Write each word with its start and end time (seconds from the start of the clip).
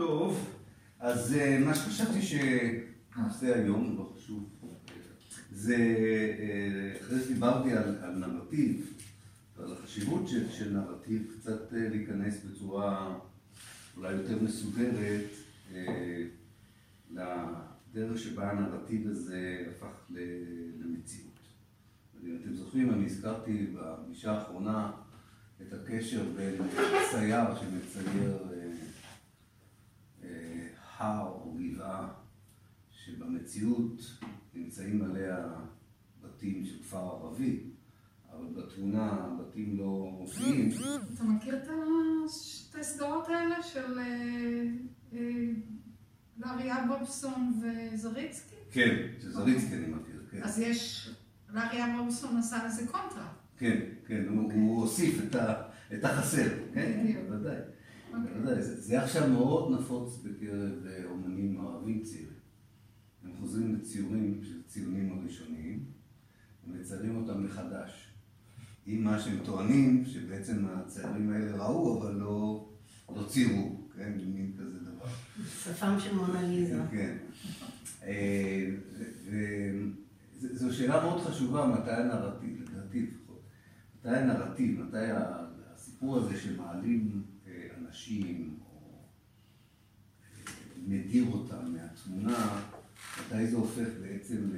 טוב, 0.00 0.54
אז 0.98 1.34
אה, 1.34 1.58
מה 1.58 1.74
שחשבתי 1.74 2.22
שנעשה 2.22 3.54
היום, 3.54 3.96
לא 3.98 4.12
חשוב, 4.16 4.48
זה, 5.52 5.76
אה, 6.38 7.00
אחרי 7.00 7.20
שדיברתי 7.20 7.72
על, 7.72 7.96
על 8.02 8.14
נרטיב, 8.14 8.94
ועל 9.56 9.72
החשיבות 9.72 10.28
של, 10.28 10.50
של 10.50 10.72
נרטיב, 10.72 11.34
קצת 11.38 11.74
אה, 11.74 11.88
להיכנס 11.88 12.44
בצורה 12.44 13.18
אולי 13.96 14.12
יותר 14.12 14.42
מסודרת 14.42 15.26
לדרך 17.10 18.18
שבה 18.18 18.50
הנרטיב 18.50 19.08
הזה 19.08 19.64
הפך 19.70 20.10
למציאות. 20.80 21.38
אם 22.24 22.38
אתם 22.40 22.54
זוכרים, 22.54 22.90
אני 22.90 23.04
הזכרתי 23.04 23.66
בפגישה 23.74 24.32
האחרונה 24.32 24.92
את 25.62 25.72
הקשר 25.72 26.22
בין 26.36 26.54
צייר 27.10 27.54
שמצייר 27.54 28.49
הר 31.00 31.26
או 31.26 31.58
גבעה 31.58 32.08
שבמציאות 32.90 34.18
נמצאים 34.54 35.04
עליה 35.04 35.48
בתים 36.22 36.64
של 36.64 36.82
כפר 36.82 36.98
ערבי, 36.98 37.60
אבל 38.32 38.46
בתמונה 38.56 39.10
הבתים 39.12 39.78
לא 39.78 40.10
מופיעים. 40.18 40.70
אתה 41.14 41.24
מכיר 41.24 41.56
את 41.56 42.74
הסדרות 42.80 43.28
האלה 43.28 43.62
של 43.62 43.98
אה, 43.98 44.66
אה, 45.12 45.18
לארי 46.38 46.72
אברמסון 46.72 47.60
וזריצקי? 47.62 48.56
כן, 48.70 48.96
שזריצקי 49.20 49.74
אני 49.74 49.86
מכיר, 49.86 50.22
כן. 50.30 50.42
אז 50.42 50.58
יש, 50.58 51.10
לארי 51.48 51.84
אברמסון 51.84 52.36
עשה 52.36 52.66
לזה 52.66 52.86
קונטרה. 52.86 53.32
כן, 53.58 53.80
כן, 54.06 54.28
הוא 54.28 54.80
הוסיף 54.80 55.34
את 55.94 56.04
החסר, 56.04 56.48
כן, 56.74 57.12
בוודאי. 57.28 57.58
זה 58.54 59.02
עכשיו 59.02 59.28
מאוד 59.28 59.80
נפוץ 59.80 60.18
בקרב 60.22 60.86
אה, 60.86 61.04
אומנים 61.04 61.60
ערבים 61.60 62.02
צעירים. 62.02 62.40
הם 63.24 63.30
חוזרים 63.40 63.74
לציורים 63.74 64.40
של 64.42 64.62
ציונים 64.62 65.18
הראשוניים, 65.18 65.84
ומציירים 66.66 67.16
אותם 67.16 67.44
מחדש. 67.44 68.10
עם 68.86 69.04
מה 69.04 69.18
שהם 69.18 69.38
טוענים, 69.44 70.04
שבעצם 70.06 70.66
הציירים 70.66 71.32
האלה 71.32 71.64
ראו, 71.64 72.02
אבל 72.02 72.14
לא, 72.14 72.68
לא 73.16 73.22
ציירו, 73.22 73.88
כן? 73.96 74.12
מין 74.26 74.52
כזה 74.58 74.78
דבר. 74.78 75.06
שפם 75.46 76.00
של 76.00 76.16
מונליזה. 76.16 76.82
כן. 76.90 77.16
אה, 78.02 78.70
זו 80.38 80.76
שאלה 80.76 81.02
מאוד 81.02 81.20
חשובה, 81.20 81.66
מתי 81.66 81.90
הנרטיב, 81.90 82.62
לדעתי 82.62 83.02
לפחות, 83.02 83.42
מתי 83.98 84.16
הנרטיב, 84.16 84.80
מתי 84.80 85.06
הסיפור 85.74 86.16
הזה 86.16 86.36
שמעלים 86.36 87.22
אנשים, 87.90 88.58
או 88.64 89.02
מדיר 90.86 91.24
אותם 91.32 91.72
מהתמונה, 91.72 92.62
מתי 93.20 93.46
זה 93.46 93.56
הופך 93.56 93.88
בעצם 94.02 94.50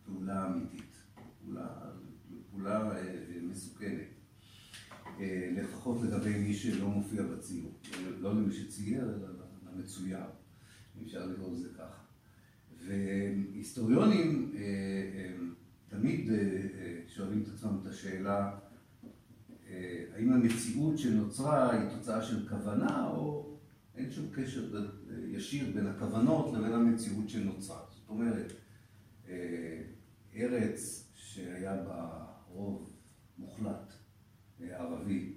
לפעולה 0.00 0.46
אמיתית, 0.46 0.96
פעולה, 1.14 1.68
פעולה 2.50 2.96
אה, 2.96 3.04
מסוכנת. 3.42 4.08
אה, 5.20 5.50
לפחות 5.56 6.02
לגבי 6.02 6.38
מי 6.38 6.54
שלא 6.54 6.88
מופיע 6.88 7.22
בציור, 7.22 7.80
לא 8.18 8.34
למי 8.34 8.54
שצייר, 8.54 9.02
אלא 9.02 9.28
למצויר, 9.66 10.18
אם 10.98 11.04
אפשר 11.04 11.26
לקרוא 11.26 11.52
לזה 11.52 11.68
ככה. 11.74 12.02
והיסטוריונים 12.86 14.52
אה, 14.56 15.32
תמיד 15.88 16.30
שואלים 17.08 17.42
את 17.42 17.48
עצמם 17.54 17.78
את 17.82 17.86
השאלה, 17.86 18.50
אה, 18.50 18.71
האם 20.14 20.32
המציאות 20.32 20.98
שנוצרה 20.98 21.72
היא 21.72 21.90
תוצאה 21.90 22.22
של 22.22 22.48
כוונה, 22.48 23.08
או 23.08 23.52
אין 23.94 24.10
שום 24.10 24.26
קשר 24.34 24.76
אה, 24.76 24.82
ישיר 25.26 25.70
בין 25.74 25.86
הכוונות 25.86 26.54
לבין 26.54 26.72
המציאות 26.72 27.28
שנוצרה. 27.28 27.80
זאת 27.90 28.08
אומרת, 28.08 28.52
אה, 29.28 29.82
ארץ 30.34 31.08
שהיה 31.14 31.76
בה 31.76 32.26
רוב 32.48 32.90
מוחלט 33.38 33.92
ערבי, 34.60 35.32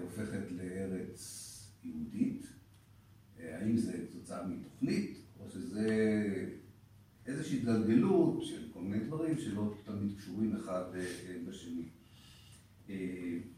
הופכת 0.00 0.50
לארץ 0.50 1.20
יהודית. 1.84 2.46
האם 3.38 3.76
זה 3.76 4.06
תוצאה 4.12 4.46
מתוכנית, 4.46 5.18
או 5.40 5.50
שזה 5.50 5.88
איזושהי 7.26 7.58
התגלגלות 7.58 8.42
של 8.42 8.68
כל 8.72 8.80
מיני 8.80 9.04
דברים 9.04 9.38
שלא 9.38 9.74
תמיד 9.84 10.16
קשורים 10.16 10.56
אחד 10.56 10.84
בשני. 11.48 11.88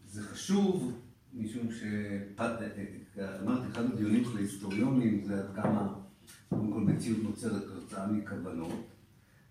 זה 0.06 0.22
חשוב, 0.22 1.00
משום 1.34 1.68
שאמרתי, 1.72 2.64
אחד 3.72 3.84
הדיונים 3.84 4.24
של 4.24 4.36
ההיסטוריונים 4.36 5.24
זה 5.24 5.38
עד 5.38 5.54
כמה, 5.54 5.94
קודם 6.48 6.72
כל 6.72 6.80
מציאות 6.80 7.22
נוצרת 7.22 7.62
כתוצאה 7.64 8.06
מכוונות, 8.06 8.86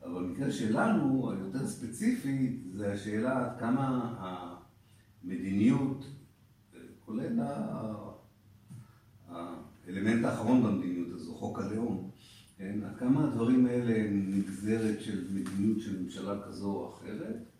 אבל 0.03 0.23
במקרה 0.23 0.51
שלנו, 0.51 1.31
היותר 1.31 1.67
ספציפי, 1.67 2.59
זה 2.73 2.93
השאלה 2.93 3.45
עד 3.45 3.59
כמה 3.59 4.15
המדיניות, 5.23 6.05
כולל 7.05 7.39
האלמנט 9.27 10.25
האחרון 10.25 10.63
במדיניות 10.63 11.07
הזו, 11.11 11.35
חוק 11.35 11.59
הלאום, 11.59 12.11
כן? 12.57 12.79
עד 12.83 12.97
כמה 12.99 13.23
הדברים 13.23 13.65
האלה 13.65 13.95
הם 14.05 14.31
נגזרת 14.33 15.01
של 15.01 15.27
מדיניות 15.33 15.81
של 15.81 16.03
ממשלה 16.03 16.41
כזו 16.47 16.71
או 16.71 16.93
אחרת, 16.93 17.50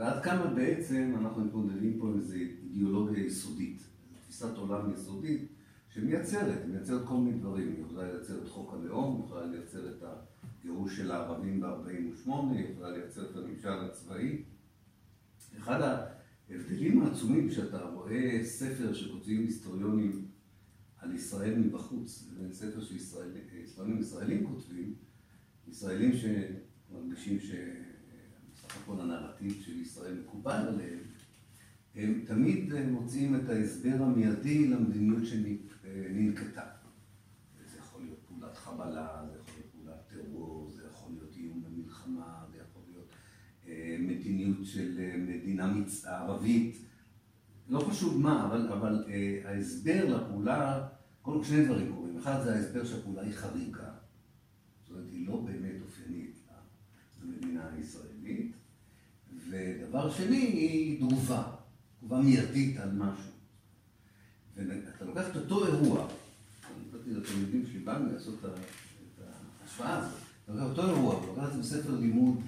ועד 0.00 0.22
כמה 0.24 0.46
בעצם 0.46 1.14
אנחנו 1.18 1.44
מתמודדים 1.44 1.98
פה 1.98 2.06
עם 2.06 2.18
איזו 2.18 2.34
אידיאולוגיה 2.34 3.24
יסודית, 3.24 3.82
תפיסת 4.22 4.56
עולם 4.56 4.92
יסודית 4.92 5.48
שמייצרת, 5.88 6.66
מייצרת 6.66 7.06
כל 7.06 7.14
מיני 7.16 7.38
דברים, 7.38 7.74
היא 7.76 7.84
יכולה 7.84 8.12
לייצר 8.12 8.42
את 8.42 8.48
חוק 8.48 8.74
הלאום, 8.74 9.16
היא 9.16 9.24
יכולה 9.24 9.46
לייצר 9.46 9.90
את 9.90 10.02
הגירוש 10.02 10.96
של 10.96 11.10
הערבים 11.10 11.60
ב-48, 11.60 12.30
היא 12.52 12.66
יכולה 12.72 12.90
לייצר 12.90 13.30
את 13.30 13.36
הממשל 13.36 13.68
הצבאי. 13.68 14.42
אחד 15.58 16.04
ההבדלים 16.50 17.02
העצומים 17.02 17.48
כשאתה 17.48 17.84
רואה 17.84 18.40
ספר 18.44 18.92
שכותבים 18.92 19.40
היסטוריונים 19.40 20.28
על 20.98 21.14
ישראל 21.14 21.58
מבחוץ, 21.58 22.28
לבין 22.32 22.52
ספר 22.52 22.80
שישראלים 22.80 24.00
ישראלים 24.00 24.46
כותבים, 24.46 24.94
ישראלים 25.68 26.12
שמרגישים 26.12 27.40
ש... 27.40 27.52
הכל 28.82 29.00
הנרטיב 29.00 29.62
של 29.62 29.80
ישראל 29.80 30.20
מקובל 30.24 30.66
עליהם, 30.68 30.98
הם 31.94 32.24
תמיד 32.26 32.72
מוצאים 32.90 33.36
את 33.36 33.48
ההסבר 33.48 34.02
המיידי 34.02 34.68
למדיניות 34.68 35.22
שננקטה. 35.26 36.64
זה 37.66 37.78
יכול 37.78 38.02
להיות 38.02 38.18
פעולת 38.28 38.56
חבלה, 38.56 39.24
זה 39.32 39.38
יכול 39.38 39.54
להיות 39.56 39.72
פעולת 39.72 40.08
טרור, 40.08 40.70
זה 40.70 40.82
יכול 40.86 41.12
להיות 41.12 41.36
איום 41.36 41.62
במלחמה, 41.62 42.44
זה 42.50 42.56
יכול 42.56 42.82
להיות 42.92 43.08
אה, 43.66 43.96
מדיניות 44.00 44.64
של 44.64 44.98
אה, 44.98 45.16
מדינה 45.18 45.66
מצ... 45.66 46.04
ערבית, 46.04 46.76
לא 47.68 47.80
חשוב 47.80 48.20
מה, 48.20 48.46
אבל, 48.46 48.72
אבל 48.72 49.04
אה, 49.08 49.40
ההסבר 49.44 50.16
לפעולה, 50.16 50.88
כל 51.22 51.44
שני 51.44 51.64
דברים 51.64 51.92
קורים. 51.94 52.18
אחד 52.18 52.42
זה 52.44 52.54
ההסבר 52.54 52.84
שהפעולה 52.84 53.22
היא 53.22 53.32
חריגה, 53.32 53.90
זאת 54.80 54.90
אומרת, 54.90 55.10
היא 55.10 55.26
לא 55.26 55.40
באמת 55.40 55.80
אופיינית 55.82 56.40
למדינה 57.22 57.68
הישראלית. 57.76 58.52
ודבר 59.50 60.10
שני, 60.10 60.36
היא 60.36 60.98
תגובה, 60.98 61.42
תגובה 61.98 62.20
מיידית 62.20 62.76
על 62.76 62.92
משהו. 62.92 63.32
ואתה 64.56 65.04
לוקח 65.04 65.30
את 65.30 65.36
אותו 65.36 65.66
אירוע, 65.66 66.06
אני 66.06 66.84
נתתי 66.86 67.10
לתלמידים 67.10 67.66
שלי 67.66 67.78
באנו 67.78 68.12
לעשות 68.12 68.34
את 68.44 68.50
ההשוואה 69.62 69.98
הזאת, 69.98 70.18
אתה 70.44 70.52
לוקח 70.52 70.70
אותו 70.70 70.90
אירוע, 70.90 71.18
אתה 71.18 71.26
לוקח 71.26 71.48
את 71.48 71.52
זה 71.52 71.58
בספר 71.58 71.94
לימוד 71.94 72.40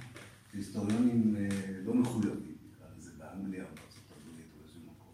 שהיסטוריונים 0.53 1.37
אה, 1.37 1.49
לא 1.85 1.95
מחויבים, 1.95 2.57
נקרא 2.71 2.87
לזה 2.99 3.11
באנגליה 3.19 3.65
או 3.65 3.69
בארצות 3.69 4.03
הברית 4.11 4.47
או 4.53 4.59
באיזשהו 4.59 4.81
מקום. 4.81 5.13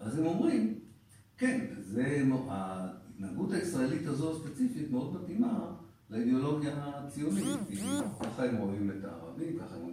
ואז 0.00 0.18
הם 0.18 0.26
אומרים, 0.26 0.78
כן, 1.38 1.66
זה, 1.80 2.22
ההתנהגות 2.48 3.52
הישראלית 3.52 4.06
הזו 4.06 4.38
ספציפית 4.38 4.90
מאוד 4.90 5.22
מתאימה 5.22 5.74
לאידיאולוגיה 6.10 6.74
הציונית, 6.76 7.58
ככה 8.20 8.44
הם 8.44 8.56
רואים 8.56 8.90
את 8.90 9.04
הערבים, 9.04 9.58
ככה 9.58 9.74
הם 9.74 9.80
רואים 9.80 9.91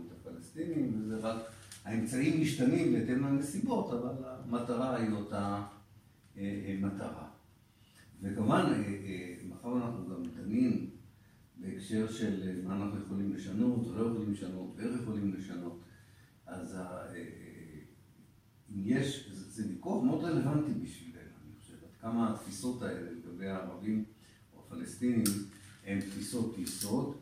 הפלסטינים, 0.50 1.02
וזה 1.02 1.18
רק, 1.18 1.38
האמצעים 1.86 2.42
משתנים 2.42 2.94
בהתאם 2.94 3.24
לנסיבות, 3.24 3.94
אבל 3.94 4.16
המטרה 4.24 4.96
היא 4.96 5.12
אותה 5.12 5.64
אה, 6.38 6.42
אה, 6.42 6.76
מטרה. 6.82 7.28
וכמובן, 8.22 8.66
אה, 8.74 9.36
מאחר 9.50 9.78
אנחנו 9.78 10.10
גם 10.10 10.24
דנים 10.38 10.90
בהקשר 11.58 12.12
של 12.12 12.62
מה 12.64 12.76
אנחנו 12.76 13.00
יכולים 13.02 13.34
לשנות, 13.34 13.86
או 13.86 13.96
לא 13.96 14.10
יכולים 14.10 14.32
לשנות, 14.32 14.74
ואיך 14.76 15.02
יכולים 15.02 15.34
לשנות, 15.34 15.80
אז 16.46 16.78
יש, 18.76 19.30
זה 19.32 19.64
ויכוח 19.70 20.04
מאוד 20.04 20.24
רלוונטי 20.24 20.72
בשבילנו, 20.72 21.20
אני 21.46 21.60
חושב, 21.60 21.74
עד 21.74 22.02
כמה 22.02 22.34
התפיסות 22.34 22.82
האלה 22.82 23.12
לגבי 23.12 23.48
הערבים 23.48 24.04
או 24.54 24.62
הפלסטינים 24.66 25.24
הן 25.86 26.00
תפיסות 26.00 26.58
יסוד, 26.58 27.16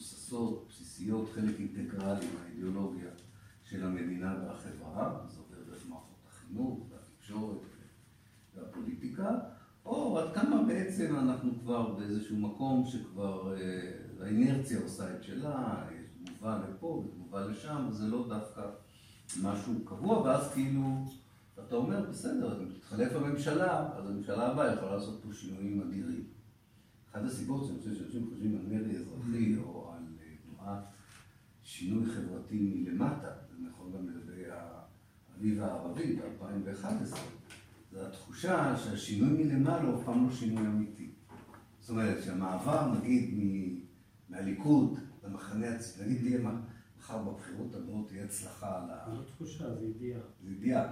מבוססות, 0.00 0.66
בסיסיות, 0.68 1.30
חלק 1.34 1.58
אינטגרלי 1.58 2.26
מהאידיאולוגיה 2.34 3.10
של 3.64 3.84
המדינה 3.84 4.34
והחברה, 4.42 5.26
זה 5.28 5.38
עובר 5.38 5.70
דרך 5.70 5.88
מערכות 5.88 6.18
החינוך 6.28 6.86
והתקשורת 6.90 7.58
והפוליטיקה, 8.54 9.38
או 9.86 10.18
עד 10.18 10.34
כמה 10.34 10.62
בעצם 10.62 11.16
אנחנו 11.18 11.52
כבר 11.60 11.94
באיזשהו 11.94 12.36
מקום 12.36 12.84
שכבר 12.86 13.56
אה, 13.56 13.92
האינרציה 14.20 14.80
עושה 14.82 15.14
את 15.14 15.22
שלה, 15.22 15.84
תגובה 16.24 16.60
לפה 16.68 16.86
ותגובה 16.86 17.46
לשם, 17.46 17.86
וזה 17.90 18.06
לא 18.06 18.26
דווקא 18.28 18.60
משהו 19.42 19.72
קבוע, 19.84 20.18
ואז 20.22 20.52
כאילו, 20.52 21.04
אתה 21.66 21.76
אומר, 21.76 22.10
בסדר, 22.10 22.62
אם 22.62 22.68
תתחלף 22.72 23.12
הממשלה, 23.12 23.88
אז 23.96 24.10
הממשלה 24.10 24.46
הבאה 24.46 24.74
יכולה 24.74 24.94
לעשות 24.94 25.20
פה 25.22 25.32
שינויים 25.32 25.82
אדירים. 25.82 26.24
אחת 27.10 27.24
הסיבות 27.24 27.66
שאני 27.66 27.78
חושב 27.78 27.94
שאנשים 27.94 28.26
חושבים 28.30 28.58
על 28.58 28.66
מרי 28.66 28.96
אזרחי 28.96 29.56
או 29.56 29.79
אה, 30.66 30.66
תנועת 30.66 30.84
שינוי 31.62 32.06
חברתי 32.06 32.58
מלמטה, 32.58 33.28
זה 33.50 33.68
נכון 33.68 33.92
גם 33.92 34.08
לגבי 34.08 34.44
האביב 34.50 35.62
הערבי 35.62 36.16
ב-2011, 36.16 37.16
זה 37.92 38.06
התחושה 38.06 38.76
שהשינוי 38.76 39.44
מלמעלה 39.44 39.82
הוא 39.82 40.00
אף 40.00 40.04
פעם 40.04 40.26
לא 40.26 40.32
שינוי 40.32 40.66
אמיתי. 40.66 41.10
זאת 41.80 41.90
אומרת 41.90 42.22
שהמעבר 42.22 42.94
נגיד 42.94 43.34
מהליכוד 44.28 44.98
למחנה 45.24 45.66
נגיד 46.06 46.22
מחר 47.00 47.18
בבחירות 47.18 47.74
הבאות 47.74 48.08
תהיה 48.08 48.24
הצלחה 48.24 48.66
על 48.66 48.90
ה... 48.90 49.04
זו 49.06 49.16
לא 49.16 49.22
תחושה, 49.26 49.74
זה 49.74 49.86
ידיעה. 49.86 50.20
זה 50.44 50.50
ידיעה. 50.50 50.84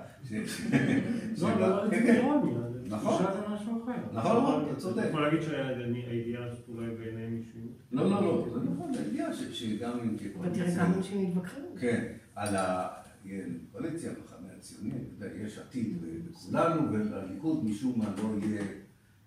לא, 1.40 1.60
לא, 1.60 1.90
כן, 1.90 1.96
זה 2.00 2.06
כן. 2.06 2.14
אירוניה, 2.14 2.58
נכון. 2.86 3.14
תחושה 3.14 3.32
זה 3.32 3.48
משהו 3.48 3.82
אחר. 3.84 3.92
נכון, 4.12 4.42
נכון, 4.42 4.64
אתה 4.70 4.80
צודק. 4.80 4.98
אתה 4.98 5.08
יכול 5.08 5.22
להגיד 5.22 5.42
שהידיעה 5.42 6.44
הזאת 6.44 6.68
אולי 6.68 6.94
בעיני 6.94 7.26
מישהו... 7.26 7.60
לא, 7.92 8.10
לא, 8.10 8.22
לא, 8.22 8.48
זה 8.54 8.70
נכון, 8.70 8.92
זה 8.92 9.02
ידיעה 9.02 9.34
שגם 9.34 9.98
אם 10.00 10.16
תהיה 10.16 10.30
אבל 10.40 10.54
תראה 10.54 10.76
כמה 10.76 10.94
אנשים 10.96 11.30
יתווכחו. 11.30 11.60
כן, 11.80 12.12
על 12.34 12.54
הקואליציה, 12.56 14.10
המחנה 14.10 14.48
הציוני, 14.56 14.90
אתה 14.90 15.26
יודע, 15.26 15.36
יש 15.36 15.58
עתיד 15.58 15.96
בכולנו, 16.30 16.92
ולליכוד 16.92 17.64
משום 17.64 17.98
מה 17.98 18.14
לא 18.16 18.46
יהיה 18.46 18.62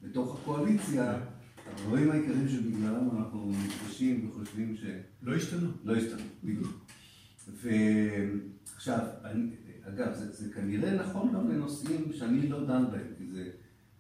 בתוך 0.02 0.40
הקואליציה. 0.42 1.20
הדברים 1.72 2.12
העיקריים 2.12 2.48
שבגללם 2.50 3.10
אנחנו 3.18 3.52
נפגשים 3.66 4.30
וחושבים 4.30 4.76
שלא 4.76 4.92
לא 5.22 5.36
השתנו. 5.36 5.70
השתנו, 5.86 6.22
בדיוק. 6.44 6.86
ועכשיו, 7.48 9.00
אני- 9.24 9.52
אגב, 9.84 10.14
זה, 10.14 10.32
זה 10.32 10.54
כנראה 10.54 10.96
נכון 10.96 11.34
גם 11.34 11.50
לנושאים 11.50 12.14
שאני 12.14 12.50
לא 12.50 12.66
דן 12.68 12.84
בהם, 12.92 13.08
כי 13.18 13.28
זה 13.32 13.52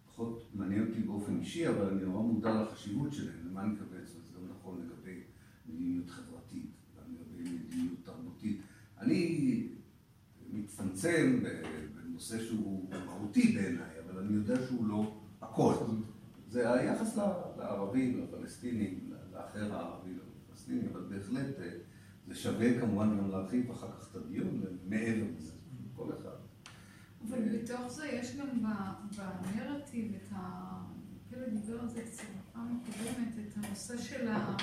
פחות 0.05 0.49
מעניין 0.53 0.87
אותי 0.87 0.99
באופן 1.01 1.39
אישי, 1.39 1.67
אבל 1.69 1.85
אני 1.89 2.03
נורא 2.03 2.21
מודע 2.21 2.61
לחשיבות 2.63 3.13
שלהם, 3.13 3.35
למה 3.49 3.61
אני 3.63 3.69
מתכוון, 3.71 3.89
זאת 4.05 4.15
אומרת, 4.15 4.27
זה 4.27 4.33
גם 4.37 4.57
נכון 4.59 4.81
לגבי 4.85 5.19
מדיניות 5.69 6.09
חברתית, 6.09 6.71
גם 6.97 7.03
לגבי 7.13 7.49
מדיניות 7.49 7.97
תרבותית. 8.03 8.61
אני 8.99 9.67
מצטמצם 10.53 11.43
בנושא 11.95 12.43
שהוא 12.43 12.89
מהותי 13.05 13.51
בעיניי, 13.55 13.89
אבל 14.05 14.19
אני 14.23 14.33
יודע 14.35 14.55
שהוא 14.67 14.87
לא 14.87 15.21
הכל. 15.41 15.73
זה 16.51 16.73
היחס 16.73 17.17
לערבים, 17.57 18.23
לפלסטינים, 18.23 19.11
לאחר 19.33 19.73
הערבי, 19.75 20.09
לפלסטיני, 20.47 20.81
אבל 20.93 21.01
בהחלט 21.09 21.59
אה, 21.59 21.69
זה 22.27 22.35
שווה 22.35 22.79
כמובן 22.79 23.17
גם 23.17 23.29
להרחיב 23.29 23.71
אחר 23.71 23.87
כך 23.91 24.07
את 24.11 24.15
הדיון 24.15 24.61
מעבר 24.85 25.25
לזה, 25.37 25.53
כל 25.95 26.09
אחד. 26.21 26.35
אבל 27.29 27.39
בתוך 27.57 27.91
זה 27.91 28.07
יש 28.07 28.35
גם 28.35 28.47
בנרטיב 29.17 30.11
את 30.15 30.27
ה... 30.31 30.71
פלא 31.29 31.47
דיבר 31.49 31.79
על 31.81 31.89
זה 31.89 32.01
קצת 32.01 32.23
בפעם 32.39 32.79
הקודמת, 32.81 33.33
את 33.47 33.65
הנושא 33.65 33.97
של 33.97 34.27
ה... 34.27 34.55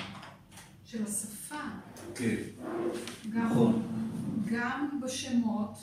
של 0.83 1.03
השפה. 1.03 1.55
כן, 2.15 2.35
גם, 3.29 3.45
נכון. 3.45 3.81
גם 4.51 4.99
בשמות, 5.05 5.77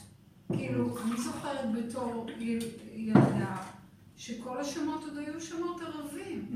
כאילו, 0.53 0.99
אני 1.03 1.17
זוכרת 1.23 1.73
בתור 1.75 2.27
יל- 2.39 2.69
ילדה, 2.95 3.57
שכל 4.17 4.59
השמות 4.61 5.05
עוד 5.05 5.19
היו 5.19 5.41
שמות 5.41 5.81
ערבים. 5.81 6.47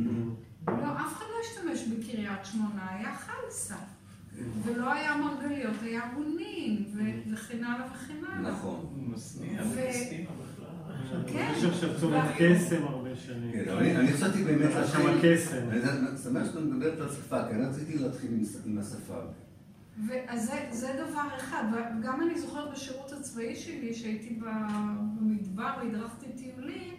לא, 0.69 0.73
אף 0.75 1.13
אחד 1.17 1.25
לא 1.31 1.37
השתמש 1.45 1.89
בקריית 1.89 2.45
שמונה, 2.45 2.89
היה 2.91 3.15
חלסה. 3.15 3.77
ולא 4.65 4.93
היה 4.93 5.17
מרגליות, 5.17 5.75
היה 5.83 6.03
בונין, 6.15 6.85
ו- 6.95 7.33
וכן 7.33 7.65
הלאה 7.65 7.87
וכן 7.95 8.17
הלאה. 8.29 8.51
נכון. 8.51 8.87
מסניע, 8.97 9.63
ו- 9.63 9.67
וקסטינה 9.89 10.31
בכלל. 10.31 11.23
כן. 11.33 11.53
יש 11.57 11.65
עכשיו 11.65 12.01
צומת 12.01 12.25
קסם 12.39 12.83
הרבה 12.83 13.17
שנים. 13.17 13.53
כן, 13.53 13.69
אני 13.97 14.13
חשבתי 14.13 14.45
באמת 14.45 14.75
היה 14.75 14.87
שם 14.87 15.19
קסם. 15.23 15.71
אני 15.71 15.81
שמח 16.25 16.47
שאתה 16.47 16.61
מדברת 16.61 17.01
על 17.01 17.09
שפה, 17.13 17.49
כי 17.49 17.55
אני 17.55 17.67
רציתי 17.67 17.99
להתחיל 17.99 18.31
עם 18.67 18.79
השפה. 18.79 19.21
ואז 20.09 20.53
זה, 20.71 20.93
דבר 21.11 21.23
אחד, 21.37 21.65
וגם 22.01 22.21
אני 22.23 22.41
זוכרת 22.41 22.73
בשירות 22.73 23.13
הצבאי 23.13 23.57
שלי, 23.57 23.95
שהייתי 23.95 24.39
במדבר 24.41 25.71
והדרכתי 25.83 26.27
טיולים, 26.37 26.90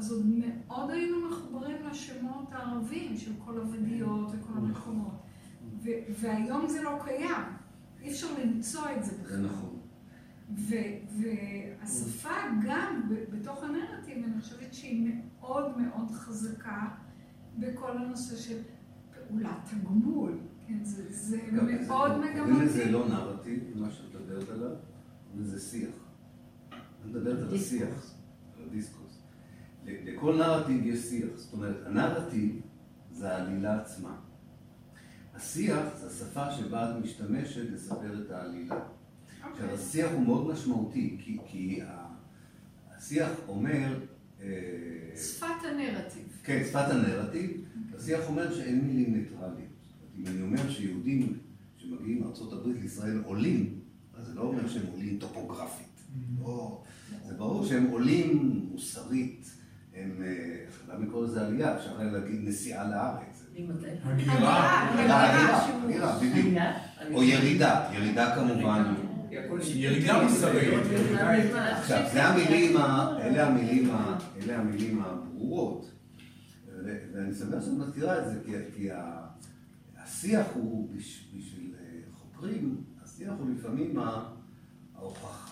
אז 0.00 0.12
עוד 0.12 0.26
מאוד 0.26 0.90
היינו 0.90 1.28
מחוברים 1.28 1.76
לשמות 1.90 2.48
הערבים 2.52 3.16
של 3.16 3.30
כל 3.44 3.58
הוודיות 3.58 4.30
וכל 4.32 4.52
המקומות. 4.56 5.12
ו- 5.84 5.88
והיום 6.20 6.68
זה 6.68 6.82
לא 6.82 6.98
קיים, 7.04 7.42
אי 8.02 8.10
אפשר 8.10 8.26
למצוא 8.44 8.82
את 8.96 9.04
זה 9.04 9.14
זה 9.16 9.22
בכלל. 9.22 9.46
נכון. 9.46 9.76
ו- 10.56 10.74
והשפה 11.20 12.28
גם 12.66 13.02
ב- 13.08 13.36
בתוך 13.36 13.62
הנרטיב, 13.62 14.24
אני 14.24 14.40
חושבת 14.40 14.74
שהיא 14.74 15.10
מאוד 15.40 15.78
מאוד 15.78 16.10
חזקה 16.10 16.88
בכל 17.58 17.98
הנושא 17.98 18.36
של 18.36 18.58
פעולת 19.28 19.48
הגמול. 19.72 20.38
כן, 20.66 20.78
זה, 20.84 21.02
זה 21.10 21.40
מאוד 21.52 21.68
זה- 21.80 21.84
קוראים 21.88 22.22
לזה 22.22 22.34
מגמתי. 22.84 22.92
לא 22.92 23.08
נרטיב, 23.08 23.64
מה 23.76 23.90
שאת 23.90 24.04
מדברת 24.14 24.48
עליו, 24.48 24.70
וזה 25.36 25.60
שיח. 25.60 25.94
אני 26.72 26.80
מדברת 27.12 27.38
על 27.48 27.54
השיח. 27.54 28.14
על 28.58 28.64
הדיסקוס. 28.68 28.99
לכל 29.86 30.36
נרטיב 30.36 30.86
יש 30.86 31.00
שיח. 31.00 31.28
זאת 31.36 31.52
אומרת, 31.52 31.76
הנרטיב 31.86 32.60
זה 33.12 33.32
העלילה 33.32 33.80
עצמה. 33.80 34.16
השיח 35.34 35.82
זה 35.96 36.06
השפה 36.06 36.52
שבה 36.52 36.90
את 36.90 37.04
משתמשת 37.04 37.70
לספר 37.70 38.22
את 38.24 38.30
העלילה. 38.30 38.74
עכשיו, 38.74 39.52
אוקיי. 39.52 39.70
השיח 39.70 40.10
הוא 40.12 40.22
מאוד 40.22 40.52
משמעותי, 40.52 41.16
כי, 41.20 41.38
כי 41.46 41.80
השיח 42.96 43.30
אומר... 43.48 43.98
אה, 44.42 44.46
שפת 45.16 45.46
הנרטיב. 45.64 46.40
כן, 46.44 46.62
שפת 46.68 46.90
הנרטיב, 46.90 47.64
השיח 47.96 48.28
אומר 48.28 48.54
שאין 48.54 48.80
מילים 48.84 49.14
ניטרליות. 49.14 49.54
זאת 49.82 49.92
אומרת, 50.02 50.18
אם 50.18 50.26
אני 50.26 50.42
אומר 50.42 50.70
שיהודים 50.70 51.38
שמגיעים 51.76 52.20
מארה"ב 52.20 52.66
לישראל 52.66 53.22
עולים, 53.24 53.80
אז 54.14 54.26
זה 54.26 54.34
לא 54.34 54.42
אומר 54.42 54.68
שהם 54.68 54.86
עולים 54.86 55.18
טופוגרפית. 55.18 56.00
לא, 56.40 56.82
זה 57.26 57.34
ברור 57.34 57.66
שהם 57.66 57.86
עולים 57.86 58.60
מוסרית, 58.70 59.50
הם, 60.02 60.22
אה, 60.22 60.32
אפשר 60.68 60.92
גם 60.94 61.02
לקרוא 61.02 61.24
לזה 61.24 61.46
עלייה, 61.46 61.76
אפשר 61.76 61.90
להגיד 62.12 62.40
נסיעה 62.48 62.88
לארץ. 62.90 63.44
הגירה. 64.04 64.90
הגירה, 64.92 65.66
הגירה, 65.84 66.18
בדיוק. 66.18 66.54
או 67.14 67.22
ירידה, 67.22 67.90
ירידה 67.92 68.34
כמובן. 68.34 68.94
ירידה 69.74 70.22
מוסרית. 70.22 70.74
עכשיו, 71.54 72.02
זה 72.12 72.24
המילים, 72.24 72.76
ה- 72.76 73.16
אלה 73.22 73.46
המילים, 73.46 73.90
אלה 74.42 74.58
המילים 74.58 75.02
הברורות. 75.04 75.90
ואני 77.14 77.34
שמח 77.34 77.64
שאת 77.64 77.72
מזכירה 77.78 78.18
את 78.18 78.24
זה, 78.26 78.40
כי, 78.46 78.88
השיח 80.04 80.46
הוא, 80.54 80.88
בש- 80.96 81.24
בשביל 81.38 81.74
אה, 81.80 81.84
חוקרים, 82.14 82.76
השיח 83.04 83.32
הוא 83.38 83.46
לפעמים 83.58 83.98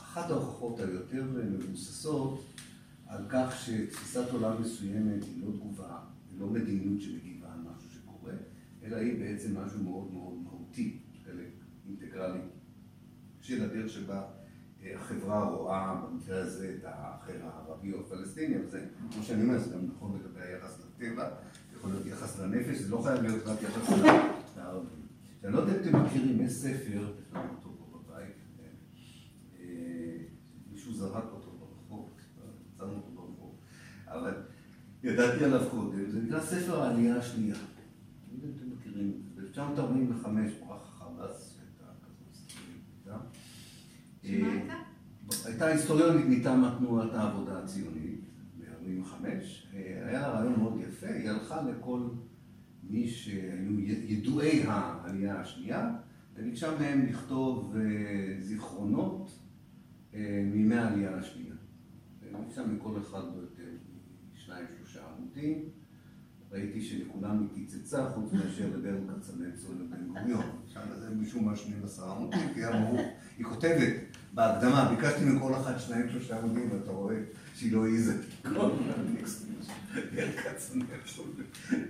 אחת 0.02 0.30
ההוכחות 0.30 0.80
היותר 0.80 1.24
מבוססות 1.34 2.44
על 3.08 3.24
כך 3.28 3.60
שתפיסת 3.60 4.30
עולם 4.30 4.62
מסוימת 4.62 5.24
היא 5.24 5.44
לא 5.44 5.52
תגובה, 5.52 5.98
היא 6.30 6.40
לא 6.40 6.46
מדיניות 6.46 7.00
שמגיבה 7.00 7.46
על 7.52 7.58
משהו 7.60 7.90
שקורה, 7.90 8.32
אלא 8.82 8.96
היא 8.96 9.18
בעצם 9.18 9.58
משהו 9.58 9.82
מאוד 9.82 10.12
מאוד 10.12 10.34
מהותי, 10.42 10.98
חלק 11.24 11.50
אינטגרלי 11.86 12.40
של 13.40 13.64
הדרך 13.64 13.90
שבה 13.90 14.22
אה, 14.82 14.94
החברה 14.94 15.44
רואה 15.44 15.94
במקרה 15.94 16.40
הזה 16.40 16.76
את 16.78 16.84
האחר 16.84 17.32
הערבי 17.42 17.92
או 17.92 18.00
הפלסטיני, 18.00 18.56
אבל 18.56 18.66
זה, 18.68 18.86
כמו 19.12 19.22
שאני 19.22 19.42
אומר, 19.42 19.58
זה 19.58 19.74
גם 19.74 19.86
נכון 19.86 20.20
לגבי 20.20 20.40
היחס 20.40 20.80
לטבע, 20.80 21.28
יכול 21.76 21.90
להיות 21.90 22.06
יחס 22.06 22.38
לנפש, 22.38 22.78
זה 22.78 22.90
לא 22.90 23.02
חייב 23.02 23.22
להיות 23.22 23.46
רק 23.46 23.62
יחס 23.62 23.98
לערבים. 24.56 25.06
אני 25.44 25.52
לא 25.52 25.58
יודע 25.58 25.72
אם 25.72 25.80
אתם 25.80 26.04
מכירים, 26.04 26.40
יש 26.40 26.52
ספר, 26.52 27.14
יש 27.20 27.32
לנו 27.32 27.50
אותו 27.56 27.76
פה 27.78 27.98
בבית, 27.98 28.36
אה, 29.60 29.64
מישהו 30.70 30.94
זרק 30.94 31.24
אותו 31.32 31.50
ברחוב, 31.50 32.10
מצאנו 32.78 32.94
אותו 32.94 33.10
ברחוב, 33.10 33.56
אבל 34.10 34.34
ידעתי 35.02 35.44
עליו 35.44 35.60
קודם, 35.70 36.10
זה 36.10 36.22
נקרא 36.22 36.40
ספר 36.40 36.82
העלייה 36.82 37.16
השנייה. 37.16 37.56
אני 37.56 38.34
יודע 38.34 38.48
אם 38.48 38.52
אתם 38.56 38.70
מכירים 38.78 39.12
את 39.12 39.34
זה, 39.34 39.62
ב-1945 39.62 40.66
ברח 40.66 40.98
חמאס, 40.98 41.54
שהייתה 41.54 41.92
כזאת 42.02 42.50
שמה 43.04 43.14
אה, 44.24 44.76
הייתה? 45.44 45.66
היסטוריונית 45.66 46.26
מטעם 46.28 46.64
תנועת 46.78 47.14
העבודה 47.14 47.58
הציונית 47.58 48.20
ב-45, 48.58 49.24
היה 49.74 50.20
לה 50.20 50.28
רעיון 50.28 50.58
מאוד 50.58 50.80
יפה, 50.80 51.06
היא 51.06 51.30
הלכה 51.30 51.62
לכל 51.62 52.00
מי 52.82 53.08
שהיו 53.08 53.80
ידועי 53.80 54.62
העלייה 54.66 55.40
השנייה, 55.40 55.90
וביקשה 56.36 56.78
מהם 56.78 57.06
לכתוב 57.06 57.76
אה, 57.76 58.36
זיכרונות 58.40 59.38
אה, 60.14 60.42
מימי 60.52 60.74
העלייה 60.74 61.16
השנייה. 61.16 61.54
וביקשה 62.22 62.66
מכל 62.66 62.98
אחד 63.00 63.22
יותר 63.36 63.57
שניים 64.48 64.66
שלושה 64.78 65.00
עמודים, 65.16 65.64
ראיתי 66.52 66.80
שלכולם 66.80 67.40
היא 67.40 67.48
קיצצה, 67.54 68.10
חוץ 68.10 68.32
מאשר 68.32 68.66
לברל 68.74 68.98
כצנלסון 69.08 69.82
ובן 69.82 70.08
גוריון. 70.08 70.44
שם 70.66 70.80
זה 71.00 71.10
משום 71.10 71.44
מה 71.44 71.56
12 71.56 72.12
עמודים, 72.16 72.54
כי 72.54 72.64
היה 72.64 72.80
ברור. 72.80 73.00
היא 73.38 73.46
כותבת 73.46 73.94
בהקדמה, 74.34 74.94
ביקשתי 74.96 75.24
מכל 75.24 75.54
אחת 75.54 75.80
שניים 75.80 76.08
שלושה 76.08 76.38
עמודים, 76.38 76.72
ואתה 76.72 76.90
רואה 76.90 77.16
שהיא 77.54 77.72
לא 77.72 77.84
העיזה 77.84 78.22
של 78.42 78.50
ברל 80.14 80.30
כצנלסון 80.32 81.32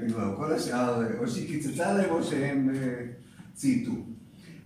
גוריון. 0.08 0.36
כל 0.36 0.52
השאר, 0.52 1.18
או 1.18 1.28
שהיא 1.28 1.48
קיצצה 1.48 1.92
להם 1.92 2.10
או 2.10 2.24
שהם 2.24 2.70
אה, 2.74 3.06
צייתו. 3.54 4.06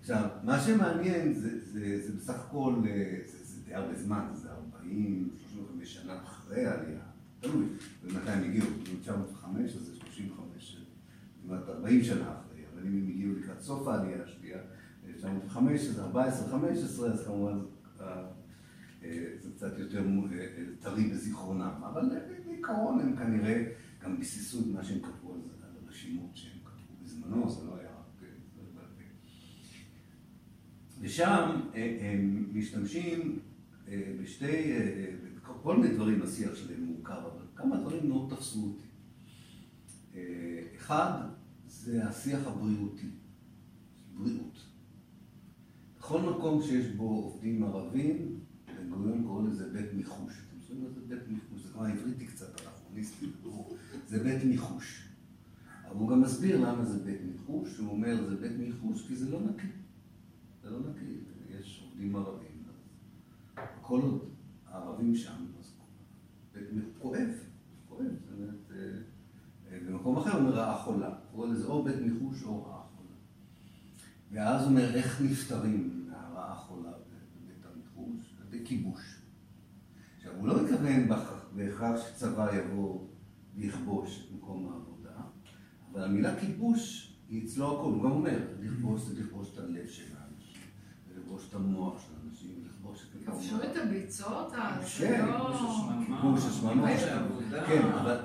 עכשיו, 0.00 0.28
מה 0.42 0.60
שמעניין 0.60 1.34
זה, 1.34 1.50
זה, 1.72 2.06
זה 2.06 2.12
בסך 2.16 2.40
הכל, 2.46 2.74
אה, 2.86 3.18
זה, 3.26 3.44
זה 3.44 3.60
די 3.64 3.74
הרבה 3.74 3.94
זמן, 3.94 4.24
זה 4.34 4.48
40, 4.50 5.30
35 5.52 5.94
שנה 5.94 6.18
אחרי 6.24 6.66
העלייה, 6.66 7.11
תלוי, 7.42 7.66
ומתי 8.02 8.30
הם 8.30 8.44
הגיעו, 8.44 8.66
ב-1905 8.66 9.46
אז 9.64 9.84
זה 9.84 9.96
35, 9.96 10.76
כמעט 11.42 11.68
40 11.68 12.02
שנה 12.02 12.22
אחרי, 12.22 12.60
אבל 12.72 12.82
אם 12.82 12.92
הם 12.92 13.08
הגיעו 13.08 13.32
לקראת 13.34 13.60
סוף 13.60 13.88
העלייה 13.88 14.24
השנייה, 14.24 14.58
1905, 15.08 15.80
אז 15.80 15.98
14, 15.98 16.48
15, 16.48 17.12
אז 17.12 17.26
כמובן 17.26 17.58
אה, 18.00 18.24
אה, 19.04 19.24
זה 19.40 19.50
קצת 19.56 19.78
יותר 19.78 20.04
אה, 20.32 20.46
טרי 20.80 21.04
בזיכרונם, 21.04 21.82
אבל 21.92 22.10
בעיקרון 22.46 23.00
הם 23.00 23.16
כנראה 23.16 23.64
גם 24.04 24.18
ביססו 24.18 24.60
את 24.60 24.66
מה 24.66 24.84
שהם 24.84 24.98
כתבו 24.98 25.34
על 25.34 25.40
הרשימות 25.86 26.30
שהם 26.34 26.58
כתבו 26.64 26.94
בזמנו, 27.04 27.50
זה 27.50 27.66
לא 27.66 27.76
היה 27.76 27.88
רק... 27.90 28.28
בעל 28.74 28.86
פה. 28.98 29.02
ושם 31.00 31.60
הם 32.00 32.50
משתמשים 32.54 33.38
בשתי, 34.22 34.72
כל 35.42 35.76
מיני 35.76 35.94
דברים 35.94 36.20
בשיח 36.20 36.54
שלהם 36.54 36.84
מורכב, 36.84 37.14
אבל 37.14 37.46
כמה 37.54 37.76
דברים 37.76 38.08
מאוד 38.08 38.30
תפסו 38.30 38.64
אותי. 38.64 38.86
אחד, 40.76 41.28
זה 41.66 42.08
השיח 42.08 42.46
הבריאותי, 42.46 43.10
בריאות. 44.14 44.66
בכל 45.98 46.20
מקום 46.20 46.62
שיש 46.62 46.86
בו 46.86 47.04
עובדים 47.04 47.64
ערבים, 47.64 48.40
בן 48.66 48.90
גוריון 48.90 49.24
קורא 49.24 49.42
לזה 49.42 49.68
בית 49.72 49.94
מיחוש. 49.94 50.32
אתם 50.48 50.60
שומעים 50.68 50.92
זה 50.94 51.00
בית 51.08 51.28
מיחוש? 51.28 51.62
זה 51.62 51.68
כבר 51.72 51.84
עבריתי 51.84 52.26
קצת, 52.26 52.60
אנכרוניסטי, 52.60 53.26
זה 54.06 54.24
בית 54.24 54.44
מיחוש. 54.44 55.08
אבל 55.88 55.96
הוא 55.96 56.08
גם 56.08 56.20
מסביר 56.20 56.60
למה 56.60 56.84
זה 56.84 56.98
בית 57.04 57.20
מיחוש, 57.24 57.78
הוא 57.78 57.88
אומר 57.88 58.28
זה 58.28 58.36
בית 58.36 58.52
מיחוש 58.58 59.08
כי 59.08 59.16
זה 59.16 59.30
לא 59.30 59.40
נקי. 59.40 59.66
זה 60.62 60.70
לא 60.70 60.78
נקי, 60.80 61.14
יש 61.50 61.84
עובדים 61.88 62.16
ערבים. 62.16 62.62
כל 63.80 64.00
עוד 64.00 64.31
הערבים 64.72 65.14
שם, 65.14 65.46
אז 65.58 65.74
כואב, 66.98 67.28
כואב, 67.88 68.06
זאת 68.24 68.32
אומרת, 68.32 68.70
במקום 69.86 70.16
אחר 70.16 70.32
הוא 70.32 70.40
אומר 70.40 70.50
רעה 70.50 70.82
חולה. 70.82 71.14
קורא 71.32 71.46
לזה 71.46 71.66
או 71.66 71.84
בית 71.84 71.96
מיחוש 71.96 72.42
או 72.42 72.64
רעה 72.64 72.82
חולה. 72.96 73.16
ואז 74.30 74.62
הוא 74.62 74.70
אומר 74.70 74.94
איך 74.94 75.20
נפטרים 75.20 76.06
מהרעה 76.08 76.54
חולה 76.54 76.90
בבית 76.90 77.64
המיחוש? 77.64 78.34
בכיבוש. 78.50 79.22
עכשיו, 80.16 80.32
הוא 80.36 80.48
לא 80.48 80.62
מתכוון 80.62 81.08
בהכרח 81.56 82.00
שצבא 82.06 82.56
יבוא 82.56 83.08
ויכבוש 83.54 84.26
את 84.26 84.36
מקום 84.36 84.72
העבודה, 84.72 85.20
אבל 85.92 86.04
המילה 86.04 86.40
כיבוש 86.40 87.12
היא 87.28 87.44
אצלו 87.44 87.66
הכל, 87.66 87.92
הוא 87.92 88.02
גם 88.02 88.10
אומר, 88.10 88.38
לכבוש 88.60 89.00
זה 89.00 89.22
לכבוש 89.22 89.54
את 89.54 89.58
הלב 89.58 89.86
של 89.86 90.16
האנשים, 90.16 90.62
ולכבוש 91.08 91.48
את 91.48 91.54
המוח 91.54 92.06
של 92.06 92.12
האנשים, 92.16 92.62
ולכבוש 92.62 92.66
את 92.66 92.66
מקום 92.66 92.71
כבשו 93.26 93.56
את 93.62 93.76
הביצות, 93.82 94.52
כן, 94.52 94.58
זה 94.98 95.26
לא... 95.26 95.58
כיבוש 96.06 96.44
השמנות. 96.46 96.88
כן, 97.66 97.82
אבל- 97.82 98.16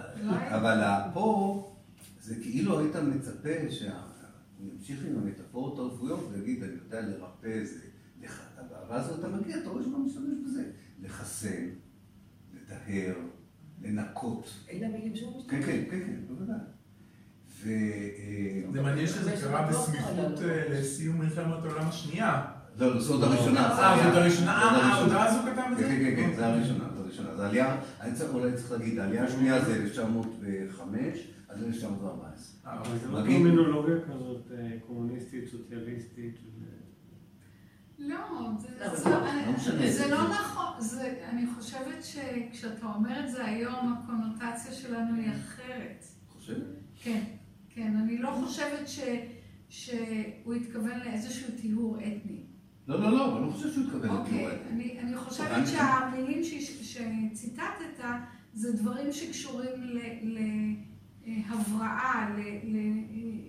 אבל 0.50 0.82
פה 1.14 1.64
זה 2.20 2.36
כאילו 2.42 2.80
היית 2.80 2.96
מצפה 2.96 3.50
שהוא 3.70 3.92
ימשיך 4.74 5.06
עם 5.06 5.16
המטאפורות 5.18 5.80
הרפואיות 5.80 6.30
ויגיד, 6.32 6.64
אני 6.64 6.72
יודע 6.86 7.02
לרפא 7.02 7.64
זה, 7.66 7.80
לח- 8.22 8.42
ואז 8.90 9.10
אתה 9.20 9.28
מגיע, 9.28 9.58
אתה 9.58 9.70
רואה 9.70 9.84
שהוא 9.84 10.00
משתמש 10.06 10.34
בזה, 10.46 10.64
לחסן, 11.02 11.66
לטהר, 12.54 13.16
לנקות. 13.82 14.50
אלה 14.72 14.88
המילים 14.88 15.16
שהוא 15.16 15.44
כן, 15.50 15.62
כן, 15.66 15.84
כן, 15.92 16.00
כן, 16.06 16.20
בוודאי. 16.28 16.56
ו... 17.64 17.70
אה, 17.70 18.62
זה 18.74 18.82
מעניין 18.82 19.08
שזה 19.08 19.32
קרה 19.42 19.68
בסמיכות 19.72 20.18
אה, 20.42 20.68
לסיום 20.70 21.18
מלחמת 21.18 21.64
העולם 21.64 21.88
השנייה. 21.88 22.46
לא, 22.80 23.00
זאת 23.00 23.24
הראשונה. 23.24 23.76
זה 23.76 23.82
אה, 23.82 24.04
זאת 24.04 24.16
הראשונה? 24.18 24.52
אה. 24.52 24.94
ההודעה 24.94 25.26
הזו 25.30 25.40
כתב 25.52 25.62
את 25.72 25.78
זה? 25.78 25.84
כן, 25.84 26.00
כן, 26.00 26.16
כן, 26.16 26.34
זה 26.36 26.46
הראשונה, 26.48 26.86
זה 26.96 27.00
הראשונה. 27.02 27.36
זה 27.36 27.48
עלייה, 27.48 27.78
אני 28.02 28.14
צריך, 28.16 28.34
אולי 28.34 28.54
צריך 28.54 28.72
להגיד, 28.72 29.00
העלייה 29.00 29.24
השנייה 29.24 29.66
זה 29.66 29.76
1905 29.76 30.98
עד 31.50 31.64
1914. 31.64 32.72
אה, 32.72 32.80
אבל 32.80 32.98
זה 32.98 33.08
לא 33.12 33.22
טרמינולוגיה 33.22 33.96
כזאת 34.06 34.52
אה, 34.58 34.78
קומוניסטית, 34.88 35.44
סוציאליסטית. 35.52 36.36
לא, 38.00 38.18
זה- 38.60 39.10
לא, 39.10 39.20
לא. 39.20 39.92
זה 39.92 40.08
לא 40.12 40.30
נכון, 40.30 40.74
אני 41.30 41.46
חושבת 41.56 42.04
שכשאתה 42.04 42.86
אומר 42.96 43.20
את 43.26 43.32
זה 43.32 43.46
היום, 43.46 43.94
הקונוטציה 44.04 44.72
שלנו 44.74 45.16
היא 45.16 45.32
אחרת. 45.32 46.06
חושב? 46.30 46.54
כן, 47.04 47.22
כן, 47.70 47.96
אני 48.04 48.18
לא 48.18 48.30
חושבת 48.44 48.88
שהוא 49.70 50.54
התכוון 50.54 51.00
לאיזשהו 51.06 51.48
טיהור 51.62 51.98
אתני. 51.98 52.47
לא, 52.88 53.00
לא, 53.02 53.12
לא, 53.12 53.38
אני 53.38 53.46
לא 53.48 53.52
חושב 53.52 53.72
שהוא 53.74 53.84
התכוון 53.84 54.10
אוקיי, 54.10 54.34
לטיהור 54.46 54.52
אתני. 54.68 55.00
אני, 55.00 55.16
חושבת 55.18 55.68
שהמילים 55.68 56.44
שציטטת 56.44 58.04
זה 58.54 58.78
דברים 58.78 59.12
שקשורים 59.14 59.98
להבראה, 61.28 62.30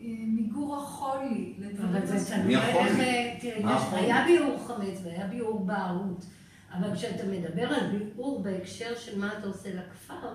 למיגור 0.05 0.77
החולי, 0.77 1.55
לדברים 1.59 1.89
אבל 1.97 2.07
זה 2.07 2.15
מסוימים. 2.15 2.47
מי 2.47 2.55
תלוי 2.55 2.69
יכול? 2.71 2.87
איך, 2.87 2.99
אה, 3.01 3.37
תראה, 3.41 3.65
מה 3.65 3.77
יש- 3.77 3.83
יכול? 3.83 3.99
היה 3.99 4.25
ביעור 4.27 4.59
חמץ 4.67 4.99
והיה 5.05 5.27
ביעור 5.27 5.65
בערות, 5.67 6.25
אבל 6.73 6.95
כשאתה 6.95 7.23
מדבר 7.27 7.69
על 7.75 7.97
ביעור 7.99 8.43
בהקשר 8.43 8.95
של 8.99 9.19
מה 9.21 9.39
אתה 9.39 9.47
עושה 9.47 9.69
לכפר, 9.75 10.29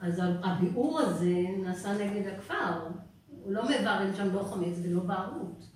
אז 0.00 0.20
הביעור 0.42 1.00
הזה 1.00 1.34
נעשה 1.64 1.92
נגד 1.94 2.26
הכפר. 2.26 2.86
הוא 3.28 3.52
לא 3.52 3.62
מברן 3.64 4.10
שם 4.16 4.34
לא 4.34 4.42
חמץ 4.42 4.76
ולא 4.84 5.00
בערות. 5.00 5.66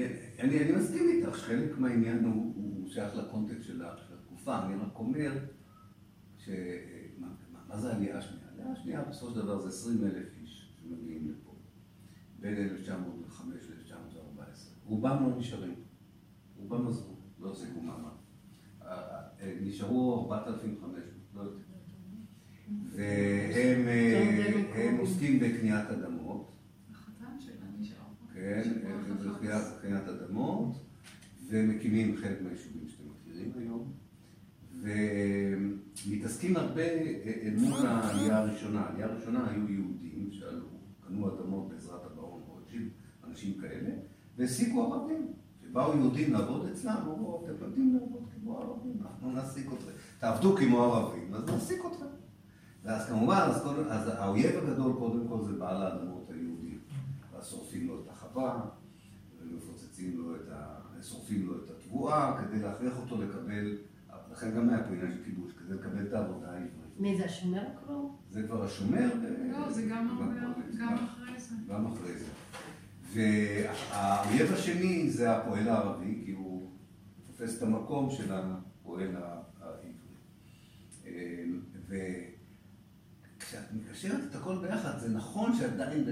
כן, 0.00 0.12
אני, 0.38 0.60
אני 0.60 0.72
מסכים 0.72 1.08
איתך 1.08 1.38
שחלק 1.38 1.78
מהעניין 1.78 2.24
הוא, 2.24 2.52
הוא 2.56 2.88
שייך 2.88 3.14
לקונטקסט 3.14 3.62
של 3.62 3.82
התקופה, 3.84 4.66
אני 4.66 4.74
רק 4.74 4.98
אומר 4.98 5.32
ש... 6.38 6.48
מה, 7.18 7.26
מה, 7.52 7.58
מה 7.68 7.76
זה 7.76 7.92
העלייה 7.92 8.18
השנייה? 8.18 8.46
העלייה 8.48 8.72
השנייה 8.72 9.04
בסופו 9.04 9.30
של 9.30 9.40
דבר 9.40 9.60
זה 9.60 9.68
20 9.68 10.04
אלף 10.04 10.28
איש 10.40 10.74
שמגיעים 10.80 11.28
לפה, 11.30 11.54
בין 12.40 12.56
1905 12.56 13.54
ל-1914. 13.70 14.42
רובם 14.84 15.16
לא 15.22 15.38
נשארים, 15.38 15.74
רובם 16.56 16.88
עזבו, 16.88 17.16
לא 17.40 17.50
החזיקו 17.50 17.80
מעמד. 17.80 18.10
אה, 18.82 19.22
אה, 19.40 19.58
נשארו 19.62 20.28
4,500, 20.32 20.90
לא 21.34 21.40
יותר. 21.40 21.62
והם 22.90 23.88
אה, 23.88 24.88
הם 24.88 24.96
עוסקים 24.96 25.40
בקניית 25.40 25.86
אדמות. 25.90 26.52
החתן 26.90 27.40
שלה 27.40 27.66
נשאר 27.78 27.96
פה. 27.96 28.29
כן, 28.40 28.62
כך. 29.48 29.80
קריאת 29.82 30.08
אדמות, 30.08 30.76
ומקימים 31.48 32.16
חלק 32.16 32.42
מהיישובים 32.42 32.88
שאתם 32.88 33.04
מכירים 33.10 33.52
היום, 33.56 33.92
ומתעסקים 36.06 36.56
הרבה 36.56 36.82
אל 37.42 37.54
מול 37.58 37.86
העלייה 37.86 38.38
הראשונה. 38.38 38.80
העלייה 38.80 39.06
הראשונה 39.06 39.50
היו 39.50 39.68
יהודים 39.68 40.28
שעלו, 40.30 40.66
קנו 41.06 41.28
אדמות 41.28 41.68
בעזרת 41.68 42.04
הברון 42.04 42.42
רוטשילד, 42.46 42.90
אנשים 43.24 43.60
כאלה, 43.60 43.90
והעסיקו 44.36 44.94
ערבים. 44.94 45.32
כשבאו 45.62 45.96
יהודים 45.96 46.32
לעבוד 46.32 46.68
אצלם, 46.68 46.96
אמרו, 47.06 47.44
אתם 47.44 47.52
לא 47.60 47.66
יודעים 47.66 47.94
לעבוד 47.94 48.28
כמו 48.34 48.58
ערבים, 48.58 48.96
אנחנו 49.02 49.32
נעסיק 49.32 49.66
אתכם. 49.72 49.90
תעבדו 50.18 50.56
כמו 50.56 50.82
ערבים, 50.82 51.34
אז 51.34 51.44
נעסיק 51.50 51.82
אתכם. 51.92 52.06
ואז 52.84 53.08
כמובן, 53.08 53.46
אז, 53.50 53.62
כל, 53.62 53.84
אז 53.90 54.08
האויב 54.08 54.56
הגדול 54.56 54.92
קודם 54.98 55.28
כל 55.28 55.44
זה 55.44 55.52
בעל 55.52 55.82
האדמות 55.82 56.30
היהודי. 56.30 56.78
ואז 57.32 57.48
שורפים 57.48 57.88
לו 57.88 58.00
את 58.00 58.08
החווה, 58.30 58.60
ומפוצצים 59.40 60.18
לו 60.18 60.36
את 60.36 60.48
ה... 60.52 60.80
שורפים 61.02 61.46
לו 61.46 61.64
את 61.64 61.70
התבואה, 61.70 62.42
כדי 62.42 62.62
להכריח 62.62 62.96
אותו 62.96 63.22
לקבל, 63.22 63.78
לכן 64.32 64.54
גם 64.56 64.68
היה 64.68 64.84
פה 64.84 64.94
עניין 64.94 65.12
של 65.12 65.24
כיבוש, 65.24 65.52
כדי 65.52 65.74
לקבל 65.74 66.06
את 66.06 66.12
העבודה 66.12 66.50
העברית. 66.50 66.70
מי 66.98 67.16
זה 67.18 67.24
השומר 67.24 67.62
כבר? 67.84 68.00
זה 68.30 68.42
כבר 68.42 68.64
השומר. 68.64 69.10
לא, 69.52 69.72
זה 69.72 69.82
גם 69.90 70.08
אחרי 71.04 71.40
זה. 71.40 71.54
גם 71.68 71.86
אחרי 71.86 72.12
זה. 72.18 72.26
והאויב 73.12 74.52
השני 74.52 75.10
זה 75.10 75.36
הפועל 75.36 75.68
הערבי, 75.68 76.22
כי 76.24 76.32
הוא 76.32 76.70
תופס 77.26 77.58
את 77.58 77.62
המקום 77.62 78.10
של 78.10 78.32
הפועל 78.32 79.16
העברי. 79.16 79.92
וכשאת 83.36 83.72
מקשרת 83.72 84.30
את 84.30 84.34
הכל 84.34 84.58
ביחד, 84.58 84.98
זה 84.98 85.08
נכון 85.08 85.54
שעדיין 85.54 86.04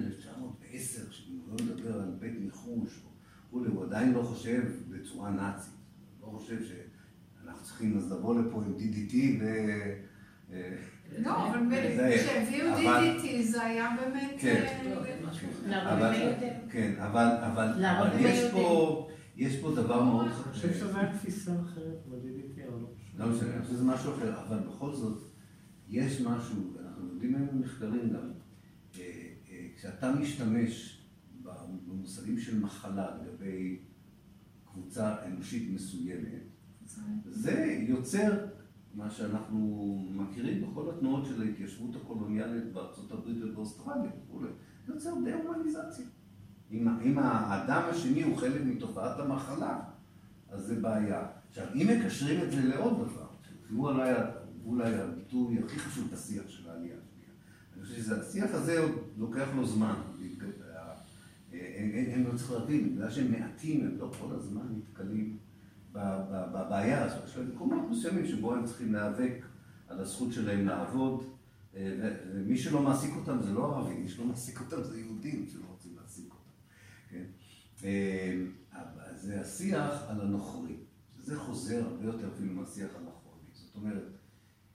ב-1910, 0.73 1.11
כשאני 1.11 1.39
לא 1.49 1.55
מדבר 1.65 1.95
על 1.95 2.11
בית 2.19 2.35
ניחוש 2.41 3.01
וכולי, 3.49 3.69
הוא 3.69 3.85
עדיין 3.85 4.13
לא 4.13 4.23
חושב 4.23 4.63
בצורה 4.89 5.31
נאצית. 5.31 5.73
הוא 6.21 6.33
לא 6.33 6.39
חושב 6.39 6.59
שאנחנו 6.65 7.65
צריכים 7.65 7.97
אז 7.97 8.13
לבוא 8.13 8.41
לפה 8.41 8.63
עם 8.67 8.75
DDT 8.79 9.15
ו... 9.41 9.45
לא, 11.19 11.51
אבל 11.51 11.59
כשהביאו 12.17 12.77
DDT 12.77 13.43
זה 13.43 13.63
היה 13.63 13.97
באמת... 14.01 14.35
כן. 14.39 14.65
אה, 15.71 15.93
אבל-. 15.93 16.63
כן, 16.71 16.95
יש. 18.19 18.51
פה, 18.53 19.09
יש 19.37 19.57
פה 19.57 19.75
דבר 19.75 20.03
מאוד 20.03 20.27
אני 20.27 20.35
חושב 20.35 20.75
שזו 20.75 20.99
הייתה 20.99 21.19
תפיסה 21.19 21.53
אחרת 21.53 22.07
ב-DDT, 22.09 22.61
אבל 22.69 22.81
לא 22.81 22.87
חשוב. 22.87 23.21
לא 23.21 23.27
משנה, 23.27 23.55
אני 23.55 23.63
חושב 23.63 23.75
שזה 23.75 23.85
משהו 23.85 24.13
אחר, 24.13 24.41
אבל 24.47 24.59
בכל 24.59 24.95
זאת, 24.95 25.23
יש 25.89 26.21
משהו, 26.21 26.75
ואנחנו 26.77 27.09
יודעים 27.13 27.35
היום 27.35 27.49
במחקרים 27.49 28.11
גם, 28.11 28.15
אה, 28.15 28.21
אה, 28.21 28.38
כשאתה 29.79 30.13
משתמש 30.13 31.03
במושגים 31.87 32.41
של 32.41 32.61
מחלה 32.61 33.17
לגבי 33.17 33.79
קבוצה 34.65 35.27
אנושית 35.27 35.71
מסוימת, 35.75 36.43
זה 37.25 37.85
יוצר 37.89 38.47
מה 38.95 39.11
שאנחנו 39.11 39.99
מכירים 40.11 40.71
בכל 40.71 40.91
התנועות 40.91 41.27
של 41.27 41.43
ההתיישבות 41.43 41.97
הקולוניאלית 41.97 42.73
בארצות 42.73 43.13
הברית 43.13 43.37
ובאוסטרליה 43.43 44.11
וכולי, 44.25 44.49
זה 44.87 44.93
יוצר 44.93 45.15
דה-הומניזציה. 45.25 46.07
אם, 46.71 46.89
אם 46.89 47.19
האדם 47.19 47.83
השני 47.91 48.23
הוא 48.23 48.37
חלק 48.37 48.61
מתופעת 48.65 49.21
המחלה, 49.21 49.81
אז 50.49 50.63
זה 50.63 50.81
בעיה. 50.81 51.27
עכשיו, 51.49 51.67
אם 51.75 51.89
מקשרים 51.99 52.43
את 52.43 52.51
זה 52.51 52.63
לעוד 52.63 53.09
דבר, 53.09 53.29
שהוא 53.69 53.91
אולי, 54.65 54.95
הביטוי 54.95 55.59
הכי 55.59 55.79
חשוב 55.79 56.09
בשיח 56.13 56.49
של 56.49 56.71
העלייה 56.71 56.97
חושב 57.89 58.03
שהשיח 58.03 58.51
הזה 58.55 58.81
עוד 58.81 58.93
לוקח 59.17 59.49
לו 59.57 59.67
זמן. 59.67 59.95
הם, 61.53 62.25
לא 62.25 62.39
צריך 62.39 62.53
להבין, 62.53 62.95
בגלל 62.95 63.11
שהם 63.11 63.33
מעטים, 63.33 63.87
הם 63.87 63.99
לא 63.99 64.13
כל 64.21 64.35
הזמן 64.35 64.67
נתקלים 64.77 65.39
בבעיה 65.93 67.05
הזאת. 67.05 67.25
יש 67.25 67.37
להם 67.37 67.49
מקומות 67.55 67.91
מסוימים 67.91 68.27
שבו 68.27 68.55
הם 68.55 68.67
צריכים 68.67 68.93
להיאבק 68.93 69.45
על 69.89 70.01
הזכות 70.01 70.33
שלהם 70.33 70.67
לעבוד, 70.67 71.25
אה, 71.77 72.15
ומי 72.35 72.59
שלא 72.59 72.83
מעסיק 72.83 73.11
אותם 73.17 73.43
זה 73.43 73.53
לא 73.53 73.77
ערבים, 73.77 74.03
מי 74.03 74.09
שלא 74.09 74.25
מעסיק 74.25 74.61
אותם 74.61 74.83
זה 74.85 75.01
יהודים 75.01 75.47
שלא 75.53 75.65
רוצים 75.71 75.93
להעסיק 75.97 76.25
אותם. 76.31 76.51
כן? 77.11 77.25
אה, 77.85 78.43
זה 79.17 79.41
השיח 79.41 80.05
על 80.09 80.21
הנוכרי. 80.21 80.77
זה 81.23 81.39
חוזר 81.39 81.85
הרבה 81.85 82.05
יותר 82.05 82.29
אפילו 82.35 82.53
מהשיח 82.53 82.91
על 82.97 83.03
החולי. 83.09 83.51
זאת 83.53 83.75
אומרת, 83.77 84.05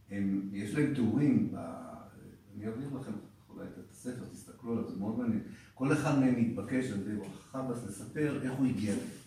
הם, 0.10 0.50
יש 0.54 0.76
להם 0.76 0.94
תיאורים, 0.94 1.52
ב... 1.52 1.58
אני 2.56 2.68
אעביר 2.68 2.90
לכם 3.00 3.12
אולי 3.50 3.66
את 3.68 3.92
הספר, 3.92 4.26
תסתכלו 4.32 4.72
עליו, 4.72 4.90
זה 4.90 5.00
מאוד 5.00 5.20
מעניין. 5.20 5.44
כל 5.74 5.94
אחד 5.94 6.20
מהם 6.20 6.42
מתבקש 6.42 6.92
על 6.92 7.00
ידי 7.00 7.28
חבאס 7.52 7.84
לספר 7.84 8.40
איך 8.44 8.54
הוא 8.54 8.66
הגיע 8.66 8.94
לזה. 8.94 9.18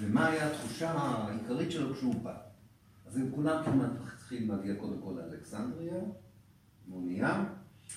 ומה 0.00 0.26
היה 0.26 0.50
התחושה 0.50 0.90
העיקרית 0.90 1.70
שלו 1.70 1.94
כשהוא 1.94 2.14
בא. 2.22 2.36
אז 3.06 3.16
הם 3.16 3.30
כולם 3.34 3.64
כמעט 3.64 3.90
צריכים 4.18 4.48
להגיע 4.50 4.74
קודם 4.74 5.00
כל 5.00 5.14
לאלכסנדריה, 5.16 5.94
עם 6.86 6.92
אונייה. 6.92 7.44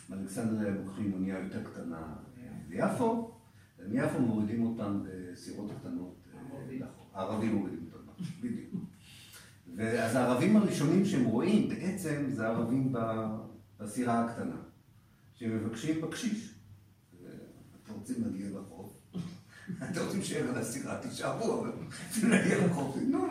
מאלכסנדריה 0.10 0.68
הם 0.68 0.78
לוקחים 0.86 1.14
אונייה 1.14 1.40
יותר 1.40 1.64
קטנה 1.64 2.16
ליפו, 2.70 3.32
ומיפו 3.80 4.20
מורידים 4.20 4.64
אותם 4.64 5.04
בסירות 5.04 5.72
הקטנות. 5.72 6.16
אה, 6.34 6.40
לחוף. 6.80 7.08
הערבים 7.14 7.56
מורידים 7.56 7.90
אותם, 7.94 8.24
בדיוק. 8.42 8.84
ואז 9.76 10.16
הערבים 10.16 10.58
הראשונים 10.58 11.06
שהם 11.06 11.26
רואים 11.26 11.70
בעצם 11.70 12.26
זה 12.30 12.48
הערבים 12.48 12.94
ב- 12.94 13.53
בסירה 13.84 14.26
הקטנה, 14.26 14.56
שמבקשים 15.34 16.02
בקשיש. 16.02 16.54
אתם 17.84 17.94
רוצים 17.94 18.16
להגיע 18.24 18.50
לחוף? 18.60 18.94
אתם 19.84 20.02
רוצים 20.06 20.24
שיהיה 20.24 20.50
על 20.50 20.58
הסירה, 20.58 21.02
תישארו, 21.02 21.62
אבל 21.62 21.70
רוצים 22.08 22.30
להגיע 22.30 22.68
לחוף, 22.68 22.98
נו. 23.08 23.28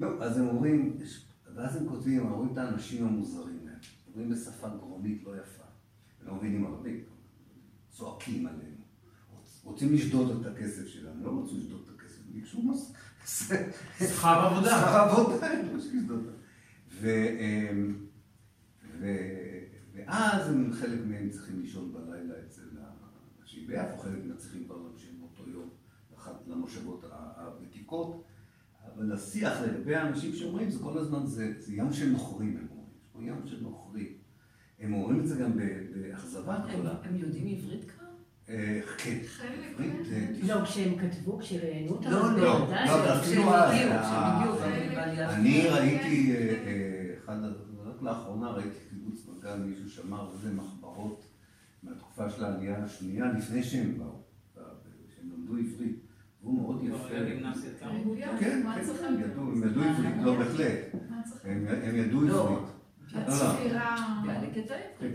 לא, 0.00 0.24
אז 0.24 0.38
הם 0.38 0.46
אומרים, 0.48 0.96
ואז 1.54 1.76
הם 1.76 1.88
כותבים, 1.88 2.20
הם 2.20 2.32
רואים 2.32 2.52
את 2.52 2.58
האנשים 2.58 3.06
המוזרים 3.06 3.58
האלה, 3.66 3.78
אומרים 4.06 4.30
בשפה 4.30 4.68
גרונית 4.68 5.22
לא 5.24 5.36
יפה, 5.36 5.64
הם 6.20 6.26
לא 6.26 6.34
מבינים 6.34 6.66
ערבית, 6.66 7.04
צועקים 7.90 8.46
עלינו, 8.46 8.84
רוצ- 9.32 9.60
רוצים 9.64 9.94
לשדוד 9.94 10.40
את 10.40 10.52
הכסף 10.52 10.86
שלנו, 10.86 11.24
לא 11.24 11.42
רצו 11.42 11.58
לשדוד 11.58 11.82
את 11.84 12.00
הכסף, 12.00 12.20
ביקשו 12.32 12.62
מס... 12.62 12.92
שכר 13.98 14.28
עבודה. 14.28 14.70
שכר 14.70 14.96
עבודה, 14.96 15.46
הם 15.46 15.66
רוצים 15.76 15.98
לשדוד. 15.98 16.30
ו- 19.00 19.64
ואז 19.94 20.48
הם, 20.48 20.72
חלק 20.72 21.00
מהם 21.06 21.30
צריכים 21.30 21.60
לישון 21.60 21.92
בלילה 21.92 22.34
אצל 22.46 22.62
האנשים 22.78 23.66
ביפו, 23.66 23.98
חלק 23.98 24.24
מהם 24.24 24.36
צריכים 24.36 24.64
כבר 24.64 24.76
להמשיך 24.76 25.10
באותו 25.20 25.50
יום 25.50 25.68
אחת 26.16 26.42
למושבות 26.46 27.04
הוותיקות. 27.36 28.24
אבל 28.94 29.12
השיח 29.12 29.60
לגבי 29.60 29.94
האנשים 29.94 30.32
שאומרים, 30.32 30.70
זה 30.70 30.78
כל 30.78 30.98
הזמן, 30.98 31.26
זה, 31.26 31.52
זה 31.58 31.74
ים 31.74 31.92
של 31.92 32.08
נוכרים, 32.10 32.56
הם 32.56 32.66
אומרים. 32.70 32.88
יש 32.96 33.06
פה 33.12 33.22
ים 33.22 33.46
של 33.46 33.62
נוכרים. 33.62 34.12
הם 34.80 34.94
אומרים 34.94 35.20
את 35.20 35.28
זה 35.28 35.36
גם 35.36 35.52
באכזבה 35.94 36.58
גדולה. 36.68 36.94
הם 37.02 37.16
יודעים 37.16 37.46
עברית 37.46 37.84
כבר? 37.90 38.04
אה, 38.48 38.80
כן. 38.98 39.18
חלק, 39.26 39.48
עברית, 39.70 40.06
כן. 40.10 40.32
אה, 40.42 40.54
לא, 40.54 40.64
כשהם 40.64 40.98
כתבו, 40.98 41.38
כשראיינו 41.38 41.92
אותם, 41.92 42.10
לא, 42.10 42.36
לא. 42.36 42.68
לא, 42.86 43.20
אפילו 43.20 43.54
אז, 43.54 43.72
אה, 43.72 45.36
אני. 45.36 45.68
ראיתי, 45.68 46.36
אחד, 47.18 47.36
רק 47.84 48.02
לאחרונה 48.02 48.50
ראיתי 48.50 48.83
מגל, 49.44 49.56
מישהו 49.56 49.90
שמר 49.90 50.30
איזה 50.32 50.54
מחברות 50.54 51.24
מהתקופה 51.82 52.30
של 52.30 52.44
העלייה 52.44 52.84
השנייה, 52.84 53.32
לפני 53.32 53.62
שהם 53.62 53.98
באו, 53.98 54.22
שהם 55.16 55.30
למדו 55.32 55.56
עברית. 55.56 56.00
והוא 56.42 56.54
מאוד 56.62 56.84
יפה. 56.84 57.08
בגימנסיה 57.24 57.70
תרבות. 57.78 58.18
כן, 58.40 58.62
מה 58.64 58.74
כן, 58.74 58.84
כן, 58.96 59.04
הם 59.06 59.20
ידעו 59.20 59.82
עברית, 59.82 60.14
לא, 60.22 60.36
בהחלט. 60.38 60.78
הם 61.44 61.96
ידעו 61.96 62.20
לא. 62.20 62.48
עברית. 62.48 62.68
לא, 63.12 63.20
לא. 63.20 63.52
הצפירה... 63.52 63.96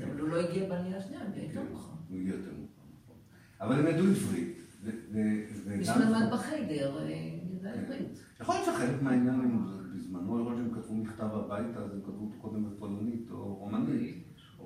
אבל 0.04 0.20
הוא 0.20 0.30
לא 0.30 0.40
הגיע 0.40 0.70
בעלייה 0.70 0.98
השנייה, 0.98 1.22
הוא 1.22 1.30
הגיע 1.30 1.44
יותר 1.44 1.64
מאוחר. 1.70 1.92
הוא 2.10 2.18
הגיע 2.18 2.34
יותר 2.34 2.52
מאוחר, 2.52 2.82
נכון. 3.04 3.16
אבל 3.62 3.80
הם 3.80 3.88
ידעו 3.88 4.06
עברית. 4.08 4.58
וגם- 4.84 5.78
מי 5.78 5.86
שלמד 5.86 6.30
בחיידר, 6.34 6.98
אה, 6.98 7.10
ידע 7.54 7.74
כן. 7.74 7.80
עברית. 7.80 8.20
יכול 8.42 8.56
להיות 8.56 8.66
שחלק 8.66 9.02
מהעניין 9.02 9.36
הם 9.40 9.66
בזמנו, 9.96 10.40
יכול 10.42 10.54
להיות 10.54 10.72
שהם 10.72 10.82
כתבו 10.82 10.96
מכתב 10.96 11.30
הביתה, 11.34 11.80
אז 11.80 11.94
הם 11.94 12.02
כתבו 12.02 12.26
אותו 12.26 12.36
קודם 12.42 12.64
בפולנית 12.70 13.30
או 13.32 13.56
רומנית, 13.56 14.19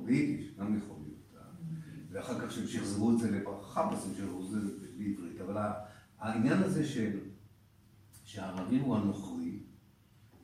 ביידיש, 0.06 0.54
גם 0.60 0.78
יכול 0.78 0.96
להיות. 1.04 1.14
ואחר 2.12 2.40
כך 2.40 2.52
שהם 2.52 2.68
שחזרו 2.68 3.12
את 3.12 3.20
זה 3.20 3.32
לברכה, 3.32 3.90
אז 3.92 4.06
הם 4.06 4.14
שחזרו 4.18 4.44
את 4.46 4.50
זה 4.50 4.60
בעברית. 4.98 5.42
אבל 5.42 5.62
העניין 6.20 6.64
הזה 6.64 6.86
של 6.86 7.20
שהערבי 8.24 8.80
הוא 8.80 8.96
הנוכרי, 8.96 9.60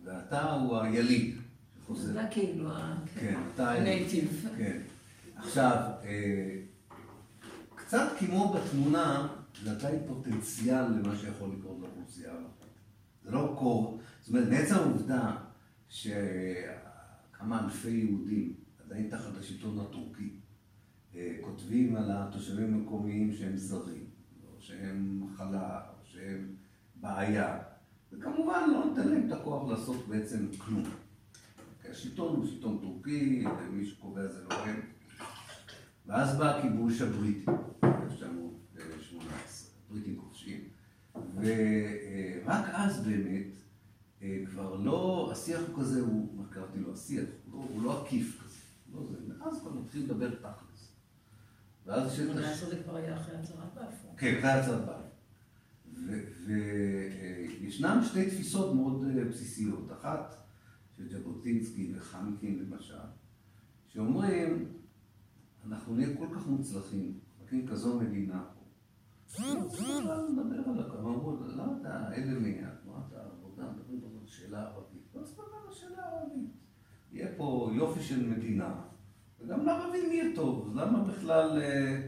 ואתה 0.04 0.54
הוא 0.54 0.78
היליד, 0.78 1.36
שחוזר. 1.90 2.14
זה 2.14 2.22
כאילו 2.32 2.70
כן, 3.20 3.40
אתה 3.54 3.70
היליד. 3.70 3.94
הנייטיב. 3.94 4.48
כן. 4.58 4.82
עכשיו, 5.36 5.92
אה, 6.04 6.62
קצת 7.76 8.08
כמו 8.20 8.54
בתמונה, 8.54 9.28
עדיין 9.70 10.00
פוטנציאל 10.08 10.84
למה 10.84 11.16
שיכול 11.16 11.50
לקרות 11.60 11.78
לאוכלוסייה 11.82 12.32
הערבית. 12.32 12.50
זה 13.24 13.32
לא 13.32 13.56
קור, 13.60 14.02
זאת 14.22 14.30
אומרת, 14.30 14.50
מעצם 14.50 14.76
העובדה 14.76 15.36
שכמה 15.90 17.64
אלפי 17.64 17.90
יהודים 17.90 18.54
עדיין 18.90 19.10
תחת 19.10 19.38
השלטון 19.38 19.80
הטורקי 19.80 20.40
אה, 21.16 21.38
כותבים 21.42 21.96
על 21.96 22.12
התושבים 22.12 22.74
המקומיים 22.74 23.34
שהם 23.34 23.58
זרים, 23.58 24.06
או 24.44 24.62
שהם 24.62 25.24
מחלה, 25.24 25.82
או 25.90 26.06
שהם 26.06 26.56
בעיה, 26.96 27.60
וכמובן 28.12 28.70
לא 28.72 28.86
נותן 28.86 29.08
להם 29.08 29.28
את 29.28 29.32
הכוח 29.32 29.70
לעשות 29.70 30.08
בעצם 30.08 30.48
כלום. 30.58 30.84
כי 31.82 31.88
השלטון 31.88 32.36
הוא 32.36 32.46
שלטון 32.46 32.80
טורקי, 32.82 33.44
ומי 33.60 33.86
שקובע 33.86 34.28
זה 34.28 34.44
לא 34.44 34.56
הם. 34.56 34.82
ואז 36.06 36.38
בא 36.38 36.58
הכיבוש 36.58 37.02
הבריטי, 37.02 37.46
ב-1918, 37.82 39.20
בריטים 39.90 40.18
כובשים. 40.18 40.62
ורק 41.16 42.66
אז 42.74 43.08
באמת, 43.08 43.48
אה, 44.22 44.44
כבר 44.46 44.76
לא, 44.76 45.30
השיח 45.32 45.62
הוא 45.68 45.80
כזה, 45.80 46.02
הוא, 46.02 46.38
מה 46.38 46.44
קראתי 46.50 46.80
לו, 46.80 46.94
השיח, 46.94 47.26
הוא 47.52 47.62
לא, 47.62 47.68
הוא 47.74 47.84
לא 47.84 48.02
עקיף 48.02 48.42
כזה. 48.44 48.60
לא 48.94 49.06
זה, 49.06 49.18
מאז 49.28 49.62
כבר 49.62 49.72
מתחיל 49.90 50.04
לדבר 50.04 50.36
תכלס. 50.36 50.92
ואז 51.86 52.14
יש 52.14 52.20
את 52.20 52.36
הש- 52.36 52.60
18 52.60 52.70
זה 52.70 52.84
כבר 52.84 52.96
היה 52.96 53.16
אחרי 53.18 53.36
הצהרת 53.38 53.74
בלפור. 53.76 54.14
כן, 54.18 54.36
אחרי 54.38 54.50
הצעת 54.52 54.82
בלפור. 54.82 55.10
וישנן 57.62 58.00
שתי 58.04 58.26
תפיסות 58.30 58.76
מאוד 58.76 59.04
אה, 59.18 59.26
בסיסיות. 59.26 59.92
אחת 59.92 60.36
של 60.98 61.10
ז'בוטינסקי 61.10 61.94
וחנקין 61.96 62.60
למשל, 62.60 62.94
שאומרים, 63.88 64.66
אנחנו 65.68 65.96
נהיה 65.96 66.18
כל 66.18 66.28
כך 66.36 66.48
מוצלחים, 66.48 67.20
נקים 67.44 67.68
כזו 67.68 68.00
מדינה 68.00 68.44
פה. 68.54 68.60
לא 69.44 69.70
צריך 69.70 69.90
בכלל 69.90 70.28
לדבר 70.32 70.70
על 70.70 70.80
הכמה, 70.80 71.00
אמרו, 71.10 71.38
לא 71.56 71.64
אתה, 71.82 72.14
אלה 72.14 72.40
מהתנועת 72.40 73.14
העבודה, 73.14 73.64
מדברים 73.72 74.02
פה 74.02 74.08
על 74.22 74.28
שאלה 74.28 74.64
ערבית. 74.68 75.02
לא. 75.16 75.22
יהיה 77.12 77.28
פה 77.38 77.72
יופי 77.76 78.04
של 78.04 78.30
מדינה, 78.30 78.82
וגם 79.42 79.66
לערבים 79.66 80.12
יהיה 80.12 80.36
טוב, 80.36 80.68
אז 80.68 80.78
למה 80.78 81.04
בכלל... 81.04 81.62
אה, 81.62 82.02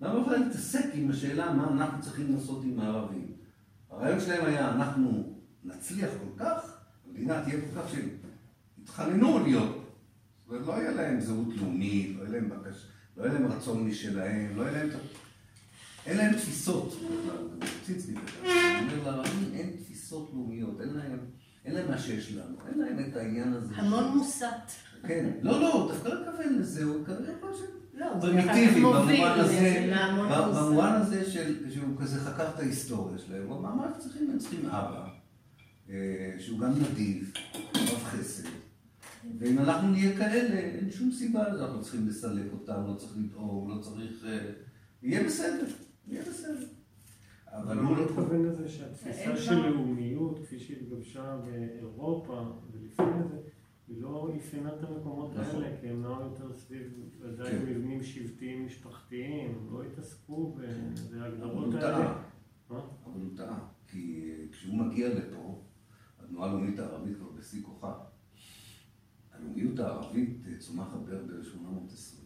למה 0.00 0.20
בכלל 0.20 0.38
להתעסק 0.38 0.84
עם 0.94 1.10
השאלה 1.10 1.52
מה 1.52 1.68
אנחנו 1.72 2.02
צריכים 2.02 2.34
לעשות 2.34 2.64
עם 2.64 2.80
הערבים? 2.80 3.32
הרעיון 3.90 4.20
שלהם 4.20 4.44
היה, 4.44 4.70
אנחנו 4.70 5.32
נצליח 5.64 6.10
כל 6.10 6.44
כך, 6.44 6.78
המדינה 7.06 7.44
תהיה 7.44 7.60
כל 7.60 7.80
כך 7.80 7.90
שהם 7.90 8.08
יתחננו 8.82 9.38
להיות 9.38 9.88
זאת 10.48 10.52
אומרת, 10.52 10.66
לא 10.66 10.76
היה 10.76 10.90
להם 10.90 11.20
זהות 11.20 11.48
לאומית, 11.56 12.16
לא 12.16 12.22
היה 12.22 12.30
להם 12.30 12.48
בקש... 12.48 12.86
לא 13.16 13.24
היה 13.24 13.32
להם 13.32 13.46
רצון 13.46 13.86
משלהם, 13.86 14.56
לא 14.56 14.62
היה 14.62 14.72
להם... 14.72 14.88
אין 16.06 16.16
להם 16.16 16.34
תפיסות. 16.34 17.00
ציצניק 17.86 18.18
כתב, 18.26 18.44
הוא 18.44 18.90
אומר 18.90 19.10
לערבים 19.10 19.54
אין 19.54 19.76
תפיסות 19.76 20.30
לאומיות, 20.32 20.80
אין 20.80 20.88
להם, 20.88 21.18
אין 21.64 21.74
להם 21.74 21.90
מה 21.90 21.98
שיש 21.98 22.32
לנו, 22.32 22.56
אין 22.68 22.78
להם 22.78 22.98
את 23.08 23.16
העניין 23.16 23.52
הזה. 23.52 23.74
המון 23.76 24.16
מוסת. 24.16 24.44
כן, 25.06 25.30
לא, 25.42 25.60
לא, 25.60 25.72
הוא 25.74 25.92
דווקא 25.92 26.08
לא 26.08 26.20
התכוון 26.20 26.54
לזה, 26.58 26.84
הוא 26.84 27.00
התכוון 27.00 27.22
משהו 27.50 27.66
לא, 27.94 28.06
פרימיטיבי, 28.20 28.80
במובן 28.80 29.38
הזה. 29.40 29.86
במובן 30.54 30.92
הזה 30.94 31.30
של- 31.30 31.70
שהוא 31.70 31.96
כזה 32.00 32.20
חקר 32.20 32.48
את 32.54 32.58
ההיסטוריה 32.58 33.18
שלהם, 33.18 33.46
הוא 33.48 33.58
אמר, 33.58 33.74
מה 33.74 33.86
אנחנו 33.86 34.02
צריכים? 34.02 34.30
הם 34.30 34.38
צריכים 34.38 34.66
אבא, 34.66 35.08
אה, 35.90 35.94
שהוא 36.38 36.58
גם 36.58 36.70
נדיב, 36.80 37.32
רב 37.76 38.04
חסד, 38.04 38.48
ואם 39.38 39.58
אנחנו 39.58 39.88
נהיה 39.88 40.16
כאלה, 40.18 40.58
אין 40.58 40.90
שום 40.90 41.12
סיבה, 41.12 41.46
אנחנו 41.48 41.82
צריכים 41.82 42.08
לסלק 42.08 42.52
אותם, 42.52 42.82
לא 42.86 42.94
צריך 42.94 43.12
לדאוג, 43.18 43.70
לא 43.70 43.80
צריך... 43.82 44.24
אה, 44.28 44.38
יהיה 45.02 45.24
בסדר, 45.24 45.66
יהיה 46.06 46.22
בסדר. 46.22 46.66
אבל 47.52 47.78
הוא 47.78 47.96
לא... 47.96 48.04
מתכוון 48.04 48.44
לזה 48.44 48.68
שהתפיסה 48.68 49.36
של 49.36 49.54
לאומיות, 49.68 50.38
כפי 50.44 50.58
שהתגבשה 50.60 51.36
באירופה 51.44 52.42
ולפני 52.72 53.06
זה, 53.30 53.36
היא 53.88 54.02
לא 54.02 54.28
אפיינה 54.36 54.74
את 54.74 54.84
המקומות 54.84 55.30
נכון. 55.36 55.62
האלה, 55.62 55.76
כי 55.80 55.88
הם 55.88 56.02
נעו 56.02 56.20
יותר 56.20 56.54
סביב 56.54 56.92
ודאי 57.20 57.50
כן. 57.50 57.66
מבנים 57.66 58.02
שבטיים 58.02 58.66
משפחתיים, 58.66 59.68
לא 59.70 59.82
התעסקו 59.82 60.56
ההגדרות 61.20 61.64
הוא 61.64 61.80
האלה. 61.80 62.22
אבל 62.70 63.20
הוא 63.20 63.36
טעה, 63.36 63.68
כי 63.86 64.30
אה, 64.30 64.48
כשהוא 64.52 64.74
מגיע 64.74 65.08
לפה, 65.14 65.62
התנועה 66.18 66.50
הלאומית 66.50 66.78
הערבית 66.78 67.16
כבר 67.16 67.30
בשיא 67.30 67.62
כוחה. 67.62 67.94
הלאומיות 69.32 69.78
הערבית 69.78 70.46
אה, 70.46 70.58
צומחת 70.58 70.98
בערך 70.98 71.26
ב-1820. 71.26 72.18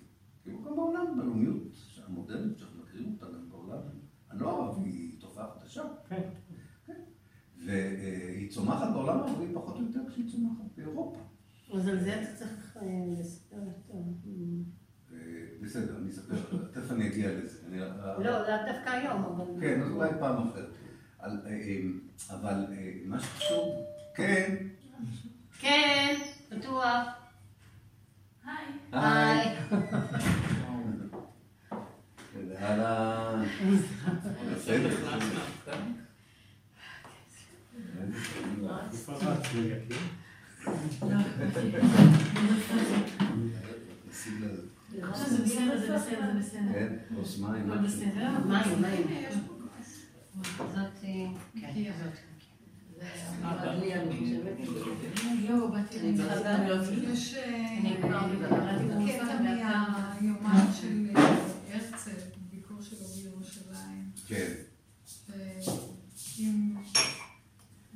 כאילו 0.43 0.63
גם 0.63 0.77
בעולם, 0.77 1.17
בלאומיות 1.17 1.77
המודרנית 2.07 2.59
שאנחנו 2.59 2.83
מכירים 2.83 3.13
אותה 3.13 3.27
גם 3.27 3.51
בעולם, 3.51 3.81
הלא 4.29 4.65
ערבי 4.65 4.91
היא 4.91 5.21
תופעה 5.21 5.51
חדשה. 5.59 5.83
כן. 6.09 6.23
והיא 7.67 8.51
צומחת 8.51 8.93
בעולם 8.93 9.19
הערבי 9.19 9.55
פחות 9.55 9.77
או 9.77 9.83
יותר 9.83 10.01
כשהיא 10.09 10.31
צומחת 10.31 10.65
באירופה. 10.77 11.32
אז 11.75 11.89
על 11.89 12.01
זה 12.01 12.23
אתה 12.23 12.37
צריך 12.37 12.77
אה, 12.77 12.83
לספר 13.21 13.57
יותר. 13.57 13.99
אה, 15.13 15.19
בסדר, 15.63 15.97
אני 15.97 16.11
אספר, 16.11 16.35
תכף 16.73 16.91
אני 16.91 17.09
אגיע 17.09 17.31
לזה. 17.33 17.59
אני- 17.69 17.79
לא, 17.79 18.25
לאו 18.25 18.41
דווקא 18.73 18.91
היום, 18.91 19.25
אבל... 19.25 19.45
כן, 19.61 19.83
אז 19.83 19.91
אולי 19.91 20.11
פעם 20.21 20.49
אחרת. 20.49 20.69
אה, 21.23 21.27
אה, 21.47 21.81
אבל 22.31 22.65
אה, 22.73 22.93
מה 23.07 23.21
שחשוב, 23.21 23.69
כן, 24.15 24.57
כן, 25.61 26.15
פתוח. 26.51 27.07
היי. 28.45 28.67
אהלן. 32.59 33.45
בסדר. 34.57 34.91
זה 45.29 45.43
בסדר, 45.45 45.79
זה 45.79 45.95
בסדר, 45.95 46.33
זה 46.33 46.39
בסדר. 46.41 46.73
כן, 46.73 46.97
כוס 47.17 47.39
מים. 47.39 47.73
הכל. 47.73 47.87
בסדר. 47.87 48.29
מים, 48.47 48.83
מים. 48.83 49.07
זאת... 50.59 51.05
חושבת. 54.67 55.15
לא, 55.51 55.67
באתי 55.67 55.99
להיות- 56.03 56.89
יש 57.09 57.37
קטע 59.15 59.41
מהיומן 59.43 60.67
של 60.81 61.11
הרצל, 61.73 62.11
ביקור 62.51 62.77
שלו 62.83 62.99
בירושלים. 63.07 64.11
כן. 64.27 64.53
ואם 65.29 66.77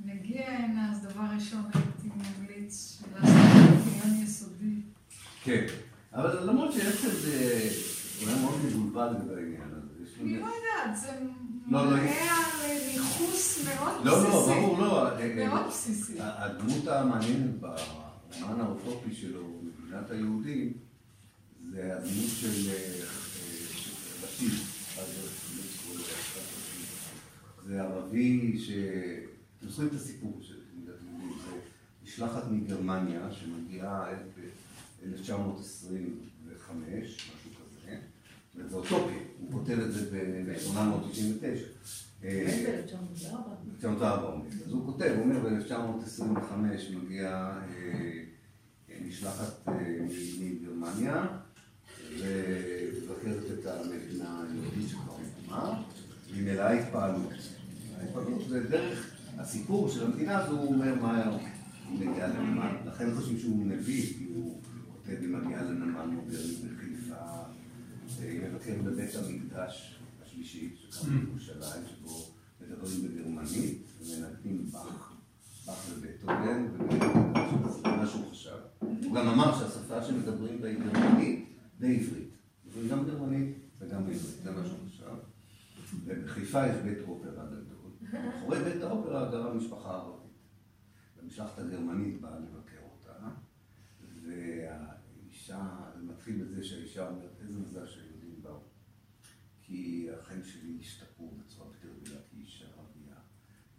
נגיע 0.05 0.51
הנה, 0.51 0.93
אז 0.93 1.03
דבר 1.03 1.23
ראשון 1.35 1.63
הייתי 1.75 2.09
ממליץ 2.17 3.03
לעשות 3.15 3.37
דיון 3.85 4.23
יסודי. 4.23 4.75
כן. 5.45 5.67
אבל 6.13 6.51
למרות 6.51 6.73
שהרצל 6.73 7.11
זה... 7.11 7.69
הוא 8.21 8.29
היה 8.29 8.41
מאוד 8.43 8.55
מבולבל 8.97 9.15
לגבי 9.15 9.35
העניין 9.43 9.71
הזה. 9.73 9.87
אני 10.21 10.41
לא 10.41 10.47
יודעת, 10.47 10.97
זה 11.01 11.13
לא, 11.67 11.85
לא, 11.85 11.91
מראה 11.91 12.35
על 12.35 12.43
ניכוס 12.93 13.65
מאוד 13.65 14.05
לא, 14.05 14.13
לא, 14.13 14.19
בסיסי. 14.19 14.61
ברור, 14.61 14.79
לא. 14.79 15.09
אה, 15.09 15.21
אה, 15.21 15.49
מאוד 15.49 15.67
בסיסי. 15.67 16.17
הדמות 16.21 16.87
המעניינת 16.89 17.61
ברומן 17.61 18.61
האוטופי 18.61 19.15
שלו, 19.15 19.61
מדינת 19.63 20.11
היהודים, 20.11 20.73
זה 21.71 21.97
הדמות 21.97 22.31
של 22.41 22.71
אה, 22.71 22.75
אה, 22.75 23.07
רשיד. 24.25 24.51
זה 27.67 27.83
ערבי 27.83 28.59
ש... 28.59 28.71
אתם 29.59 29.69
זוכרים 29.69 29.89
את 29.89 29.95
הסיפור 29.95 30.39
של 30.43 30.55
מדינת 30.75 30.97
היהודים, 31.03 31.39
זה 31.45 31.51
משלחת 32.05 32.43
מגרמניה 32.51 33.33
שמגיעה 33.33 34.05
ב-1925, 34.37 36.73
משהו 36.73 36.83
כזה, 36.83 37.36
וזה 38.57 38.77
אוטופי, 38.77 39.15
הוא 39.39 39.53
כותב 39.53 39.79
את 39.79 39.93
זה 39.93 40.11
ב-1899. 40.11 41.45
אה, 42.25 42.79
1904 42.79 44.27
הוא 44.27 44.45
מת. 44.45 44.53
אז 44.67 44.73
הוא 44.73 44.87
כותב, 44.87 45.15
הוא 45.17 45.25
אומר 45.25 45.39
ב-1925 45.39 46.97
מגיעה 46.97 47.61
אה, 47.69 48.97
משלחת 49.09 49.69
אה, 49.69 49.73
מגרמניה 50.41 51.27
ומבקרת 52.19 53.45
את 53.59 53.67
המדינה 53.67 54.45
היהודית 54.51 54.89
שכבר 54.89 55.13
הוקמה, 55.13 55.83
מלאה 56.37 56.73
התפעלות. 56.73 57.33
ההתפעלות 57.99 58.49
זה 58.49 58.69
דרך 58.69 59.17
הסיפור 59.39 59.89
של 59.89 60.05
המדינה 60.05 60.39
הזו, 60.39 60.59
הוא 60.59 60.75
אומר 60.75 60.95
מה 60.95 61.39
היא 61.89 62.09
מגיעה 62.09 62.29
לנמל. 62.29 62.71
לכן 62.87 63.15
חושבים 63.15 63.39
שהוא 63.39 63.67
נביא, 63.67 64.03
כי 64.03 64.27
הוא 64.35 64.61
כותב 64.93 65.17
היא 65.21 65.29
מגיעה 65.29 65.63
לנמל 65.63 66.05
מודרני 66.07 66.55
אה, 66.65 66.76
מבקרת 68.25 68.85
בבית 68.85 69.15
המקדש 69.15 70.01
השלישי, 70.23 70.77
שקם 70.77 71.21
בירושלים, 71.21 71.83
שבו 71.87 72.35
מדברים 72.61 73.03
בגרמנית, 73.03 73.83
ומנגנים 74.01 74.71
באך, 74.71 75.13
באך 75.67 75.87
ובטהובן, 75.91 76.67
וזה 77.65 77.83
מה 77.83 78.07
שהוא 78.07 78.31
חשב. 78.31 78.57
הוא 78.81 79.15
גם 79.15 79.29
אמר 79.29 79.59
שהשפה 79.59 80.05
שמדברים 80.05 80.61
בה 80.61 80.69
היא 80.69 80.79
גרמנית 80.79 81.49
ועברית. 81.81 82.31
זה 82.75 82.89
גם 82.89 83.07
גרמנית 83.07 83.57
וגם 83.79 84.03
עברית, 84.03 84.19
זה 84.43 84.51
מה 84.51 84.67
שהוא 84.67 84.79
חשב. 84.89 85.15
ובחיפה 86.05 86.67
יש 86.67 86.77
בית 86.77 86.99
אופרה 87.09 87.47
גדול. 87.47 87.67
מאחורי 88.13 88.65
בית 88.65 88.83
האופרה 88.83 89.31
גרה 89.31 89.55
משפחה 89.55 89.91
ערבית. 89.91 90.33
והמשלחת 91.17 91.59
הגרמנית 91.59 92.21
באה 92.21 92.39
לבקר 92.39 92.83
אותה, 92.93 93.29
והאישה, 94.23 95.69
זה 95.97 96.03
מתחיל 96.03 96.45
בזה 96.45 96.65
שהאישה 96.65 97.09
אומרת, 97.09 97.41
איזה 97.43 97.59
מזל 97.59 97.87
באו. 97.87 98.06
כי 99.67 100.09
החיים 100.21 100.45
שלי 100.45 100.77
השתפרו 100.81 101.35
בצורה 101.39 101.69
בלתי 101.69 101.87
רגילה 101.89 102.21
כאישה 102.31 102.65
ערבייה. 102.65 103.17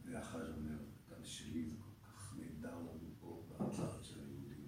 והחאג' 0.05 0.41
אומר, 0.57 0.77
גם 1.11 1.23
שלי 1.23 1.65
זה 1.65 1.75
כל 1.79 2.07
כך 2.07 2.35
נהדר 2.37 2.75
לנו 2.75 3.09
פה 3.19 3.43
בארץ 3.49 3.75
של 4.03 4.19
היהודים. 4.19 4.65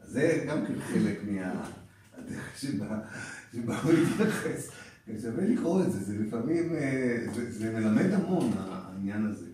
אז 0.00 0.10
זה 0.10 0.44
גם 0.48 0.66
כן 0.66 0.80
חלק 0.80 1.18
מהדרך 1.24 2.58
שבה 2.58 3.02
הוא 3.82 3.92
התייחס. 3.92 4.70
שווה 5.22 5.44
לקרוא 5.44 5.82
את 5.82 5.92
זה, 5.92 6.00
זה 6.00 6.18
לפעמים, 6.18 6.74
אה, 6.74 7.26
זה, 7.34 7.52
זה 7.52 7.72
מלמד 7.72 8.10
המון 8.12 8.52
העניין 8.58 9.26
הזה. 9.26 9.46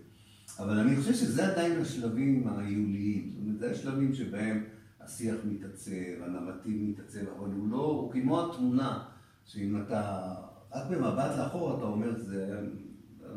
אבל 0.59 0.79
אני 0.79 0.97
חושב 0.97 1.15
שזה 1.15 1.53
עדיין 1.53 1.81
השלבים 1.81 2.49
ההיוליים. 2.49 3.31
זאת 3.31 3.41
אומרת, 3.41 3.59
זה 3.59 3.71
השלבים 3.71 4.15
שבהם 4.15 4.65
השיח 5.01 5.37
מתעצב, 5.45 6.23
הנרטיב 6.23 6.83
מתעצב, 6.83 7.29
אבל 7.39 7.51
הוא 7.51 7.69
לא, 7.69 7.77
הוא 7.77 8.13
כמו 8.13 8.51
התמונה, 8.51 9.05
שאם 9.45 9.83
אתה, 9.83 10.35
רק 10.75 10.91
במבט 10.91 11.39
לאחור 11.39 11.77
אתה 11.77 11.85
אומר, 11.85 12.21
זה 12.21 12.45
היה 12.45 12.61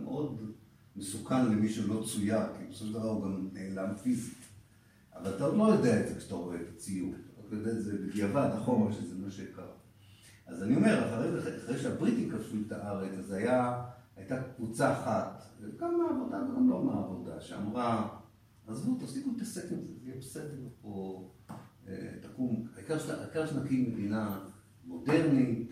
מאוד 0.04 0.52
מסוכן 0.95 1.45
למי 1.45 1.69
שלא 1.69 2.04
צויר, 2.06 2.39
כי 2.58 2.63
בסופו 2.69 2.86
של 2.86 2.93
דבר 2.93 3.10
הוא 3.10 3.24
גם 3.24 3.50
נעלם 3.54 3.95
פיזית. 4.04 4.38
אבל 5.15 5.36
אתה 5.36 5.43
עוד 5.43 5.58
לא 5.58 5.63
יודע 5.63 6.02
את 6.02 6.08
זה 6.08 6.15
כשאתה 6.19 6.36
רואה 6.36 6.56
את 6.56 6.67
הציור. 6.76 7.13
אתה 7.48 7.56
יודע 7.56 7.71
את 7.71 7.84
זה 7.84 7.98
בדיעבד, 7.98 8.50
אחורה, 8.58 8.93
שזה 8.93 9.15
מה 9.15 9.32
שקרה. 9.32 9.65
אז 10.48 10.63
אני 10.63 10.76
אומר, 10.76 11.08
אחרי, 11.08 11.58
אחרי 11.58 11.78
שהבריטים 11.78 12.30
כבשו 12.30 12.56
את 12.67 12.71
הארץ, 12.71 13.12
אז 13.19 13.32
היה, 13.32 13.84
הייתה 14.15 14.43
קבוצה 14.56 14.93
אחת, 14.93 15.43
גם 15.80 15.98
מהעבודה 15.98 16.38
וגם 16.38 16.69
לא 16.69 16.84
מהעבודה, 16.84 17.41
שאמרה, 17.41 18.17
עזבו, 18.67 18.95
תפסיקו 19.00 19.30
להתעסק 19.32 19.71
עם 19.71 19.82
זה, 19.82 19.93
זה 20.02 20.10
יהיה 20.10 20.19
בסדר 20.19 20.67
פה, 20.82 21.30
אה, 21.88 22.12
תקום, 22.21 22.67
העיקר 22.76 23.45
שנקים 23.45 23.91
מדינה 23.91 24.39
מודרנית, 24.86 25.69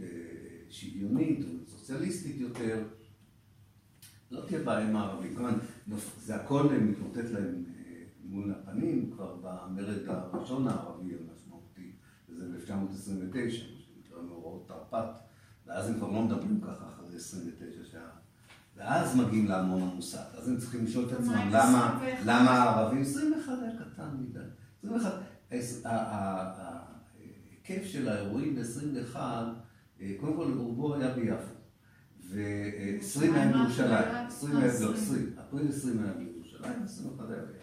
שוויונית, 0.73 1.39
סוציאליסטית 1.67 2.39
יותר, 2.39 2.83
לא 4.31 4.41
תהיה 4.47 4.63
בעיה 4.63 4.89
עם 4.89 4.95
הערבים. 4.95 5.35
כמובן, 5.35 5.53
זה 6.19 6.35
הכל 6.35 6.63
מתמוטט 6.81 7.17
להם 7.31 7.63
אה, 7.67 8.03
מול 8.23 8.51
הפנים, 8.51 9.11
כבר 9.11 9.35
במרד 9.41 10.07
הראשון 10.07 10.67
הערבי 10.67 11.13
המשמעותי, 11.13 11.91
ב-1929, 12.29 13.51
שנקרא 13.51 14.21
מאורעות 14.21 14.67
תרפ"ט, 14.67 15.19
ואז 15.67 15.89
הם 15.89 15.95
כבר 15.97 16.11
לא 16.11 16.21
מדברים 16.21 16.61
ככה 16.61 16.85
אחרי 16.87 17.15
29 17.17 17.65
שעה. 17.91 18.01
ואז 18.75 19.15
מגיעים 19.15 19.47
להמון 19.47 19.81
המוסד, 19.81 20.25
אז 20.37 20.49
הם 20.49 20.57
צריכים 20.57 20.85
לשאול 20.85 21.05
את 21.05 21.11
עצמם 21.11 21.33
למה, 21.49 21.95
21? 21.95 22.19
למה 22.25 22.49
הערבים, 22.51 23.01
21 23.01 23.53
היה 23.61 23.71
קטן 23.79 24.09
מדי, 24.19 24.39
21, 24.83 25.11
הס- 25.51 25.85
ה- 25.85 25.89
ה- 25.89 26.83
ההיקף 27.17 27.85
של 27.85 28.09
האירועים 28.09 28.55
ב-21, 28.55 29.15
קודם 30.19 30.35
כל 30.35 30.53
רובו 30.57 30.95
היה 30.95 31.13
ביפו, 31.13 31.53
ו-20 32.29 33.33
היה 33.33 33.51
בירושלים, 33.51 34.27
20 34.27 34.57
היה, 34.57 34.67
לא, 34.81 34.93
20, 34.93 35.33
אפריל 35.39 35.69
20 35.69 36.03
היה 36.03 36.13
בירושלים, 36.13 36.83
21 36.83 37.29
היה 37.29 37.41
ביפו. 37.41 37.59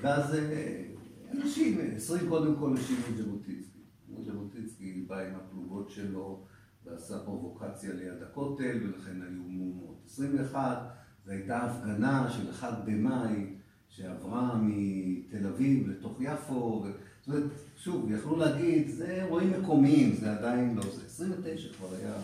ואז 0.00 0.34
אה, 0.34 0.84
אנשים, 1.32 1.78
20 1.96 2.28
קודם 2.28 2.56
כל 2.56 2.74
את 3.10 3.16
ז'בוטינסקי. 3.16 3.78
ז'בוטינסקי 4.24 5.04
בא 5.08 5.18
עם 5.20 5.34
הפלוגות 5.34 5.90
שלו 5.90 6.46
ועשה 6.84 7.18
פרובוקציה 7.18 7.94
ליד 7.94 8.22
הכותל, 8.22 8.80
ולכן 8.82 9.22
היו 9.22 9.42
מהומות. 9.42 10.02
21, 10.06 10.78
זו 11.24 11.30
הייתה 11.30 11.62
הפגנה 11.62 12.30
של 12.30 12.50
1 12.50 12.84
במאי, 12.84 13.54
שעברה 13.88 14.58
מתל 14.62 15.46
אביב 15.46 15.88
לתוך 15.88 16.16
יפו, 16.20 16.84
ו... 16.84 16.90
זאת 17.26 17.34
אומרת, 17.36 17.50
שוב, 17.76 18.10
יכלו 18.10 18.36
להגיד, 18.36 18.88
זה 18.88 19.06
אירועים 19.22 19.50
מקומיים, 19.62 20.14
זה 20.16 20.32
עדיין 20.32 20.76
לא 20.76 20.82
זה. 20.82 21.06
29 21.06 21.68
כבר 21.78 21.94
היה 21.96 22.14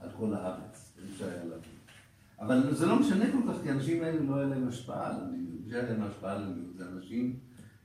על 0.00 0.08
כל 0.16 0.34
הארץ, 0.34 0.92
אי 0.98 1.12
אפשר 1.12 1.28
היה 1.28 1.44
להגיד. 1.44 1.70
אבל 2.40 2.74
זה 2.74 2.86
לא 2.86 3.00
משנה 3.00 3.24
כל 3.32 3.52
כך, 3.52 3.62
כי 3.62 3.70
האנשים 3.70 4.02
האלה 4.02 4.20
לא 4.20 4.36
היה 4.36 4.46
להם 4.46 4.68
השפעה 4.68 5.06
על 5.10 5.20
המדיניות. 5.20 5.60
מי 5.64 5.70
שהיה 5.70 5.82
להם 5.82 6.02
השפעה 6.02 6.32
על 6.36 6.42
המדיניות 6.42 6.76
זה 6.76 6.84
אנשים 6.88 7.36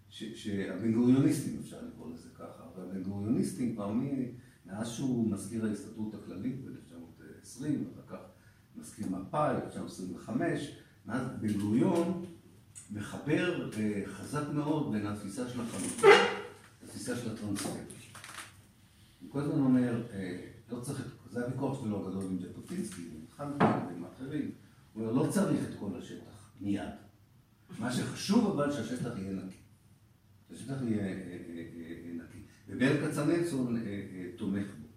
ש- 0.09 0.43
שהבן 0.43 0.93
גוריוניסטים, 0.93 1.59
אפשר 1.63 1.77
לקרוא 1.87 2.13
לזה 2.13 2.29
ככה, 2.35 2.63
אבל 2.75 2.83
הבן 2.83 3.03
גוריוניסטים 3.03 3.73
כבר 3.75 3.91
מאז 4.65 4.87
שהוא 4.89 5.31
מזכיר 5.31 5.65
ההסתדרות 5.65 6.13
הכללית 6.13 6.55
ב-1920, 6.65 7.61
ואחר 7.61 8.17
כך 8.17 8.19
מזכיר 8.75 9.07
מפא"י, 9.09 9.55
ב-1925, 9.55 10.31
מאז 11.05 11.27
בן 11.41 11.53
גוריון 11.59 12.25
מחבר 12.91 13.69
אה, 13.77 14.03
חזק 14.05 14.43
מאוד 14.53 14.91
בין 14.91 15.07
התפיסה 15.07 15.49
של 15.49 15.61
החלוקה 15.61 16.07
לתפיסה 16.83 17.15
של 17.15 17.31
הטרנספר. 17.31 17.69
הוא 19.21 19.31
כל 19.31 19.39
הזמן 19.39 19.59
אומר, 19.59 20.03
אה, 20.13 20.47
לא 20.71 20.79
צריך 20.79 20.99
את, 20.99 21.31
זה 21.31 21.45
הוויכוח 21.45 21.83
שלו 21.83 22.07
הגדול 22.07 22.23
עם 22.23 22.37
ז'בוטינסקי, 22.39 23.01
עם 23.01 23.25
חנקין 23.37 23.87
ועם 23.87 24.05
אחרים, 24.05 24.51
הוא 24.93 25.07
אומר, 25.07 25.23
לא 25.23 25.31
צריך 25.31 25.59
את 25.69 25.79
כל 25.79 25.89
השטח 25.99 26.51
מיד. 26.61 26.89
מה 27.79 27.93
שחשוב 27.93 28.51
אבל 28.51 28.71
שהשטח 28.71 29.11
יהיה 29.17 29.33
נקי. 29.33 29.57
שהשטח 30.49 30.75
יהיה 30.81 31.05
אה, 31.05 32.11
נקי. 32.13 32.37
וברל 32.67 33.07
כצנלסון 33.07 33.83
תומך 34.37 34.67
בו. 34.81 34.87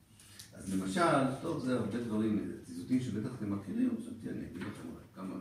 אז 0.53 0.75
למשל, 0.75 1.35
טוב, 1.43 1.65
זה 1.65 1.75
הרבה 1.75 2.01
דברים, 2.05 2.53
ציטוטים 2.65 3.01
שבטח 3.01 3.31
אתם 3.35 3.53
מכירים, 3.53 3.91
חשבתי, 4.01 4.31
אני 4.31 4.47
אגיד 4.47 4.63
לכם 4.63 4.89
כמה 5.15 5.35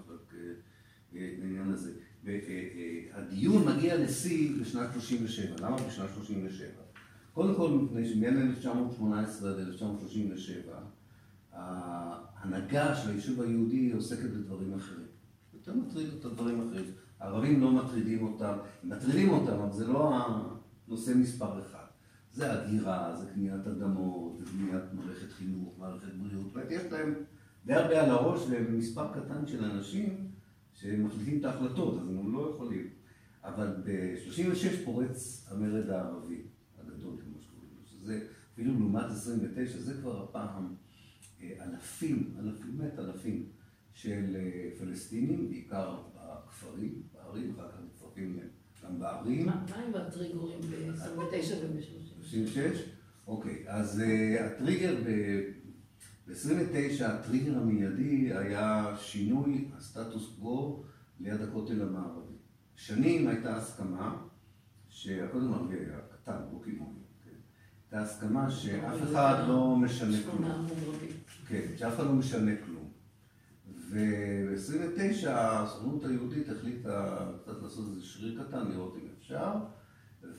בעניין 1.14 1.72
הזה. 1.72 1.92
והדיון 2.24 3.68
מגיע 3.68 3.98
לשיא 3.98 4.62
בשנת 4.62 4.94
37. 4.94 5.68
למה 5.68 5.78
בשנת 5.88 6.10
37? 6.16 6.68
קודם 7.34 7.56
כל, 7.56 7.70
מפני 7.70 8.06
שבין 8.06 8.42
1918 8.50 9.52
עד 9.52 9.60
1937, 9.60 10.74
ההנהגה 11.52 12.96
של 12.96 13.10
היישוב 13.10 13.42
היהודי 13.42 13.92
עוסקת 13.92 14.30
בדברים 14.30 14.74
אחרים. 14.74 15.08
יותר 15.54 15.74
מטריד 15.74 16.14
אותה 16.14 16.30
דברים 16.30 16.68
אחרים. 16.68 16.86
הערבים 17.20 17.62
לא 17.62 17.72
מטרידים 17.72 18.24
אותם, 18.24 18.58
מטרידים 18.84 19.30
אותם, 19.30 19.54
אבל 19.54 19.72
זה 19.72 19.88
לא 19.88 20.20
הנושא 20.88 21.12
מספר 21.16 21.60
אחד. 21.60 21.86
זה 22.32 22.54
הגירה, 22.54 23.16
זה 23.16 23.26
קניית 23.34 23.68
אדמות, 23.68 24.38
זה 24.40 24.46
בניית 24.46 24.84
מערכת 24.94 25.32
חינוך, 25.32 25.74
מערכת 25.80 26.14
בריאות. 26.14 26.54
יש 26.70 26.92
להם 26.92 27.14
די 27.66 27.74
הרבה 27.74 28.04
על 28.04 28.10
הראש 28.10 28.42
ומספר 28.50 29.14
קטן 29.14 29.48
של 29.48 29.66
אנשים 29.66 30.33
שמחליטים 30.74 31.40
את 31.40 31.46
ההחלטות, 31.46 32.02
אז 32.02 32.10
הם 32.10 32.34
לא 32.34 32.52
יכולים. 32.56 32.90
אבל 33.44 33.76
ב-36 33.86 34.86
פורץ 34.86 35.48
המרד 35.52 35.90
הערבי 35.90 36.42
הגדול, 36.80 37.16
כמו 37.24 37.42
שקוראים 37.42 37.70
לו, 37.80 37.86
שזה 37.86 38.28
אפילו 38.54 38.80
לעומת 38.80 39.06
29, 39.12 39.80
זה 39.80 39.94
כבר 39.94 40.24
הפעם 40.24 40.76
אה, 41.42 41.66
אלפים, 41.66 42.34
אלפים, 42.40 42.78
באמת 42.78 43.00
אלפים 43.00 43.46
של 43.94 44.36
אה, 44.36 44.70
פלסטינים, 44.80 45.50
בעיקר 45.50 45.98
בכפרים, 46.16 47.04
בערים, 47.14 47.54
אחר 47.56 47.72
כך 47.72 47.78
מצטרפים 47.86 48.40
גם 48.84 49.00
בערים. 49.00 49.46
מה 49.46 49.66
עם 49.88 49.96
הטריגורים 49.96 50.62
ב-29 50.62 51.56
וב-30? 51.62 52.24
36? 52.24 52.90
אוקיי, 53.28 53.64
אז 53.68 54.02
uh, 54.02 54.44
הטריגר 54.44 54.96
ב-29, 56.28 57.06
הטריגר 57.06 57.58
המיידי 57.58 58.34
היה 58.34 58.96
שינוי 58.98 59.68
הסטטוס 59.78 60.36
קוו 60.40 60.84
ליד 61.20 61.42
הכותל 61.42 61.82
המערבי. 61.82 62.34
שנים 62.76 63.28
הייתה 63.28 63.58
הסכמה, 63.58 64.18
שהכותל 64.90 65.46
המערבי 65.46 65.76
היה 65.76 66.00
קטן, 66.12 66.40
לא 66.54 66.60
כן? 67.24 67.32
הייתה 67.92 68.02
הסכמה 68.02 68.52
שאף 68.52 69.04
אחד 69.04 69.46
לא 69.48 69.76
משנה 69.76 70.18
כלום. 70.24 70.68
כן, 71.48 71.68
שאף 71.78 71.96
אחד 71.96 72.06
לא 72.06 72.14
משנה 72.14 72.52
כלום. 72.66 72.90
וב-29 73.90 75.30
הסוכנות 75.30 76.06
היהודית 76.06 76.50
החליטה 76.50 77.28
קצת 77.42 77.62
לעשות 77.62 77.86
איזה 77.90 78.06
שריר 78.06 78.44
קטן, 78.44 78.68
לראות 78.68 78.98
אם 79.02 79.08
אפשר, 79.18 79.54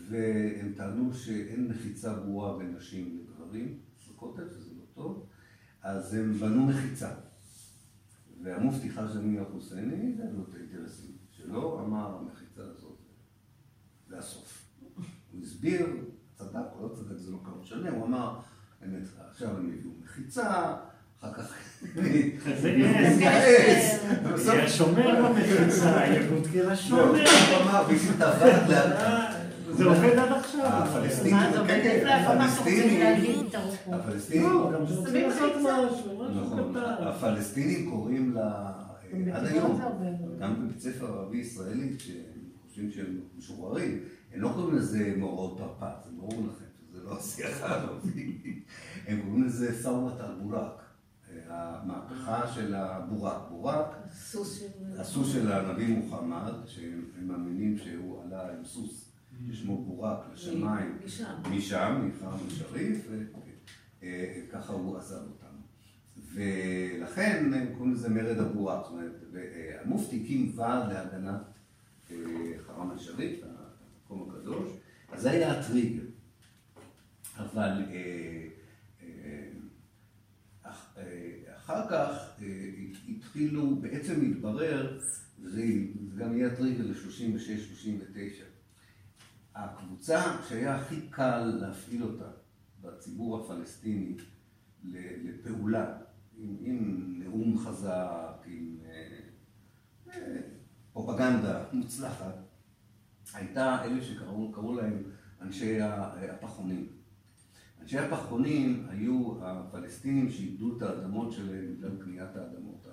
והם 0.08 0.72
טענו 0.76 1.14
שאין 1.14 1.68
מחיצה 1.68 2.14
ברורה 2.14 2.58
בין 2.58 2.74
נשים 2.76 3.18
לגברים 3.18 3.78
בכותל, 4.08 4.48
שזה 4.50 4.70
לא 4.78 4.84
טוב, 4.94 5.26
אז 5.84 6.14
הם 6.14 6.32
בנו 6.32 6.66
מחיצה. 6.66 7.08
והמופתי 8.42 8.90
חאג' 8.90 9.16
אמין 9.16 9.38
אל-חוסייני, 9.38 10.14
זה 10.16 10.22
לו 10.32 10.42
את 10.50 10.54
האינטרסים 10.54 11.10
שלו, 11.30 11.80
אמר, 11.80 12.18
המחיצה 12.18 12.62
הזאת 12.62 12.98
זה 14.08 14.18
הסוף. 14.18 14.64
הוא 15.32 15.42
הסביר, 15.42 15.86
צדק 16.34 16.48
או 16.78 16.82
לא 16.82 16.94
צדק, 16.94 17.16
זה 17.16 17.30
לא 17.32 17.38
כמה 17.44 17.54
משנה, 17.62 17.90
הוא 17.90 18.06
אמר, 18.06 18.38
האמת, 18.82 19.02
עכשיו 19.30 19.48
הם 19.50 19.72
הביאו 19.78 19.90
מחיצה, 20.04 20.74
אחר 21.20 21.32
כך... 21.34 21.54
עז. 23.26 24.00
ובסוף- 24.24 24.54
כי 24.54 24.60
השומר 24.60 25.28
במחיצה, 25.28 26.06
יבודקי 26.06 26.62
לא, 26.62 26.72
לשומר. 26.72 27.02
הוא 27.02 27.62
אמר, 27.62 27.84
והיא 27.88 28.12
טבעת 28.16 28.68
לאט. 28.68 29.33
זה 29.76 29.84
עובד 29.84 30.18
עד 30.18 30.32
עכשיו. 30.32 30.66
הפלסטינים, 30.66 31.36
כן, 31.66 31.80
כן, 31.82 32.06
הפלסטינים. 32.06 33.06
הפלסטינים, 33.92 34.50
לא, 34.50 34.80
נכון. 36.34 36.76
הפלסטינים 36.76 37.90
קוראים 37.90 38.32
לה, 38.32 38.72
גם 39.12 39.28
עד 39.32 39.44
בתיכון 39.44 39.80
היום. 39.80 40.38
גם 40.40 40.54
בבית 40.66 40.80
ספר 40.80 41.06
ערבי 41.06 41.38
ישראלי, 41.38 41.96
כשהם 41.98 42.16
חושבים 42.68 42.90
שהם 42.90 43.20
משוחררים, 43.38 44.00
הם 44.34 44.40
לא 44.40 44.50
קוראים 44.54 44.76
לזה 44.76 45.14
מאורעות 45.16 45.58
תרפ"ט, 45.58 46.04
זה 46.04 46.10
ברור 46.16 46.32
לכם, 46.32 46.64
שזה 46.90 47.02
לא 47.04 47.18
השיח 47.18 47.62
הערבי, 47.62 48.62
הם 49.06 49.20
קוראים 49.24 49.44
לזה 49.44 49.82
סאומת 49.82 50.20
אל-בורק, 50.20 50.82
המהפכה 51.48 52.46
של 52.54 52.74
הבורק, 52.74 53.42
בורק. 53.50 53.96
הסוס 54.98 55.32
של 55.32 55.52
הנביא 55.52 55.88
מוחמד, 55.88 56.52
שהם 56.66 57.04
הם 57.18 57.28
מאמינים 57.28 57.78
שהוא 57.78 58.22
עלה 58.22 58.42
עם 58.42 58.64
סוס 58.64 59.13
ששמו 59.52 59.84
בורק 59.84 60.18
לשמיים, 60.34 60.98
משם. 61.04 61.34
משם, 61.50 62.08
מחרם 62.08 62.38
א-שריף, 62.48 63.08
וככה 64.02 64.72
הוא 64.72 64.96
עזב 64.98 65.16
אותם. 65.26 65.54
ולכן 66.34 67.50
הם 67.54 67.74
קוראים 67.76 67.92
לזה 67.94 68.08
מרד 68.08 68.38
הבורק, 68.38 68.84
זאת 68.84 68.92
אומרת, 68.92 69.22
המופתי 69.84 70.22
הקים 70.24 70.52
ועד 70.56 70.92
להגנת 70.92 71.40
אה, 72.10 72.16
חרם 72.66 72.90
א-שריף, 72.90 73.40
המקום 73.44 74.30
הקדוש, 74.30 74.68
אז 75.12 75.22
זה 75.22 75.30
היה 75.30 75.60
הטריגר. 75.60 76.02
אבל 77.38 77.82
אה, 77.90 78.48
אה, 79.02 79.48
אח- 80.62 80.94
אה, 80.98 81.30
אחר 81.56 81.88
כך 81.90 82.10
אה, 82.42 82.70
התחילו, 83.08 83.76
בעצם 83.76 84.20
התברר, 84.30 84.98
זה 85.42 85.64
גם 86.16 86.36
יהיה 86.36 86.52
הטריגר 86.52 86.84
ל-36-39. 86.86 88.53
הקבוצה 89.54 90.22
שהיה 90.48 90.76
הכי 90.76 91.00
קל 91.10 91.44
להפעיל 91.60 92.02
אותה 92.02 92.28
בציבור 92.82 93.40
הפלסטיני 93.40 94.16
לפעולה, 95.24 95.96
עם, 96.36 96.56
עם 96.60 97.04
נאום 97.18 97.58
חזק, 97.58 98.42
עם 98.46 98.78
אה, 98.84 99.18
אה, 100.12 100.40
פרופגנדה 100.92 101.64
מוצלחת, 101.72 102.34
הייתה 103.34 103.84
אלה 103.84 104.02
שקראו 104.02 104.52
קראו 104.52 104.74
להם 104.74 105.02
אנשי 105.40 105.80
ה- 105.80 106.12
הפחונים. 106.32 106.88
אנשי 107.82 107.98
הפחונים 107.98 108.86
היו 108.88 109.34
הפלסטינים 109.44 110.30
שאיבדו 110.30 110.76
את 110.76 110.82
האדמות 110.82 111.32
שלהם 111.32 111.74
בגלל 111.76 112.02
קניית 112.04 112.36
האדמות 112.36 112.86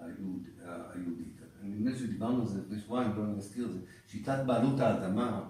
היהוד, 0.00 0.48
היהודית. 0.64 1.40
נדמה 1.62 1.96
שדיברנו 1.96 2.40
על 2.40 2.46
זה 2.48 2.60
לפני 2.60 2.78
שבועיים, 2.78 3.12
לא 3.16 3.24
אני 3.24 3.36
אזכיר 3.36 3.66
את 3.66 3.72
זה. 3.72 3.78
שיטת 4.06 4.38
בעלות 4.46 4.80
האדמה 4.80 5.48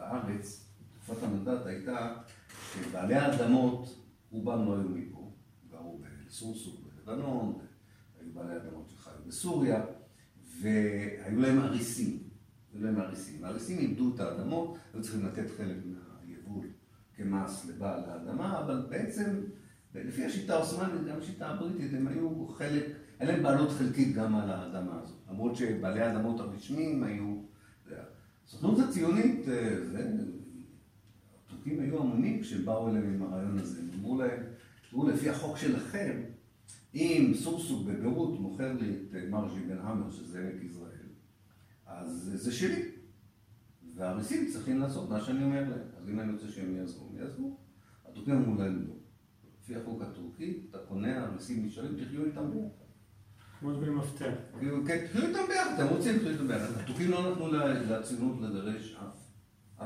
בארץ, 0.00 0.66
תקופת 0.94 1.22
המנדט 1.22 1.66
הייתה 1.66 2.14
שבעלי 2.74 3.14
האדמות, 3.14 3.98
רובם 4.30 4.66
לא 4.66 4.72
היו 4.72 4.88
מפה, 4.88 5.32
גרו 5.70 6.00
בסורסוק 6.26 6.80
בלבנון, 6.84 7.58
היו 8.20 8.32
בעלי 8.32 8.56
אדמות 8.56 8.88
שחיו 8.88 9.12
בסוריה, 9.26 9.84
והיו 10.60 11.40
להם 11.40 11.58
אריסים. 11.58 12.18
היו 12.72 12.84
להם 12.84 13.00
אריסים. 13.00 13.44
האריסים 13.44 13.78
איבדו 13.78 14.14
את 14.14 14.20
האדמות, 14.20 14.78
היו 14.94 15.02
צריכים 15.02 15.26
לתת 15.26 15.50
חלק 15.56 15.76
מהיבול 16.24 16.66
כמס 17.16 17.66
לבעל 17.66 18.04
האדמה, 18.06 18.58
אבל 18.58 18.86
בעצם, 18.90 19.40
לפי 19.94 20.24
השיטה 20.24 20.54
העות'מאנית, 20.54 21.06
גם 21.06 21.18
השיטה 21.18 21.48
הבריטית, 21.48 21.94
הם 21.94 22.06
היו 22.06 22.48
חלק, 22.48 22.84
היה 23.18 23.32
להם 23.32 23.42
בעלות 23.42 23.70
חלקית 23.70 24.14
גם 24.14 24.34
על 24.34 24.50
האדמה 24.50 25.00
הזאת. 25.02 25.18
למרות 25.30 25.56
שבעלי 25.56 26.00
האדמות 26.00 26.40
הרשמיים 26.40 27.02
היו... 27.02 27.49
הסוכנות 28.50 28.78
הציונית, 28.78 29.48
אה, 29.48 29.84
זה, 29.84 30.12
הטורקים 31.46 31.80
היו 31.80 32.00
המונים 32.00 32.42
כשבאו 32.42 32.88
אליהם 32.88 33.14
עם 33.14 33.22
הרעיון 33.22 33.58
הזה. 33.58 33.80
הם 33.80 33.88
אמרו 33.98 34.18
להם, 34.18 34.42
תראו, 34.90 35.08
לפי 35.08 35.30
החוק 35.30 35.56
שלכם, 35.56 36.22
אם 36.94 37.32
סורסוק 37.34 37.86
בביירות 37.86 38.40
מוכר 38.40 38.72
לי 38.72 38.90
את 38.90 39.14
אה, 39.14 39.28
מרג'י 39.28 39.60
בן 39.60 39.78
המר, 39.78 40.10
שזה 40.10 40.40
עמק 40.40 40.64
יזרעאל, 40.64 41.08
אז 41.86 42.30
זה 42.34 42.52
שלי. 42.52 42.82
והריסים 43.94 44.48
צריכים 44.52 44.78
לעשות 44.78 45.10
מה 45.10 45.20
שאני 45.20 45.44
אומר 45.44 45.60
להם. 45.60 45.88
אז 45.96 46.08
אם 46.08 46.20
אני 46.20 46.32
רוצה 46.32 46.48
שהם 46.48 46.76
יעזרו, 46.76 47.08
הם 47.08 47.18
יעזרו. 47.18 47.56
הטורקים 48.08 48.34
אמרו 48.34 48.62
להם 48.62 48.86
לא. 48.88 48.94
לפי 49.60 49.76
החוק 49.76 50.02
הטורקי, 50.02 50.66
אתה 50.70 50.78
קונה 50.78 51.24
הריסים 51.24 51.66
נשארים, 51.66 52.04
תחיו 52.04 52.24
איתם 52.24 52.50
ביחד. 52.50 52.60
כמו 52.60 52.60
דמי 52.60 52.68
מפתח. 52.68 52.84
כאילו, 52.84 53.49
כן, 54.86 55.06
תחיו 55.06 55.26
איתם 55.26 55.38
ביחד, 55.48 55.70
אתם 55.74 55.86
רוצים, 55.86 56.18
תחיו 56.18 56.30
איתם 56.30 56.48
ביחד. 56.48 56.66
הטורקים 56.80 57.10
לא 57.10 57.32
נתנו 57.32 57.52
לציונות 57.90 58.40
לדרש 58.40 58.96
אף, 58.96 59.16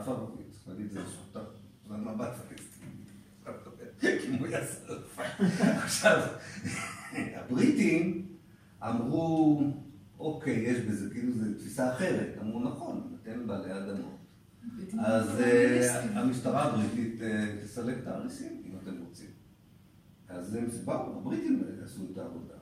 אף 0.00 0.08
ערבי, 0.08 0.42
צריך 0.50 0.68
להגיד 0.68 0.86
את 0.86 0.92
זה 0.92 1.00
לזכותה. 1.00 1.40
זה 1.88 1.96
מבט 1.96 2.32
עכשיו, 5.84 6.28
הבריטים 7.14 8.26
אמרו, 8.82 9.60
אוקיי, 10.18 10.54
יש 10.54 10.80
בזה, 10.80 11.10
כאילו 11.10 11.32
זו 11.32 11.44
תפיסה 11.58 11.92
אחרת. 11.92 12.38
אמרו, 12.40 12.60
נכון, 12.60 13.16
אתם 13.22 13.46
בעלי 13.46 13.78
אדמות. 13.78 14.18
אז 14.98 15.40
אה, 15.40 16.20
המשטרה 16.20 16.62
הבריטית 16.62 17.22
אה, 17.22 17.56
תסלק 17.64 17.98
את 18.02 18.06
האריסים, 18.06 18.62
אם 18.66 18.72
אתם 18.82 18.94
רוצים. 19.08 19.30
אז 20.28 20.54
הם 20.54 20.66
באו, 20.84 21.18
הבריטים 21.18 21.62
עשו 21.84 22.02
את 22.12 22.18
העבודה. 22.18 22.54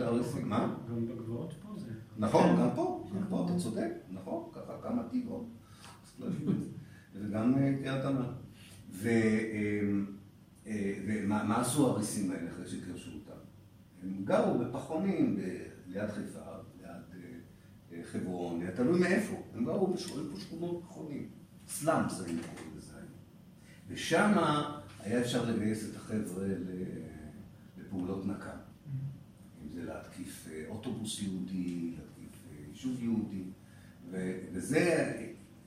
האריסים. 0.00 0.48
מה? 0.48 0.76
גם 0.90 1.06
בגבעות 1.06 1.52
פה 1.62 1.68
זה. 1.76 1.90
נכון, 2.18 2.60
גם 2.60 2.68
פה, 2.74 3.08
גם 3.14 3.22
פה, 3.28 3.46
אתה 3.46 3.58
צודק, 3.58 3.90
נכון, 4.10 4.50
ככה 4.52 4.72
כמה 4.82 5.02
טבעו. 5.02 5.48
וגם 7.14 7.54
אה, 7.58 7.74
קריית 7.82 8.04
עמל. 8.04 8.30
ומה 11.06 11.60
עשו 11.60 11.90
האריסים 11.90 12.30
האלה 12.30 12.50
אחרי 12.50 12.66
שגירשו 12.66 13.10
אותם? 13.10 13.40
הם 14.02 14.24
גרו 14.24 14.58
בפחונים 14.58 15.40
ליד 15.86 16.10
חיפה, 16.10 16.40
ליד 16.80 16.90
אה, 17.92 18.00
חברון, 18.04 18.60
ליד 18.60 18.70
תלוי 18.70 19.00
מאיפה. 19.00 19.36
הם 19.54 19.64
גרו 19.64 19.94
בשכונות 19.94 20.82
פחונים. 20.84 21.28
סלאמס 21.68 22.20
היינו 22.20 22.42
קוראים 22.42 22.76
לזה 22.76 22.96
היום. 22.96 23.08
ושם 23.88 24.32
היה 25.00 25.20
אפשר 25.20 25.50
לגייס 25.50 25.90
את 25.90 25.96
החבר'ה 25.96 26.46
לפעולות 27.78 28.26
נקם. 28.26 28.67
להתקיף 29.88 30.48
אה, 30.52 30.64
אוטובוס 30.68 31.22
יהודי, 31.22 31.94
להתקיף 31.96 32.42
אה, 32.50 32.64
יישוב 32.70 33.02
יהודי, 33.02 33.44
וזה, 34.10 35.12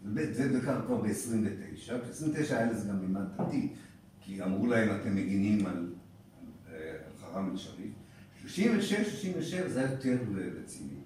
באמת, 0.04 0.36
זה 0.36 0.50
בעיקר 0.50 0.86
כבר 0.86 1.02
ב-29. 1.02 1.94
ב-29 1.94 2.54
היה 2.56 2.72
לזה 2.72 2.90
גם 2.90 3.00
מימד 3.00 3.26
דתי, 3.38 3.74
כי 4.22 4.44
אמרו 4.44 4.68
להם, 4.68 5.02
אתם 5.02 5.16
מגינים 5.16 5.66
על, 5.66 5.94
על, 6.68 6.76
על 6.76 7.14
חרם 7.22 7.52
אל-שריף. 7.52 7.92
36, 8.42 8.94
37 8.94 9.70
זה 9.70 9.80
היה 9.80 9.92
יותר 9.92 10.18
רציני, 10.64 11.00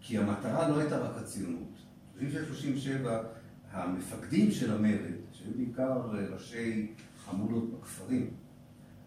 כי 0.00 0.18
המטרה 0.18 0.68
לא 0.68 0.80
הייתה 0.80 0.98
רק 0.98 1.16
הציונות. 1.16 1.78
36, 2.18 2.48
37, 2.48 3.22
המפקדים 3.70 4.50
של 4.50 4.74
המרד, 4.74 5.14
שהיו 5.32 5.52
בעיקר 5.56 6.00
ראשי 6.30 6.92
חמולות 7.24 7.80
בכפרים, 7.80 8.30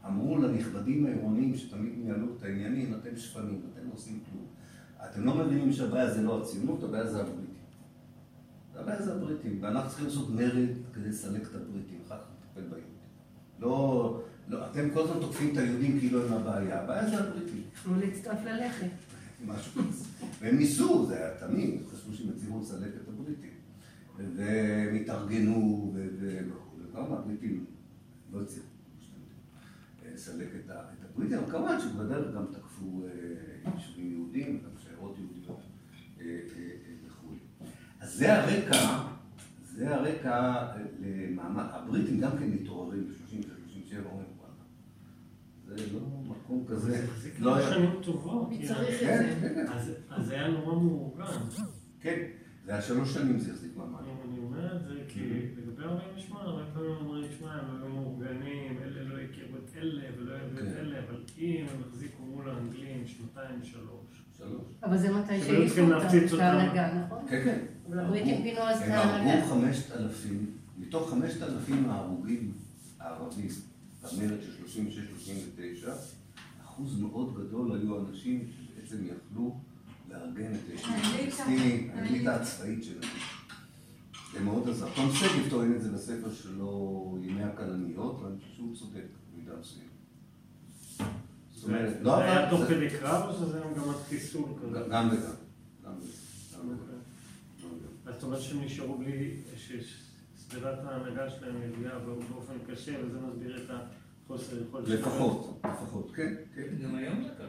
אמרו 0.07 0.37
לנכבדים 0.37 1.05
העירוניים 1.05 1.55
שתמיד 1.55 1.93
ניהלו 1.97 2.27
את 2.37 2.43
העניינים, 2.43 2.93
אתם 2.93 3.17
שפנים, 3.17 3.61
אתם 3.73 3.87
לא 3.87 3.93
עושים 3.93 4.19
כלום. 4.31 4.45
אתם 5.05 5.25
לא 5.25 5.35
מבינים 5.35 5.73
שהבעיה 5.73 6.13
זה 6.13 6.21
לא 6.21 6.41
הציונות, 6.41 6.83
הבעיה 6.83 7.07
זה 7.07 7.21
הבריטים. 7.21 7.47
הבעיה 8.75 9.01
זה 9.01 9.13
הבריטים, 9.13 9.57
ואנחנו 9.61 9.89
צריכים 9.89 10.07
לעשות 10.07 10.29
מרד 10.29 10.69
כדי 10.93 11.09
לסלק 11.09 11.41
את 11.41 11.55
הבריטים, 11.55 11.99
אחר 12.07 12.17
כך 12.17 12.25
נטפל 12.49 12.61
ביהודים. 12.61 12.97
לא, 13.59 14.21
לא, 14.47 14.65
אתם 14.71 14.89
כל 14.93 15.01
הזמן 15.01 15.19
תוקפים 15.21 15.53
את 15.53 15.57
היהודים 15.57 15.99
כאילו 15.99 16.27
הם 16.27 16.33
הבעיה, 16.33 16.83
הבעיה 16.83 17.09
זה 17.09 17.17
הבריטים. 17.17 17.61
יכלו 17.73 17.95
להצטרף 17.99 18.45
ללכת. 18.45 18.87
משהו 19.45 19.81
כזה. 19.83 20.05
והם 20.39 20.57
ניסו, 20.57 21.05
זה 21.05 21.15
היה 21.15 21.37
תמיד, 21.39 21.79
חשבו 21.91 22.13
שהם 22.13 22.29
יצליחו 22.29 22.59
לסלק 22.61 22.91
את 23.03 23.07
הבריטים. 23.07 23.49
והם 24.17 24.95
התארגנו 24.95 25.93
וכו', 25.93 26.75
וגם 26.79 27.13
הבריטים 27.13 27.65
לא 28.33 28.41
הצליחו. 28.41 28.76
לסלק 30.17 30.47
את 30.65 30.71
הבריטים, 30.71 31.37
אבל 31.37 31.51
כמובן 31.51 31.79
שבדרך 31.79 32.35
גם 32.35 32.45
תקפו 32.51 33.05
יישובים 33.75 34.11
יהודים, 34.11 34.61
גם 34.63 34.69
שיירות 34.83 35.15
יהודיות 35.17 35.61
וכו'. 37.07 37.33
אז 37.99 38.13
זה 38.13 38.33
הרקע, 38.33 39.07
זה 39.63 39.95
הרקע 39.95 40.67
למעמד, 40.99 41.65
הבריטים 41.69 42.19
גם 42.19 42.31
כן 42.39 42.49
מתעוררים 42.51 43.07
ב-30 43.07 43.35
ו-37, 43.35 44.05
אומרים 44.05 44.27
וואלה. 44.37 44.53
זה 45.65 45.93
לא 45.93 45.99
מקום 46.23 46.65
כזה, 46.67 47.05
לא 47.39 47.55
היה... 47.55 47.73
שנים 47.73 47.89
טובות. 48.03 48.49
מי 48.49 48.67
צריך 48.67 48.95
את 48.95 48.99
כן, 48.99 49.35
זה? 49.39 49.49
כן, 49.49 49.53
כן. 49.55 49.65
אז 50.09 50.25
זה 50.25 50.33
היה 50.33 50.47
נורא 50.47 50.75
מאורגן. 50.75 51.25
כן, 52.01 52.27
זה 52.65 52.71
היה 52.71 52.81
שלוש 52.81 53.13
שנים 53.13 53.39
זה 53.39 53.51
החזיק 53.51 53.77
מעמד. 53.77 53.99
אני 54.29 54.39
אומר 54.39 54.75
את 54.75 54.83
זה 54.83 54.93
כי 55.07 55.19
לגבי 55.57 55.83
48, 55.83 56.43
הרבה 56.43 56.63
פעמים 56.73 56.91
אומרים, 56.91 57.31
שמע, 57.39 57.53
הם 57.53 57.75
היו 57.75 57.89
מאורגנים, 57.89 58.77
אלה 58.83 59.06
הכירו 59.29 59.57
את 59.57 59.77
אלה 59.77 60.01
ולא 60.17 60.35
הכירו 60.35 60.69
את. 60.71 60.77
אלה, 60.77 60.99
אבל 60.99 61.21
אם 61.37 61.65
הם 61.69 61.81
החזיקו 61.89 62.23
מול 62.23 62.49
האנגלים 62.49 63.07
שנתיים, 63.07 63.59
שלוש. 63.63 64.23
שלוש. 64.37 64.61
אבל 64.83 64.97
זה 64.97 65.11
מתי 65.11 65.27
שהיו 65.27 65.45
שהעיפו 65.45 65.67
צריכים 65.67 65.89
להפציץ 65.89 66.23
את 66.23 66.31
אותם. 66.31 66.43
ההנהגה, 66.43 67.03
נכון? 67.05 67.25
כן, 67.29 67.41
כן. 67.43 67.59
אבל 67.89 67.99
הבריטים 67.99 68.43
פינו 68.43 68.59
אז 68.59 68.81
את 68.81 68.87
הם 68.87 68.91
הרגו. 68.91 69.47
חמשת 69.49 69.91
אלפים, 69.91 70.45
מתוך 70.77 71.09
חמשת 71.09 71.41
אלפים 71.41 71.89
ההרוגים 71.89 72.51
הערבים 72.99 73.49
במרד 74.03 74.39
של 74.67 74.81
36-39, 75.85 75.89
אחוז 76.65 76.99
מאוד 76.99 77.35
גדול 77.35 77.79
היו 77.79 77.99
אנשים 77.99 78.47
שבעצם 78.51 79.03
יכלו 79.05 79.59
לארגן 80.09 80.51
את 80.53 80.69
הישות 80.69 80.89
האליטה. 80.89 81.23
הפלסטינית, 81.23 81.91
האליטה 81.95 82.35
הצבאית 82.35 82.83
שלהם. 82.83 83.09
זה 84.37 84.43
מאוד 84.43 84.69
עזר. 84.69 84.87
תום 84.95 85.11
שגב 85.13 85.49
טוען 85.49 85.75
את 85.75 85.81
זה 85.81 85.89
בספר 85.91 86.31
שלו, 86.33 86.71
ימי 87.21 87.43
הכלניות, 87.43 88.19
ואני 88.23 88.35
חושב 88.39 88.53
שהוא 88.55 88.75
צודק 88.75 89.03
במידה 89.33 89.51
מסוימת. 89.59 89.87
זאת 91.55 91.63
אומרת, 91.63 91.93
זה 91.97 92.03
לא 92.03 92.17
היה 92.17 92.41
אבל... 92.43 92.49
תוך 92.49 92.59
זה- 92.61 92.75
כדי 92.75 92.89
קרב 92.89 93.29
או 93.29 93.33
שזה 93.33 93.57
היה 93.61 93.71
מגמת 93.71 93.95
חיסול 94.09 94.43
כזה? 94.61 94.79
גם 94.89 95.07
וגם. 95.07 95.19
גם 95.85 95.91
וגם. 95.91 95.91
גם 96.53 96.69
וגם. 96.69 96.77
אוקיי. 97.63 98.13
זאת 98.13 98.23
אומרת 98.23 98.41
שהם 98.41 98.61
נשארו 98.61 98.97
בלי, 98.97 99.37
ששדרת 99.57 100.79
ההנהגה 100.85 101.29
שלהם 101.29 101.55
נפגעה 101.69 101.99
באופן 101.99 102.53
קשה, 102.71 102.91
וזה 103.05 103.17
מסביר 103.19 103.57
את 103.65 103.69
החוסר 104.25 104.61
יכולת 104.67 104.85
שלהם. 104.87 104.99
לפחות, 104.99 105.61
לפחות, 105.73 106.11
כן, 106.15 106.33
כן. 106.55 106.67
גם 106.83 106.95
היום 106.95 107.23
זה 107.23 107.29
ככה. 107.29 107.43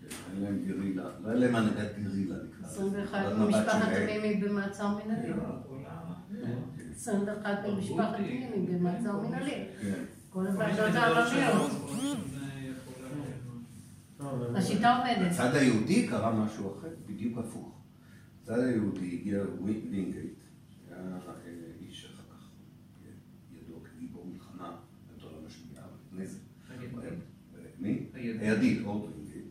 כן, 0.00 0.06
אין 0.34 0.42
להם 0.42 0.64
גרילה, 0.66 1.04
לא 1.22 1.28
היה 1.28 1.38
להם 1.38 1.54
הנהגת 1.54 1.90
גרילה 2.04 2.34
נקרא. 2.36 2.58
לזה. 2.58 2.66
21 2.66 3.18
נקודת 3.18 3.36
מבט 3.38 3.46
ממשפחת 3.46 3.82
שלהם. 3.94 4.20
תמימי 4.20 4.36
במעצר 4.48 4.88
מנהלי. 5.04 5.28
כן, 6.44 6.58
21 6.94 7.58
ממשפחת 7.68 8.16
תמימי 8.16 8.66
במעצר 8.66 9.20
מנהלי. 9.20 9.64
כל 10.30 10.46
הוועדות 10.46 10.94
הערביות. 10.94 11.70
טוב, 14.16 14.42
אבל- 14.42 14.56
השיטה 14.56 14.96
עובדת. 14.96 15.32
בצד 15.32 15.54
היהודי 15.54 16.08
קרה 16.08 16.44
משהו 16.44 16.78
אחר, 16.78 16.88
בדיוק 17.06 17.38
הפוך. 17.38 17.78
בצד 18.42 18.58
היהודי 18.58 19.18
הגיע 19.20 19.42
וינגייט, 19.64 20.38
שהיה 20.68 20.98
אה, 20.98 21.52
איש 21.80 22.04
אחר 22.04 22.22
כך 22.36 22.50
ידוע 23.52 23.78
כגיבור 23.84 24.26
מלחמה, 24.32 24.76
העולם 25.22 25.46
השנייה, 25.46 25.82
לפני 26.06 26.26
זה. 26.26 26.38
אה, 26.70 26.76
מי? 27.78 28.06
הידיד. 28.14 28.82
אורד 28.84 29.10
וינגייט, 29.16 29.44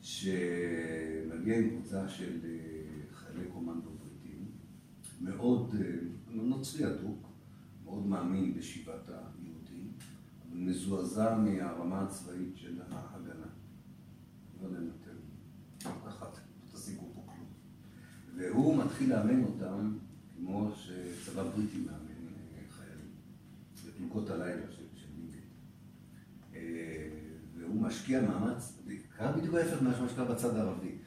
שמגיע 0.00 1.58
עם 1.58 1.70
קבוצה 1.70 2.08
של 2.08 2.38
אה, 2.44 2.50
חיילי 3.14 3.48
קומנדו 3.52 3.90
בריטים, 3.90 4.44
מאוד 5.20 5.74
לא 6.36 6.42
נוצרי 6.42 6.86
אדוק, 6.86 7.28
מאוד 7.84 8.06
מאמין 8.06 8.54
בשיבת 8.54 9.08
היהודים, 9.08 9.92
אבל 10.48 10.58
מזועזע 10.58 11.36
מהרמה 11.36 12.02
הצבאית 12.02 12.56
של 12.56 12.80
ההגנה. 12.90 13.46
לא 14.62 14.68
לנתן. 14.68 15.16
ככה, 15.80 16.26
לא 16.26 16.78
תשיגו 16.78 17.10
פה 17.14 17.22
כלום. 17.26 17.48
והוא 18.36 18.84
מתחיל 18.84 19.10
לאמן 19.10 19.44
אותם 19.44 19.98
כמו 20.36 20.70
שצבא 20.76 21.42
בריטי 21.42 21.78
מאמן 21.78 22.26
אה, 22.56 22.62
חיילים, 22.70 23.10
בפלוגות 23.86 24.30
הלילה 24.30 24.70
של 24.70 24.84
של 24.94 25.08
מינגל. 25.18 25.38
אה, 26.54 27.08
והוא 27.58 27.82
משקיע 27.82 28.20
מאמץ, 28.20 28.78
קרה 29.16 29.32
בדיוק 29.32 29.54
ההפך 29.54 29.82
ממה 29.82 30.08
שקרה 30.08 30.24
בצד 30.24 30.56
הערבי. 30.56 30.98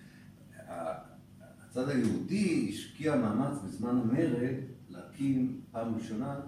הצד 1.70 1.90
היהודי 1.90 2.70
השקיע 2.70 3.16
מאמץ 3.16 3.58
בזמן 3.66 3.90
המרד 3.90 4.30
להקים 5.20 5.62
פעם 5.72 5.96
ראשונה 5.96 6.40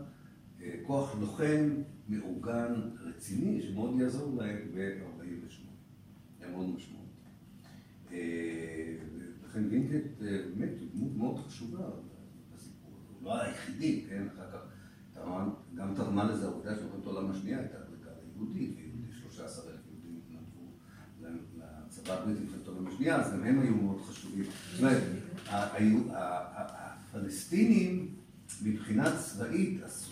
אה, 0.62 0.76
כוח 0.88 1.16
לוחם 1.20 1.70
מאורגן 2.10 2.74
רציני, 3.00 3.62
שמאוד 3.62 4.00
יעזור 4.00 4.42
להם 4.42 4.58
ב-48. 4.76 5.68
היה 6.40 6.52
מאוד 6.52 6.70
משמעותי. 6.76 7.12
אה, 8.12 8.96
לכן 9.46 9.64
וינקט 9.70 10.22
אה, 10.22 10.38
באמת 10.56 10.70
הוא 10.80 10.88
דמות 10.94 11.16
מאוד 11.18 11.38
חשובה 11.48 11.90
בסיפור 12.56 12.92
הזה. 13.00 13.26
לא 13.26 13.42
היחידי, 13.42 14.06
כן? 14.10 14.28
אחר 14.36 14.52
כך 14.52 14.60
גם 15.76 15.94
תרמה 15.96 16.24
לזה 16.24 16.46
העובדה 16.46 16.76
שמלחמת 16.76 17.06
העולם 17.06 17.32
השנייה 17.32 17.60
הייתה 17.60 17.78
בריגדה 17.78 18.12
יהודית, 18.36 18.76
ויהודי 18.78 19.14
13 19.14 19.72
אלף 19.72 19.80
יהודים 19.88 20.22
התנדבו 20.26 20.68
לצבא 21.22 22.14
הבריטי 22.14 22.40
במלחמת 22.40 22.68
העולם 22.68 22.88
השנייה, 22.88 23.16
אז 23.16 23.34
גם 23.34 23.44
הם 23.44 23.60
היו 23.60 23.76
מאוד 23.76 24.02
חשובים. 24.02 24.44
זאת 24.44 24.80
אומרת, 24.80 25.04
הפלסטינים 27.12 28.21
מבחינה 28.64 29.18
צבאית 29.18 29.84
עשו, 29.84 30.12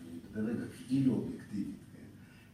אני 0.00 0.18
מדבר 0.18 0.50
רגע 0.50 0.64
כאילו 0.86 1.14
אובייקטיבית, 1.14 1.76
כן? 1.92 2.02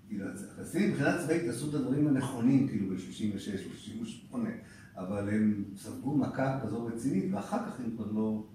כאילו, 0.09 0.25
הפלסטינים 0.29 0.91
מבחינה 0.91 1.19
צבאית 1.19 1.49
עשו 1.49 1.69
את 1.69 1.75
הדברים 1.75 2.07
הנכונים, 2.07 2.69
כאילו 2.69 2.89
ב-66 2.89 3.35
או 3.35 3.39
68, 3.39 4.51
אבל 4.97 5.29
הם 5.29 5.65
ספגו 5.77 6.17
מכה 6.17 6.61
כזו 6.63 6.87
רצינית, 6.87 7.25
ואחר 7.33 7.59
כך 7.67 7.81
הם 7.81 7.91
כבר 7.97 8.13
לא, 8.13 8.47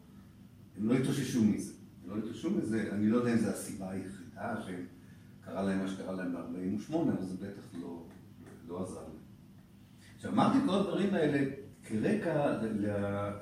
הם 0.77 0.87
לא 0.89 0.93
התאוששו 0.93 1.43
מזה. 1.43 1.73
הם 2.03 2.09
לא 2.09 2.17
התאוששו 2.17 2.51
מזה, 2.51 2.89
אני 2.91 3.09
לא 3.09 3.17
יודע 3.17 3.33
אם 3.33 3.37
זו 3.37 3.47
הסיבה 3.47 3.91
היחידה 3.91 4.55
שקרה 4.61 5.63
להם 5.63 5.79
מה 5.79 5.87
שקרה 5.87 6.13
להם 6.13 6.33
ב-48, 6.33 6.95
אבל 6.95 7.25
זה 7.25 7.35
בטח 7.35 7.79
לא, 7.81 8.03
לא 8.67 8.83
עזר 8.83 9.01
להם. 9.01 9.11
עכשיו, 10.15 10.31
אמרתי 10.31 10.57
כל 10.65 10.73
הדברים 10.73 11.13
האלה 11.13 11.51
כרקע 11.83 12.61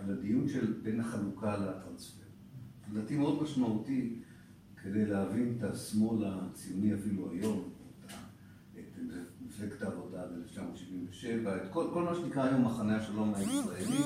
לדיון 0.08 0.48
של 0.48 0.74
בין 0.84 1.00
החלוקה 1.00 1.58
לטרנספר. 1.58 2.25
לדעתי 2.92 3.18
מאוד 3.18 3.44
משמעותי 3.44 4.20
כדי 4.84 5.06
להבין 5.06 5.56
את 5.58 5.64
השמאל 5.64 6.26
הציוני 6.26 6.94
אפילו 6.94 7.32
היום, 7.32 7.70
את 8.80 9.00
מפלגת 9.42 9.82
העבודה 9.82 10.26
ב-1977, 10.28 11.48
את 11.48 11.72
כל, 11.72 11.88
כל 11.94 12.04
מה 12.04 12.16
שנקרא 12.16 12.44
היום 12.44 12.66
מחנה 12.66 12.98
השלום 12.98 13.34
הישראלי, 13.34 14.04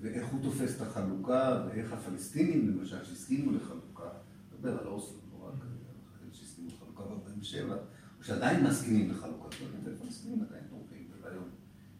ואיך 0.00 0.28
הוא 0.28 0.42
תופס 0.42 0.76
את 0.76 0.80
החלוקה, 0.80 1.66
ואיך 1.68 1.92
הפלסטינים 1.92 2.68
למשל, 2.68 3.04
שהסכימו 3.04 3.52
לחלוקה, 3.52 4.08
נדבר 4.52 4.78
על 4.78 4.86
אוסלו, 4.86 5.18
לא 5.32 5.48
רק 5.48 5.62
על 5.62 6.28
שהסכימו 6.32 6.68
לחלוקה 6.68 7.02
ב-47, 7.02 7.72
או 8.18 8.24
שעדיין 8.24 8.66
מסכימים 8.66 9.10
לחלוקה, 9.10 9.56
הפלסטינים 10.00 10.42
עדיין 10.42 10.64
תומכים 10.70 11.10
ברעיון 11.10 11.50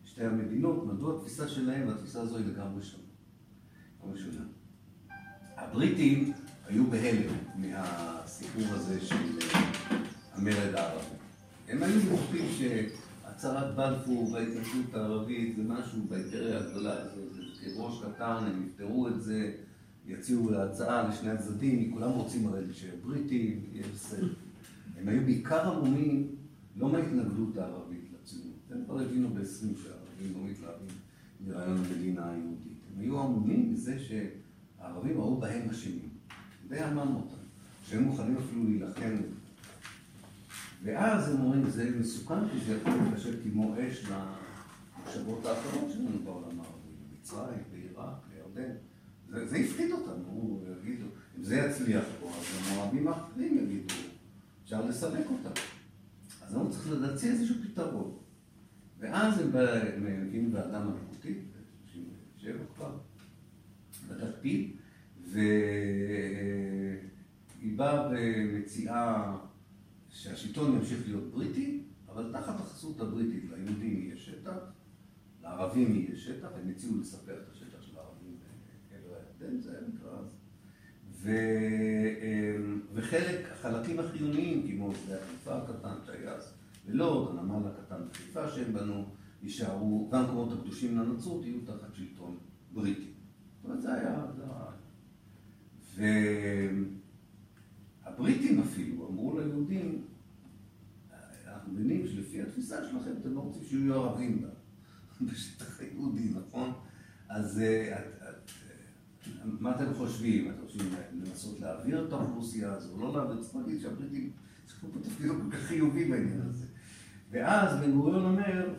שתי 0.05 0.25
המדינות, 0.25 0.87
מדוע 0.87 1.17
התפיסה 1.17 1.49
שלהם, 1.49 1.89
והתפיסה 1.89 2.21
הזו 2.21 2.37
היא 2.37 2.47
לגמרי 2.47 2.83
שונה. 2.83 3.05
הבריטים 5.57 6.33
היו 6.69 6.91
בהלם 6.91 7.35
מהסיפור 7.57 8.63
הזה 8.71 9.01
של 9.01 9.17
המרד 10.33 10.75
הערבי. 10.75 11.17
הם 11.69 11.83
היו 11.83 12.01
בטוחים 12.01 12.47
שהצהרת 12.59 13.75
בלפור 13.75 14.33
וההתנגדות 14.33 14.95
הערבית 14.95 15.57
זה 15.57 15.63
משהו 15.63 16.03
באימפריה 16.09 16.59
הגדולה, 16.59 16.95
זה, 17.05 17.21
כראש 17.61 18.03
קטן, 18.05 18.45
הם 18.47 18.67
יפתרו 18.67 19.09
את 19.09 19.23
זה, 19.23 19.53
יציעו 20.07 20.51
להצעה 20.51 21.09
לשני 21.09 21.31
הצדדים, 21.31 21.93
כולם 21.93 22.11
רוצים 22.11 22.47
הרי 22.47 22.65
שהבריטים, 22.73 23.61
יהיה 23.73 23.87
בסדר. 23.95 24.33
הם 25.01 25.09
היו 25.09 25.23
בעיקר 25.25 25.73
עמומים 25.73 26.35
לא 26.77 26.89
מההתנגדות 26.89 27.57
הערבית 27.57 28.05
לציונות, 28.23 28.59
הם 28.71 28.85
כבר 28.85 29.01
הבינו 29.01 29.29
ב-20 29.29 29.83
שהערבים 29.83 30.35
לא 30.35 30.51
מתלהבים 30.51 30.97
מרעיון 31.47 31.79
המדינה 31.79 32.31
היהודית. 32.31 32.79
הם 32.95 33.01
היו 33.01 33.21
עמומים 33.21 33.73
מזה 33.73 33.99
שהערבים 34.85 35.21
ראו 35.21 35.41
בהם 35.41 35.71
אשמים, 35.71 36.09
די 36.69 36.79
עמם 36.79 37.17
אותם, 37.17 37.43
שהם 37.85 38.03
מוכנים 38.03 38.37
אפילו 38.37 38.65
להילחם. 38.65 39.17
ואז 40.85 41.29
הם 41.29 41.41
אומרים, 41.41 41.71
זה 41.71 41.91
מסוכן, 42.01 42.49
כי 42.49 42.65
זה 42.67 42.77
יכול 42.77 42.93
להתקשר 42.93 43.43
כמו 43.43 43.75
אש 43.79 44.05
למחשבות 44.09 45.47
האחרות 45.47 45.91
שלנו 45.93 46.19
בעולם 46.25 46.61
הערבי, 46.61 46.91
במצרים, 47.11 47.63
בעיראק, 47.73 48.17
בירדן. 48.29 48.73
זה, 49.29 49.47
זה 49.47 49.57
הפחיד 49.57 49.93
אותם, 49.93 50.21
הוא 50.27 50.65
יגידו, 50.83 51.07
אם 51.39 51.45
זה 51.45 51.57
יצליח 51.57 52.05
פה, 52.21 52.31
אז 52.39 52.73
המוערבים 52.73 53.09
האחרים 53.09 53.59
יגידו, 53.59 53.95
אפשר 54.65 54.87
לסלק 54.87 55.27
אותם. 55.31 55.61
אז 56.47 56.55
הוא 56.55 56.71
צריך 56.71 56.91
להציע 56.91 57.33
איזשהו 57.33 57.57
פתרון. 57.65 58.17
ואז 58.99 59.41
הם 59.41 59.51
מביאים 59.99 60.55
ועדה 60.55 60.85
מלכותית, 60.85 61.39
ב-97 61.39 62.47
כבר, 62.77 62.97
ועדת 64.09 64.35
פיל, 64.41 64.73
והיא 65.31 65.43
באה 67.77 68.09
ומציעה 68.11 69.37
שהשלטון 70.09 70.77
ימשיך 70.77 71.07
להיות 71.07 71.31
בריטי, 71.31 71.83
אבל 72.09 72.33
תחת 72.33 72.61
החסות 72.61 73.01
הבריטית, 73.01 73.45
ליהודים 73.51 74.03
יהיה 74.03 74.17
שטח, 74.17 74.57
לערבים 75.43 75.95
יהיה 75.95 76.17
שטח, 76.17 76.49
הם 76.63 76.71
הציעו 76.71 76.99
לספח 77.01 77.33
את 77.43 77.53
השטח 77.53 77.83
של 77.83 77.99
הערבים 77.99 78.37
בעבר 78.91 79.15
הירדן, 79.15 79.61
זה 79.61 79.71
היה 79.71 79.81
נקרא 79.95 80.11
אז. 80.19 80.37
ו... 81.11 81.31
וחלק, 82.95 83.53
החלקים 83.53 84.01
החיוניים, 84.01 84.67
כמו 84.69 84.93
שדה 84.95 85.17
החיפה 85.23 85.57
הקטן 85.57 85.95
שהיה 86.07 86.33
אז 86.33 86.55
בלוד, 86.87 87.39
הנמל 87.39 87.69
הקטן 87.69 88.09
בחיפה 88.11 88.49
שהם 88.49 88.73
בנו, 88.73 89.05
יישארו, 89.43 90.09
והמקומות 90.13 90.53
הקדושים 90.53 90.99
לנצרות 90.99 91.45
יהיו 91.45 91.61
תחת 91.67 91.95
שלטון 91.95 92.37
בריטי. 92.73 93.14
אומרת, 93.65 93.83
זה 93.83 93.95
היה... 93.95 94.25
והבריטים 98.05 98.61
אפילו 98.61 99.09
אמרו 99.09 99.39
ליהודים, 99.39 100.05
אנחנו 101.47 101.73
מבינים 101.73 102.07
שלפי 102.07 102.43
התפיסה 102.43 102.77
שלכם 102.91 103.11
אתם 103.21 103.35
לא 103.35 103.41
רוצים 103.41 103.63
שיהיו 103.65 103.95
ערבים 103.95 104.45
בשטח 105.33 105.81
היהודי, 105.81 106.29
נכון? 106.35 106.73
אז 107.29 107.63
את, 107.99 108.23
את, 108.23 108.51
מה 109.61 109.77
אתם 109.77 109.95
חושבים? 109.95 110.51
אתם 110.51 110.67
חושבים 110.67 110.93
לנסות 111.13 111.61
להעביר 111.61 112.07
את 112.09 112.13
האוכלוסייה 112.13 112.73
הזו, 112.73 113.01
לא 113.01 113.13
להעביר? 113.13 113.43
צריך 113.43 113.57
להגיד 113.57 113.81
שהבריטים 113.81 114.31
צריכים 114.67 114.91
פה 114.91 114.99
תפקיד 115.01 115.27
לא 115.27 115.35
כל 115.35 115.57
כך 115.57 115.63
חיובי 115.63 116.05
בעניין 116.05 116.41
הזה. 116.41 116.67
ואז 117.31 117.81
בן 117.81 117.93
גוריון 117.93 118.25
אומר, 118.25 118.75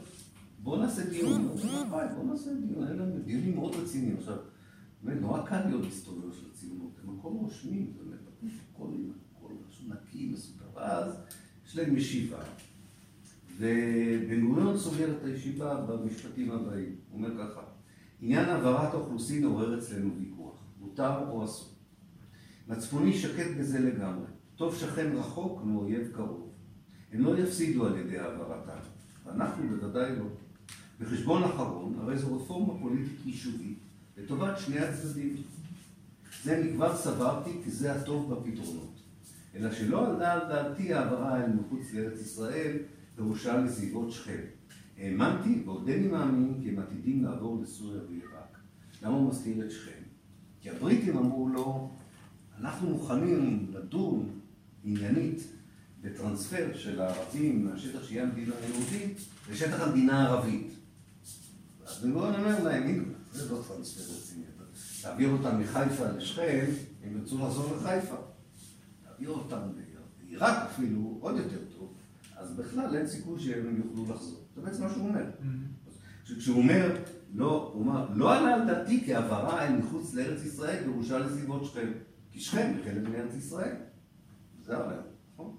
בואו 0.63 0.81
נעשה 0.81 1.09
דיון, 1.09 1.47
בואו 1.89 2.23
נעשה 2.27 2.51
דיון, 2.53 2.83
לנו 2.83 3.19
דיונים 3.19 3.55
מאוד 3.55 3.75
רציניים. 3.75 4.15
עכשיו, 4.17 4.37
באמת 5.05 5.21
נורא 5.21 5.45
קל 5.45 5.67
להיות 5.67 5.83
היסטוריון 5.83 6.31
של 6.33 6.45
הציונות, 6.51 6.91
הם 7.03 7.19
הכל 7.19 7.27
רושמים, 7.27 7.93
באמת, 7.97 8.19
הכל 8.75 9.53
משהו 9.69 9.85
נקי, 9.87 10.29
מסודר, 10.33 10.65
ואז 10.75 11.13
יש 11.65 11.75
להם 11.77 11.97
ישיבה. 11.97 12.37
ובן 13.57 14.47
גוריון 14.47 14.77
סוגר 14.77 15.11
את 15.11 15.23
הישיבה 15.23 15.81
במשפטים 15.81 16.51
הבאים, 16.51 16.95
הוא 17.09 17.17
אומר 17.17 17.37
ככה, 17.37 17.61
עניין 18.21 18.49
העברת 18.49 18.93
האוכלוסין 18.93 19.43
עורר 19.43 19.79
אצלנו 19.79 20.11
ויכוח, 20.19 20.63
מותר 20.79 21.29
או 21.29 21.45
אסור. 21.45 21.69
מצפוני 22.67 23.13
שקט 23.13 23.57
בזה 23.59 23.79
לגמרי, 23.79 24.27
טוב 24.55 24.75
שכן 24.75 25.15
רחוק 25.15 25.63
מאויב 25.63 26.11
קרוב. 26.13 26.51
הם 27.11 27.21
לא 27.21 27.39
יפסידו 27.39 27.85
על 27.85 27.97
ידי 27.97 28.19
העברתם, 28.19 28.79
ואנחנו 29.25 29.69
בוודאי 29.69 30.15
לא. 30.15 30.25
בחשבון 30.99 31.43
אחרון, 31.43 31.95
הרי 31.99 32.17
זו 32.17 32.35
רפורמה 32.35 32.79
פוליטית 32.79 33.25
יישובית 33.25 33.84
לטובת 34.17 34.59
שני 34.59 34.79
הצדדים. 34.79 35.35
זה 36.43 36.63
מכבר 36.63 36.97
סברתי 36.97 37.51
כי 37.63 37.71
זה 37.71 37.93
הטוב 37.93 38.33
בפתרונות. 38.33 38.99
אלא 39.55 39.73
שלא 39.73 40.07
עלתה 40.07 40.33
על 40.33 40.39
דעתי 40.39 40.93
העברה 40.93 41.43
אל 41.43 41.49
מחוץ 41.53 41.93
לארץ 41.93 42.21
ישראל 42.21 42.77
פירושה 43.15 43.57
לסביבות 43.57 44.11
שכם. 44.11 44.41
האמנתי 44.97 45.63
ועודני 45.65 46.07
מאמין 46.07 46.59
כי 46.63 46.69
הם 46.69 46.79
עתידים 46.79 47.23
לעבור 47.23 47.61
לסוריה 47.61 48.01
ועיראק. 48.09 48.57
למה 49.01 49.15
הוא 49.15 49.29
מסתיר 49.29 49.65
את 49.65 49.71
שכם? 49.71 50.01
כי 50.61 50.69
הבריטים 50.69 51.17
אמרו 51.17 51.49
לו, 51.49 51.91
אנחנו 52.59 52.89
מוכנים 52.89 53.71
לדון 53.73 54.39
עניינית 54.83 55.41
בטרנספר 56.01 56.67
של 56.73 57.01
הערבים 57.01 57.65
מהשטח 57.65 58.03
שיהיה 58.03 58.23
המדינה 58.23 58.55
היהודית 58.61 59.17
לשטח 59.51 59.81
המדינה 59.81 60.23
הערבית. 60.23 60.73
אז 61.85 62.03
בן 62.03 62.11
גוריון 62.11 62.35
אומר 62.35 62.63
להם, 62.63 63.13
זה 63.35 63.51
לא 63.51 63.61
טרנספר 63.67 64.13
רציני. 64.17 64.45
תעביר 65.01 65.29
אותם 65.29 65.59
מחיפה 65.59 66.07
לשכם, 66.07 66.65
הם 67.03 67.17
ירצו 67.17 67.47
לחזור 67.47 67.75
לחיפה. 67.75 68.15
תעביר 69.03 69.29
אותם 69.29 69.59
לעיראק 70.27 70.57
אפילו, 70.69 71.17
עוד 71.21 71.37
יותר 71.37 71.59
טוב, 71.77 71.93
אז 72.35 72.51
בכלל 72.51 72.95
אין 72.95 73.07
סיכוי 73.07 73.39
שהם 73.39 73.81
יוכלו 73.85 74.15
לחזור. 74.15 74.39
זה 74.55 74.61
בעצם 74.61 74.83
מה 74.83 74.89
שהוא 74.89 75.07
אומר. 75.07 75.23
כשהוא 76.37 76.57
אומר, 76.57 76.95
לא, 77.33 77.71
הוא 77.73 77.81
אומר, 77.81 78.07
לא 78.13 78.35
עלה 78.35 78.53
על 78.53 78.67
דעתי 78.67 79.03
כהעברה 79.05 79.67
אל 79.67 79.75
מחוץ 79.75 80.13
לארץ 80.13 80.45
ישראל 80.45 80.83
פירושה 80.83 81.19
לסביבות 81.19 81.65
שכם. 81.65 81.91
כי 82.31 82.39
שכם 82.39 82.73
היא 82.75 82.83
חלק 82.83 83.09
מארץ 83.09 83.35
ישראל. 83.35 83.75
זה 84.63 84.77
הרעיון, 84.77 85.03
נכון? 85.33 85.55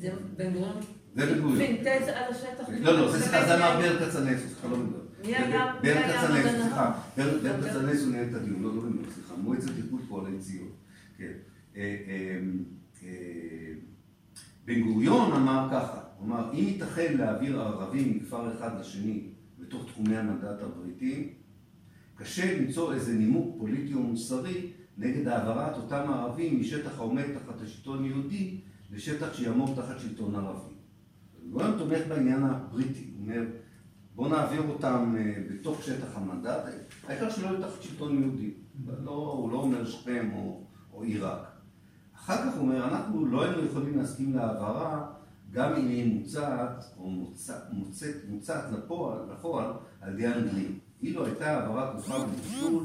זה 0.00 0.10
בן 0.36 0.52
גוריון 0.52 0.80
זה 1.14 1.26
בן 1.26 1.40
גוריון. 1.40 1.58
פינטז 1.58 2.08
על 2.08 2.32
השטח. 2.32 2.68
לא, 2.80 3.00
לא, 3.00 3.12
זה 3.12 3.18
זה 3.18 3.54
אמר 3.56 3.80
ברל 3.80 3.98
כצנלסון, 3.98 4.48
סליחה, 4.48 4.68
לא 4.68 4.76
בן 4.76 5.07
ברל 5.22 6.02
כצנלסון, 6.02 6.36
רבן 6.36 6.62
סליחה, 6.62 6.92
ברל. 7.16 7.68
כצנלסון 7.68 8.12
ניהל 8.12 8.28
את 8.30 8.34
הדיון, 8.34 8.62
לא, 8.62 8.76
לא 8.76 8.82
בן 8.82 8.90
גוריון, 8.90 9.10
סליחה, 9.14 9.34
מועצת 9.36 9.70
ארגון 9.78 10.02
פועלי 10.08 10.38
ציון. 10.38 10.68
כן. 11.18 11.32
אה, 11.76 11.96
אה, 12.08 12.38
אה, 13.02 13.72
בן 14.64 14.80
גוריון 14.80 15.32
אמר 15.32 15.68
ככה, 15.70 16.00
הוא 16.18 16.26
אמר, 16.26 16.52
אם 16.52 16.58
ייתכן 16.68 17.16
להעביר 17.16 17.60
ערבים 17.60 18.16
מכפר 18.16 18.54
אחד 18.54 18.80
לשני 18.80 19.22
בתוך 19.58 19.86
תחומי 19.86 20.16
המנדט 20.16 20.62
הבריטי, 20.62 21.32
קשה 22.14 22.58
למצוא 22.58 22.94
איזה 22.94 23.12
נימוק 23.12 23.56
פוליטי 23.58 23.94
או 23.94 24.02
מוסרי 24.02 24.72
נגד 24.98 25.28
העברת 25.28 25.76
אותם 25.76 26.04
הערבים 26.08 26.60
משטח 26.60 26.98
העומד 26.98 27.24
תחת 27.34 27.60
השלטון 27.62 28.04
יהודי 28.04 28.60
לשטח 28.90 29.34
שיעמוד 29.34 29.76
תחת 29.76 30.00
שלטון 30.00 30.34
ערבי. 30.34 30.74
גוריון 31.50 31.78
תומך 31.78 31.98
בעניין 32.08 32.42
הבריטי, 32.42 33.10
הוא 33.14 33.22
אומר, 33.22 33.44
בואו 34.18 34.28
נעביר 34.28 34.62
אותם 34.68 35.14
אה, 35.18 35.34
בתוך 35.50 35.82
שטח 35.82 36.16
המנדט, 36.16 36.64
העיקר 37.06 37.30
שלא 37.30 37.46
יהיו 37.46 37.60
תחת 37.60 37.82
שלטון 37.82 38.22
יהודי. 38.22 38.50
לא, 39.04 39.10
הוא 39.10 39.52
לא 39.52 39.58
אומר 39.58 39.86
שכם 39.86 40.30
או, 40.34 40.60
או 40.92 41.02
עיראק. 41.02 41.48
אחר 42.14 42.36
כך 42.36 42.54
הוא 42.54 42.60
אומר, 42.60 42.88
אנחנו 42.88 43.26
לא 43.26 43.42
היינו 43.42 43.64
יכולים 43.64 43.98
להסכים 43.98 44.36
להעברה 44.36 45.06
גם 45.50 45.72
אם 45.72 45.88
היא 45.88 46.14
מוצעת 46.14 46.84
או 46.98 47.10
מוצעת, 47.10 47.62
מוצאת, 47.72 48.14
מוצעת 48.28 48.72
לפועל, 48.72 49.18
לפועל 49.32 49.70
על 50.00 50.12
ידי 50.14 50.26
האנגלים. 50.26 50.78
אילו 51.02 51.26
הייתה 51.26 51.50
העברה 51.50 51.92
כרוכה 51.92 52.18
בניצול, 52.18 52.84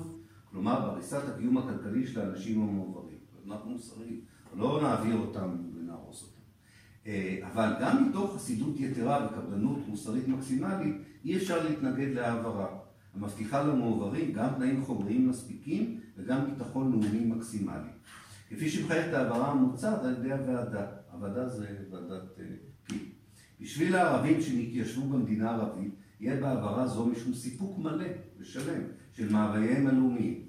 כלומר 0.51 0.79
בהריסת 0.79 1.21
הקיום 1.35 1.57
הכלכלי 1.57 2.07
של 2.07 2.21
האנשים 2.21 2.61
המועברים. 2.61 3.17
אנחנו 3.47 3.71
מוסריים, 3.71 4.21
לא 4.55 4.79
נעביר 4.81 5.17
אותם 5.17 5.57
ונהרוס 5.75 6.21
אותם. 6.21 6.41
אה, 7.07 7.39
אבל 7.53 7.73
גם 7.81 8.09
מתוך 8.09 8.35
חסידות 8.35 8.79
יתרה 8.79 9.27
וקפדנות 9.27 9.87
מוסרית 9.87 10.27
מקסימלית, 10.27 10.95
אי 11.23 11.37
אפשר 11.37 11.69
להתנגד 11.69 12.13
להעברה, 12.13 12.67
המבטיחה 13.15 13.63
למועברים 13.63 14.33
גם 14.33 14.47
תנאים 14.55 14.81
חומריים 14.81 15.29
מספיקים 15.29 15.99
וגם 16.17 16.45
ביטחון 16.45 16.91
לאומי 16.91 17.25
מקסימלי. 17.25 17.89
כפי 18.49 18.69
שמחייבת 18.69 19.13
ההעברה 19.13 19.51
המוצעת 19.51 20.03
על 20.03 20.15
ידי 20.19 20.33
הוועדה. 20.33 20.85
הוועדה 21.11 21.49
זה 21.49 21.67
ועדת 21.91 22.39
אה, 22.39 22.45
פיל. 22.83 23.05
בשביל 23.61 23.95
הערבים 23.95 24.41
שנתיישבו 24.41 25.09
במדינה 25.09 25.51
הערבית, 25.51 25.93
יהיה 26.19 26.41
בהעברה 26.41 26.87
זו 26.87 27.05
משום 27.05 27.33
סיפוק 27.33 27.77
מלא 27.77 28.07
ושלם 28.39 28.81
של 29.13 29.31
מאווייהם 29.31 29.87
הלאומיים. 29.87 30.41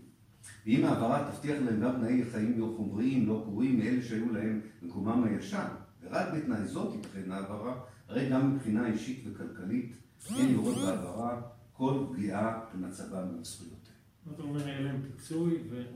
ואם 0.66 0.84
ההעברה 0.84 1.30
תבטיח 1.32 1.56
להם 1.64 1.80
גם 1.80 1.92
תנאי 1.92 2.24
חיים 2.32 2.60
לא 2.60 2.74
חומריים, 2.76 3.26
לא 3.26 3.40
קרורים, 3.44 3.78
מאלה 3.78 4.02
שהיו 4.02 4.32
להם 4.32 4.60
במקומם 4.82 5.24
הישן, 5.24 5.68
ורק 6.02 6.26
בתנאי 6.34 6.64
זאת 6.64 6.92
תיתכן 6.92 7.30
העברה, 7.30 7.80
הרי 8.08 8.30
גם 8.30 8.54
מבחינה 8.54 8.86
אישית 8.86 9.24
וכלכלית 9.26 9.96
אין 10.30 10.52
לראות 10.52 10.76
בהעברה 10.76 11.40
כל 11.72 12.04
פגיעה 12.12 12.60
במצבם 12.74 13.26
ובזכויותיהם. 13.34 13.94
אתה 14.34 14.42
אומר, 14.42 14.68
יהיה 14.68 14.80
להם 14.80 15.02
פיצוי, 15.02 15.58
ואז... 15.70 15.86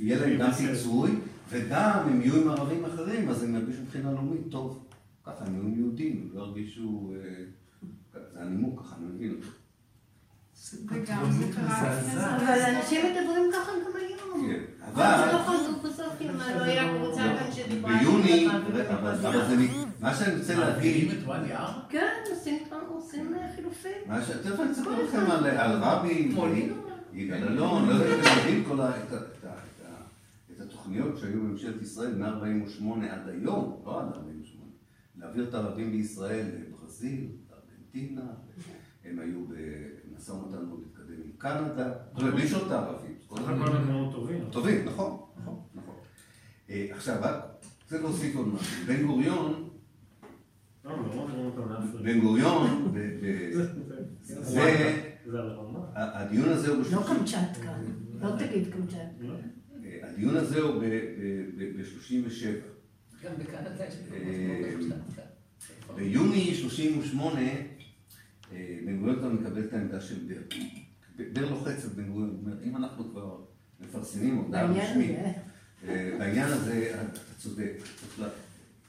יהיה 0.00 0.20
להם 0.20 0.38
גם. 0.38 0.52
פיצוי, 0.52 1.10
וגם 1.48 2.08
הם 2.08 2.20
יהיו 2.20 2.42
עם 2.42 2.48
ערבים 2.48 2.84
אחרים, 2.84 3.28
אז 3.28 3.42
הם 3.42 3.54
ירגישו 3.54 3.82
מבחינה 3.82 4.12
לאומית 4.12 4.40
טוב. 4.50 4.84
ככה 5.24 5.44
הם 5.44 5.54
יהיו 5.54 5.78
יהודים, 5.78 6.30
הם 6.30 6.38
לא 6.38 6.42
ירגישו... 6.42 7.12
אה, 7.16 7.44
זה 8.32 8.42
הנימוק, 8.42 8.80
ככה 8.80 8.96
אני 8.96 9.06
מבין. 9.06 9.40
וגם 10.86 11.32
זה 11.32 11.52
קרה 11.54 11.98
לפני 11.98 12.14
זה. 12.14 12.36
אבל 12.36 12.76
אנשים 12.76 13.04
מדברים 13.06 13.50
ככה 13.52 13.72
גם 13.72 13.96
היום. 13.96 14.46
כן, 14.48 14.64
אבל 14.84 15.02
זה. 15.18 15.32
לא 15.32 15.38
לא 16.56 16.64
ביוני, 17.88 18.48
אבל 18.90 19.16
זה... 19.16 19.28
מה 20.00 20.14
שאני 20.14 20.36
רוצה 20.38 20.58
להגיד... 20.58 20.74
מעבירים 20.74 21.10
את 21.10 21.26
ואדי 21.28 21.52
ערה? 21.52 21.80
כן, 21.88 22.14
עושים 22.30 22.58
עושים 22.88 23.34
חילופים. 23.54 23.92
תכף 24.42 24.60
אני 24.60 24.72
אספר 24.72 25.02
לכם 25.02 25.30
על, 25.30 25.46
על 25.46 25.82
רבין? 25.82 26.36
יגאל 27.12 27.48
אלון, 27.48 27.88
לא 27.88 27.94
יודע 27.94 28.14
אם 28.14 28.20
אתם 28.20 28.38
יודעים. 28.38 28.64
את, 30.50 30.60
התוכניות 30.60 31.18
שהיו 31.18 31.40
בממשלת 31.40 31.82
ישראל 31.82 32.14
מ-48 32.14 33.10
עד 33.10 33.28
היום, 33.28 33.82
לא 33.86 34.00
עד 34.00 34.06
48, 34.14 34.64
להעביר 35.16 35.48
את 35.48 35.54
הערבים 35.54 35.90
בישראל 35.90 36.46
לברזיל, 36.46 37.26
לארגנטינה, 37.50 38.30
הם 39.04 39.18
היו 39.18 39.38
במשא 39.46 40.32
ומתן 40.32 40.64
מאוד 40.64 40.80
מתקדם 40.80 41.22
עם 41.24 41.30
קנדה, 41.38 41.92
בלי 42.14 42.48
שעות 42.48 42.70
הערבים. 42.70 43.17
סך 43.30 43.48
הכל 43.48 43.76
הם 43.76 43.88
מאוד 43.92 44.12
טובים. 44.12 44.44
טובים, 44.50 44.84
נכון, 44.84 45.20
נכון, 45.42 45.60
נכון. 45.74 45.94
אה, 46.70 46.86
עכשיו, 46.90 47.38
צריך 47.86 48.02
להוסיף 48.02 48.36
עוד 48.36 48.48
משהו. 48.48 48.86
בן 48.86 49.06
גוריון, 49.06 49.68
לא. 50.84 50.96
בן 52.02 52.20
גוריון, 52.20 52.94
זה-. 54.22 55.08
הדיון 55.94 56.48
הזה 56.48 56.70
הוא 56.70 56.82
לא. 56.92 57.02
קמצ'טקה, 57.06 57.72
לא 58.20 58.30
תגיד 58.38 58.72
קמצ'טקה. 58.72 58.98
לא. 59.20 59.34
אה, 59.84 59.98
הדיון 60.02 60.36
הזה 60.36 60.60
הוא 60.60 60.82
ב-37. 60.82 62.46
גם 63.24 63.32
בקנדה 63.38 63.86
יש 63.86 63.94
אה, 64.12 64.76
מקומות 64.78 64.98
ביוני 65.96 66.54
38, 66.54 67.40
אה, 68.52 68.78
בן 68.86 68.98
גוריון 68.98 69.18
כבר 69.18 69.28
מקבל 69.28 69.64
את 69.64 69.72
העמדה 69.72 70.00
של 70.00 70.18
בר. 70.28 70.56
את 71.20 71.92
בן 71.96 72.08
גוריון, 72.12 72.30
הוא 72.30 72.38
אומר, 72.40 72.56
אם 72.64 72.76
אנחנו 72.76 73.10
כבר 73.10 73.36
מפרסמים 73.80 74.36
הודעה 74.36 74.64
רשמית, 74.64 75.16
הזה. 75.18 75.32
אה, 75.88 76.16
בעניין 76.18 76.48
הזה 76.48 76.94
אתה 76.94 77.20
צודק. 77.38 77.72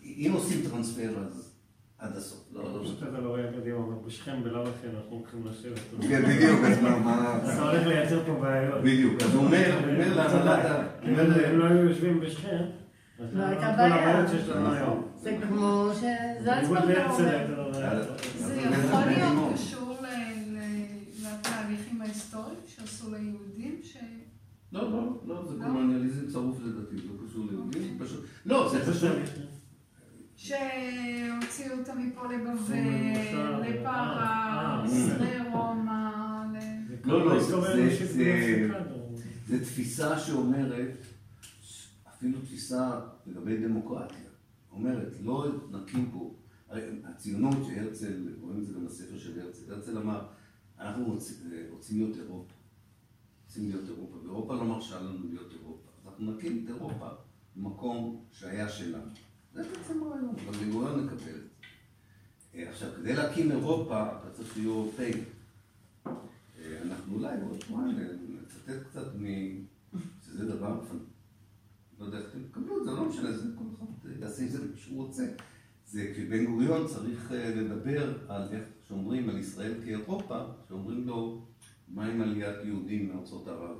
אם 0.03 0.31
עושים 0.33 0.61
טרנספר 0.69 1.09
אז 1.25 1.53
עד 1.99 2.15
הסוף. 2.15 2.47
לא, 2.53 2.63
לא, 2.63 2.83
פשוט 2.83 3.03
אתה 3.03 3.19
לא 3.19 3.29
רואה 3.29 3.43
קדימה, 3.59 3.77
אומר, 3.77 3.97
בשכם 4.07 4.43
בלאו 4.43 4.61
הכי 4.61 4.87
אנחנו 4.87 5.15
הולכים 5.15 5.45
לשבת. 5.45 6.07
כן, 6.09 6.21
בדיוק, 6.21 6.59
אז 6.65 6.81
מה, 6.81 6.99
מה... 6.99 7.39
אתה 7.43 7.69
הולך 7.69 7.87
לייצר 7.87 8.23
פה 8.25 8.33
בעיות. 8.33 8.83
בדיוק, 8.83 9.21
אז 9.21 9.35
הוא 9.35 9.45
אומר, 9.45 9.79
הוא 9.79 9.93
אומר 9.93 10.15
להנהלת 10.15 10.65
ה... 10.65 10.83
אם 11.03 11.19
אומר 11.19 11.53
לא 11.53 11.65
היו 11.65 11.89
יושבים 11.89 12.19
בשכם, 12.19 12.63
אז 13.19 13.35
לא 13.35 13.43
הייתה 13.43 13.61
כל 13.71 13.77
בעיה. 13.77 14.09
הבעיות 14.09 14.29
שיש 14.29 14.49
לנו 14.49 14.73
היום. 14.73 15.07
זה 15.17 15.37
כמו 15.47 15.91
שזלצמן 15.93 16.81
בניגוד 16.81 16.81
אומר. 16.81 16.87
להרצל, 16.87 17.25
הייתה 17.25 17.51
לו 17.51 17.71
בעיה. 17.71 18.03
זה 18.37 18.61
יכול 18.61 19.03
זה 19.03 19.05
להיות. 19.05 19.53
קשור 19.53 19.88
לתהליכים 22.29 22.49
ההיסטוריים 22.49 22.59
שעשו 22.67 23.11
ליהודים, 23.11 23.79
ש... 23.83 23.97
לא, 24.71 24.91
לא, 24.91 25.21
לא, 25.25 25.45
זה 25.49 25.55
לא? 25.57 25.65
קולוניאליזם 25.65 26.27
צרוף 26.27 26.57
לדעתי, 26.65 26.95
לא 26.95 27.13
קשור 27.27 27.45
ליהודים, 27.49 27.97
פשוט... 27.99 28.25
לא, 28.45 28.69
זה 28.71 28.91
פשוט... 28.93 29.17
שהוציאו 30.35 31.79
אותם 31.79 32.07
מפה 32.07 32.33
לבבל, 32.33 32.75
לפרס, 33.61 34.93
אה, 35.09 35.43
לרומא, 35.43 36.45
ל... 36.53 36.57
לא, 37.07 37.25
לא, 37.25 37.39
זה- 39.47 39.59
תפיסה 39.63 40.19
שאומרת, 40.19 40.97
אפילו 42.09 42.39
תפיסה 42.41 42.99
לגבי 43.27 43.57
דמוקרטיה, 43.57 44.17
אומרת, 44.71 45.13
לא 45.23 45.47
נקים 45.71 46.09
פה, 46.13 46.33
הרי 46.69 46.81
הציונות 47.03 47.57
שהרצל, 47.67 48.13
רואים 48.41 48.59
את 48.59 48.65
זה 48.65 48.73
גם 48.73 48.85
בספר 48.85 49.17
של 49.17 49.39
הרצל, 49.41 49.73
הרצל 49.73 49.97
אמר, 49.97 50.21
אנחנו 50.79 51.05
רוצים, 51.05 51.35
רוצים 51.69 51.97
להיות 51.97 52.17
אירופה, 52.17 52.53
רוצים 53.45 53.69
להיות 53.69 53.89
אירופה, 53.89 54.17
ואירופה 54.17 54.53
לא 54.55 54.63
מרשה 54.63 54.99
לנו 54.99 55.27
להיות 55.29 55.51
אירופה, 55.51 55.89
אז 55.97 56.07
אנחנו 56.07 56.31
נקים 56.31 56.61
את 56.63 56.69
אירופה 56.69 57.09
במקום 57.55 58.25
שהיה 58.31 58.69
שלנו. 58.69 59.11
זה 59.53 59.63
בעצם 59.63 60.03
הרעיון, 60.03 60.35
אבל 60.45 60.57
בן 60.57 60.71
גוריון 60.71 61.05
מקבל 61.05 61.13
את 61.13 61.19
זה. 61.21 61.49
אה, 62.55 62.69
עכשיו, 62.69 62.89
כדי 62.97 63.15
להקים 63.15 63.51
אירופה, 63.51 64.07
אתה 64.07 64.31
צריך 64.33 64.57
להיות 64.57 64.77
אירופאי. 64.77 65.11
אה, 66.59 66.81
אנחנו 66.81 67.15
אולי 67.15 67.37
בעוד 67.37 67.61
שבועיים 67.61 67.97
נצטט 68.41 68.87
קצת 68.89 69.15
מ... 69.15 69.25
שזה 70.25 70.45
דבר, 70.45 70.81
לא 71.99 72.05
יודע 72.05 72.17
איך 72.17 72.27
אתם 72.29 72.43
תקבלו 72.43 72.79
את 72.79 72.85
זה, 72.85 72.91
לא 72.91 73.05
משנה, 73.09 73.31
זה 73.31 73.47
כל 73.55 73.63
אחד 73.77 73.85
אה, 74.05 74.11
יעשה 74.19 74.41
עם 74.43 74.49
זה 74.49 74.59
מה 74.59 74.77
שהוא 74.77 75.05
רוצה. 75.05 75.23
זה 75.85 76.11
כשבן 76.13 76.45
גוריון 76.45 76.87
צריך 76.87 77.31
אה, 77.31 77.55
לדבר 77.55 78.17
על 78.27 78.49
איך 78.51 78.63
שאומרים 78.89 79.29
על 79.29 79.37
ישראל 79.37 79.73
כאירופה, 79.83 80.43
שאומרים 80.67 81.07
לו, 81.07 81.45
מה 81.87 82.05
עם 82.05 82.21
עליית 82.21 82.65
יהודים 82.65 83.09
מארצות 83.09 83.47
ערב? 83.47 83.77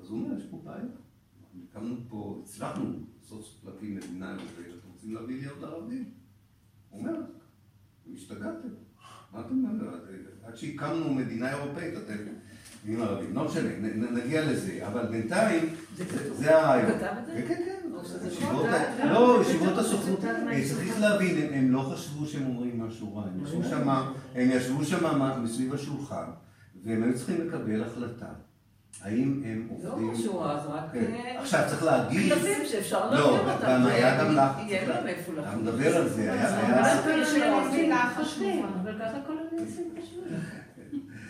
אז 0.00 0.08
הוא 0.10 0.18
אומר, 0.18 0.38
יש 0.38 0.44
פה 0.50 0.60
בעיה. 0.64 0.84
הקמנו 1.68 1.96
פה, 2.08 2.40
הצלחנו 2.42 2.84
סוף 3.22 3.44
סוף 3.46 3.64
להקים 3.64 3.94
מדינה 3.94 4.30
אירופאית, 4.30 4.66
אתם 4.66 4.88
רוצים 4.92 5.14
להביא 5.14 5.40
לי 5.40 5.46
עוד 5.46 5.64
ערבים? 5.64 6.10
הוא 6.90 7.00
אומר, 7.00 7.20
השתגעתם. 8.14 8.68
מה 9.32 9.40
אתם 9.40 9.64
אומרים? 9.64 9.90
עד 10.42 10.56
שהקמנו 10.56 11.14
מדינה 11.14 11.50
אירופאית, 11.50 11.94
אתם 11.96 12.16
נהיים 12.84 13.02
ערבים. 13.02 13.34
לא 13.34 13.44
משנה, 13.44 13.68
נגיע 14.10 14.44
לזה. 14.44 14.86
אבל 14.86 15.06
בינתיים, 15.06 15.68
זה- 16.36 16.58
הרעיון. 16.58 16.90
הוא 16.90 16.98
כתב 16.98 17.06
את 17.20 17.26
זה? 17.26 17.32
כן, 17.32 17.54
כן, 17.54 17.54
כן. 18.98 19.08
לא, 19.08 19.38
ישיבות 19.42 19.78
הסוכנות. 19.78 20.24
אה. 20.24 20.62
צריך 20.68 21.00
להבין, 21.00 21.50
הם- 21.54 21.70
לא 21.72 21.80
חשבו 21.80 22.26
שהם 22.26 22.46
אומרים 22.46 22.80
משהו 22.88 23.16
רע. 23.16 23.22
הם 23.24 23.44
ישבו 23.44 23.64
שם, 23.64 23.88
הם 24.34 24.50
ישבו 24.50 24.84
שם 24.84 25.04
מסביב 25.42 25.74
השולחן, 25.74 26.24
והם 26.84 27.02
היו 27.02 27.14
צריכים 27.16 27.48
לקבל 27.48 27.82
החלטה. 27.84 28.26
האם 29.02 29.42
הם 29.46 29.68
לא 29.84 29.88
עובדים... 29.92 30.12
משהו 30.12 30.40
רע, 30.40 30.60
זה 30.62 30.68
רק 30.68 30.84
כן. 30.92 31.04
אה, 31.14 31.40
עכשיו 31.40 31.60
צריך 31.68 31.82
להגיד... 31.82 32.32
כלבים 32.32 32.58
שאפשר 32.66 33.10
לא, 33.10 33.36
להעביר 33.36 33.52
אותם. 33.54 33.66
גם 33.68 33.86
היה 33.86 34.24
גם 34.24 34.34
לך. 34.36 34.50
יהיה 34.66 34.88
להם 34.88 35.06
איפה 35.06 35.32
אתה 35.32 35.40
לחזור. 35.40 35.62
מדבר 35.62 35.96
על 35.96 36.08
זה, 36.08 36.32
היה- 36.32 36.60
אבל 38.82 38.98
ככה 38.98 39.18
כל 39.26 39.34
של 39.42 39.52
הניסים 39.52 39.90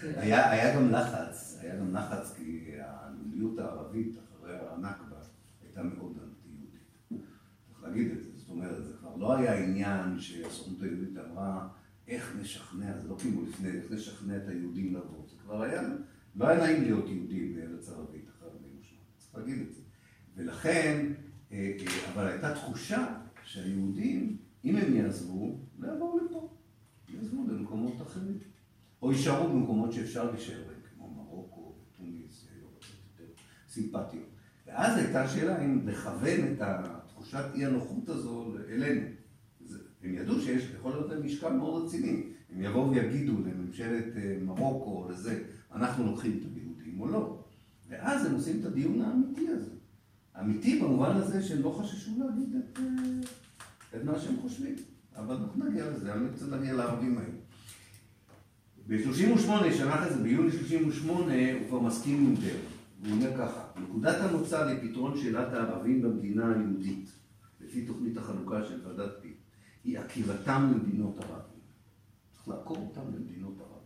היה, 0.03 0.51
היה 0.51 0.77
גם 0.77 0.91
לחץ, 0.91 1.59
היה 1.61 1.77
גם 1.77 1.95
לחץ 1.95 2.35
כי 2.37 2.71
הלאומיות 2.81 3.59
הערבית 3.59 4.17
אחרי 4.19 4.57
הנכבה 4.59 5.17
הייתה 5.63 5.83
מאוד 5.83 6.17
אנטי-יהודית. 6.25 7.25
צריך 7.67 7.83
להגיד 7.83 8.11
את 8.11 8.23
זה, 8.23 8.31
זאת 8.35 8.49
אומרת, 8.49 8.85
זה 8.85 8.93
כבר 9.01 9.17
לא 9.17 9.37
היה 9.37 9.65
עניין 9.65 10.19
שהסוכנות 10.19 10.83
היהודית 10.83 11.17
אמרה 11.19 11.69
איך 12.09 12.37
נשכנע, 12.41 12.99
זה 12.99 13.09
לא 13.09 13.17
כאילו 13.19 13.43
לפני, 13.43 13.69
איך 13.69 13.91
נשכנע 13.91 14.37
את 14.37 14.49
היהודים 14.49 14.95
לבוא, 14.95 15.27
זה 15.29 15.37
כבר 15.43 15.63
היה, 15.63 15.83
לא 16.37 16.49
היה 16.49 16.61
נעים 16.61 16.83
להיות 16.83 17.09
יהודי 17.09 17.55
בארץ 17.55 17.89
ערבית 17.89 18.29
אחרי 18.29 18.49
48, 18.49 19.01
צריך 19.19 19.35
להגיד 19.35 19.67
את 19.69 19.75
זה. 19.75 19.81
ולכן, 20.37 21.13
אה, 21.53 21.77
אה, 21.79 22.13
אבל 22.13 22.27
הייתה 22.27 22.55
תחושה 22.55 23.21
שהיהודים, 23.45 24.37
אם 24.65 24.77
הם 24.77 24.95
יעזבו, 24.95 25.59
לא 25.79 25.93
יבואו 25.95 26.19
לפה, 26.25 26.57
יעזבו 27.09 27.45
למקומות 27.49 28.03
אחרים. 28.03 28.39
או 29.03 29.13
יישארו 29.13 29.49
במקומות 29.49 29.93
שאפשר 29.93 30.31
להישאר 30.31 30.63
בהם, 30.67 30.81
כמו 30.97 31.11
מרוקו, 31.11 31.75
טוניס, 31.97 32.47
היו 32.55 32.67
קצת 32.81 33.21
יותר 33.21 33.33
סימפטיות. 33.69 34.29
ואז 34.67 34.99
הייתה 34.99 35.29
שאלה 35.29 35.65
אם 35.65 35.89
לכוון 35.89 36.53
את 36.53 36.61
התחושת 36.61 37.45
אי 37.55 37.67
הנוחות 37.67 38.09
הזו 38.09 38.55
אלינו. 38.69 39.07
הם 40.03 40.15
ידעו 40.15 40.41
שיש, 40.41 40.71
יכול 40.79 40.93
להיות 40.93 41.11
להם 41.11 41.27
משקל 41.27 41.53
מאוד 41.53 41.85
רציני. 41.85 42.23
הם 42.51 42.63
יבואו 42.63 42.91
ויגידו 42.91 43.33
לממשלת 43.33 44.17
אה, 44.17 44.37
מרוקו 44.43 44.91
או 44.91 45.09
לזה, 45.11 45.43
אנחנו 45.75 46.07
לוקחים 46.07 46.39
את 46.39 46.57
היהודים 46.57 47.01
או 47.01 47.09
לא. 47.09 47.45
ואז 47.89 48.27
הם 48.27 48.35
עושים 48.35 48.61
את 48.61 48.65
הדיון 48.65 49.01
האמיתי 49.01 49.49
הזה. 49.49 49.71
אמיתי 50.41 50.81
במובן 50.81 51.17
הזה 51.17 51.43
שהם 51.43 51.63
לא 51.63 51.71
חששו 51.71 52.11
להגיד 52.19 52.57
את, 52.57 52.79
אה, 52.79 53.97
את 53.97 54.05
מה 54.05 54.19
שהם 54.19 54.37
חושבים. 54.37 54.75
אבל 55.17 55.35
אנחנו 55.35 55.65
נגיע 55.65 55.91
לזה, 55.91 56.15
אני 56.15 56.29
רוצה 56.29 56.47
להגיע 56.47 56.75
לערבים 56.75 57.19
האלה. 57.19 57.41
ב-38, 58.87 59.72
שנה 59.72 59.95
אחרי 59.95 60.14
זה, 60.14 60.22
ביוני 60.22 60.53
38, 60.53 61.33
הוא 61.53 61.68
כבר 61.68 61.80
מסכים 61.80 62.26
עם 62.26 62.35
דר. 62.35 62.57
הוא 63.05 63.12
אומר 63.12 63.37
ככה, 63.39 63.64
נקודת 63.83 64.16
המוצא 64.20 64.72
לפתרון 64.72 65.18
שאלת 65.18 65.53
הערבים 65.53 66.03
במדינה 66.03 66.55
היהודית, 66.55 67.11
לפי 67.61 67.87
תוכנית 67.87 68.16
החלוקה 68.16 68.64
של 68.64 68.87
ועדת 68.87 69.12
פי, 69.22 69.35
היא 69.85 69.99
עקירתם 69.99 70.72
למדינות 70.74 71.18
ערב. 71.18 71.43
צריך 72.33 72.49
לעקור 72.49 72.76
אותם 72.76 73.14
למדינות 73.14 73.61
ערב. 73.61 73.83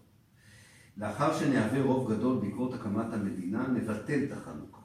לאחר 0.96 1.38
שנהווה 1.38 1.82
רוב 1.82 2.12
גדול 2.12 2.40
בעקבות 2.40 2.74
הקמת 2.74 3.12
המדינה, 3.12 3.68
נבטל 3.68 4.24
את 4.24 4.32
החלוקה. 4.32 4.80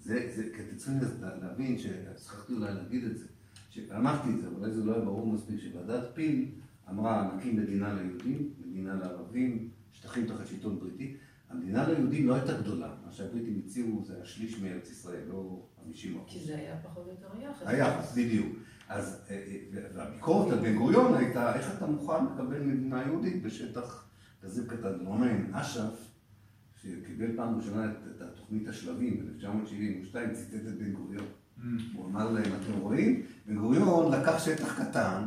זה, 0.00 0.32
זה, 0.36 0.42
כי 0.56 0.62
אתם 0.62 0.76
צריכים 0.76 0.98
להבין, 1.42 1.78
ששכחתי 1.78 2.52
אולי 2.52 2.74
להגיד 2.74 3.04
את 3.04 3.18
זה, 3.18 3.26
שאמרתי 3.70 4.28
את 4.30 4.40
זה, 4.40 4.46
אולי 4.46 4.72
זה 4.72 4.84
לא 4.84 4.94
היה 4.94 5.04
ברור 5.04 5.32
מספיק, 5.32 5.60
שוועדת 5.60 6.04
פיל 6.14 6.50
אמרה, 6.90 7.30
נקים 7.36 7.56
מדינה 7.56 7.94
ליהודים, 7.94 8.50
מדינה 8.66 8.94
לערבים, 8.94 9.68
שטחים 9.92 10.26
תחת 10.26 10.46
שלטון 10.46 10.78
בריטי. 10.78 11.16
המדינה 11.50 11.88
ליהודים 11.88 12.26
לא 12.26 12.34
הייתה 12.34 12.52
גדולה, 12.52 12.94
מה 13.06 13.12
שהבריטים 13.12 13.62
הציעו 13.64 14.04
זה 14.06 14.22
השליש 14.22 14.60
מארץ 14.60 14.90
ישראל, 14.90 15.22
לא 15.28 15.66
50 15.84 16.16
אחוז. 16.16 16.32
כי 16.32 16.44
זה 16.44 16.56
היה 16.56 16.76
פחות 16.82 17.06
או 17.06 17.10
יותר 17.10 17.26
היחס. 17.38 17.62
היחס, 17.66 18.12
בדיוק. 18.16 18.56
אז, 18.88 19.20
אה, 19.30 19.34
אה, 19.34 19.80
והביקורת 19.94 20.52
על 20.52 20.58
בן 20.58 20.76
גוריון 20.76 21.14
הייתה, 21.14 21.54
איך 21.54 21.76
אתה 21.76 21.86
מוכן 21.86 22.24
לקבל 22.24 22.60
מדינה 22.60 23.02
יהודית 23.02 23.42
בשטח 23.42 24.08
כזה 24.42 24.66
קטן? 24.66 25.04
מעניין, 25.04 25.50
אש"ף, 25.52 26.10
שקיבל 26.82 27.36
פעם 27.36 27.56
ראשונה 27.56 27.84
את, 27.84 27.96
את 28.16 28.22
התוכנית 28.22 28.68
השלבים 28.68 29.16
ב-1972, 29.18 30.34
ציטט 30.34 30.68
את 30.68 30.78
בן 30.78 30.92
גוריון. 30.92 31.26
הוא 31.94 32.06
אמר 32.06 32.30
להם, 32.30 32.44
אתם 32.44 32.78
רואים? 32.80 33.22
בן 33.46 33.58
גוריון 33.58 34.12
לקח 34.12 34.44
שטח 34.44 34.82
קטן, 34.82 35.22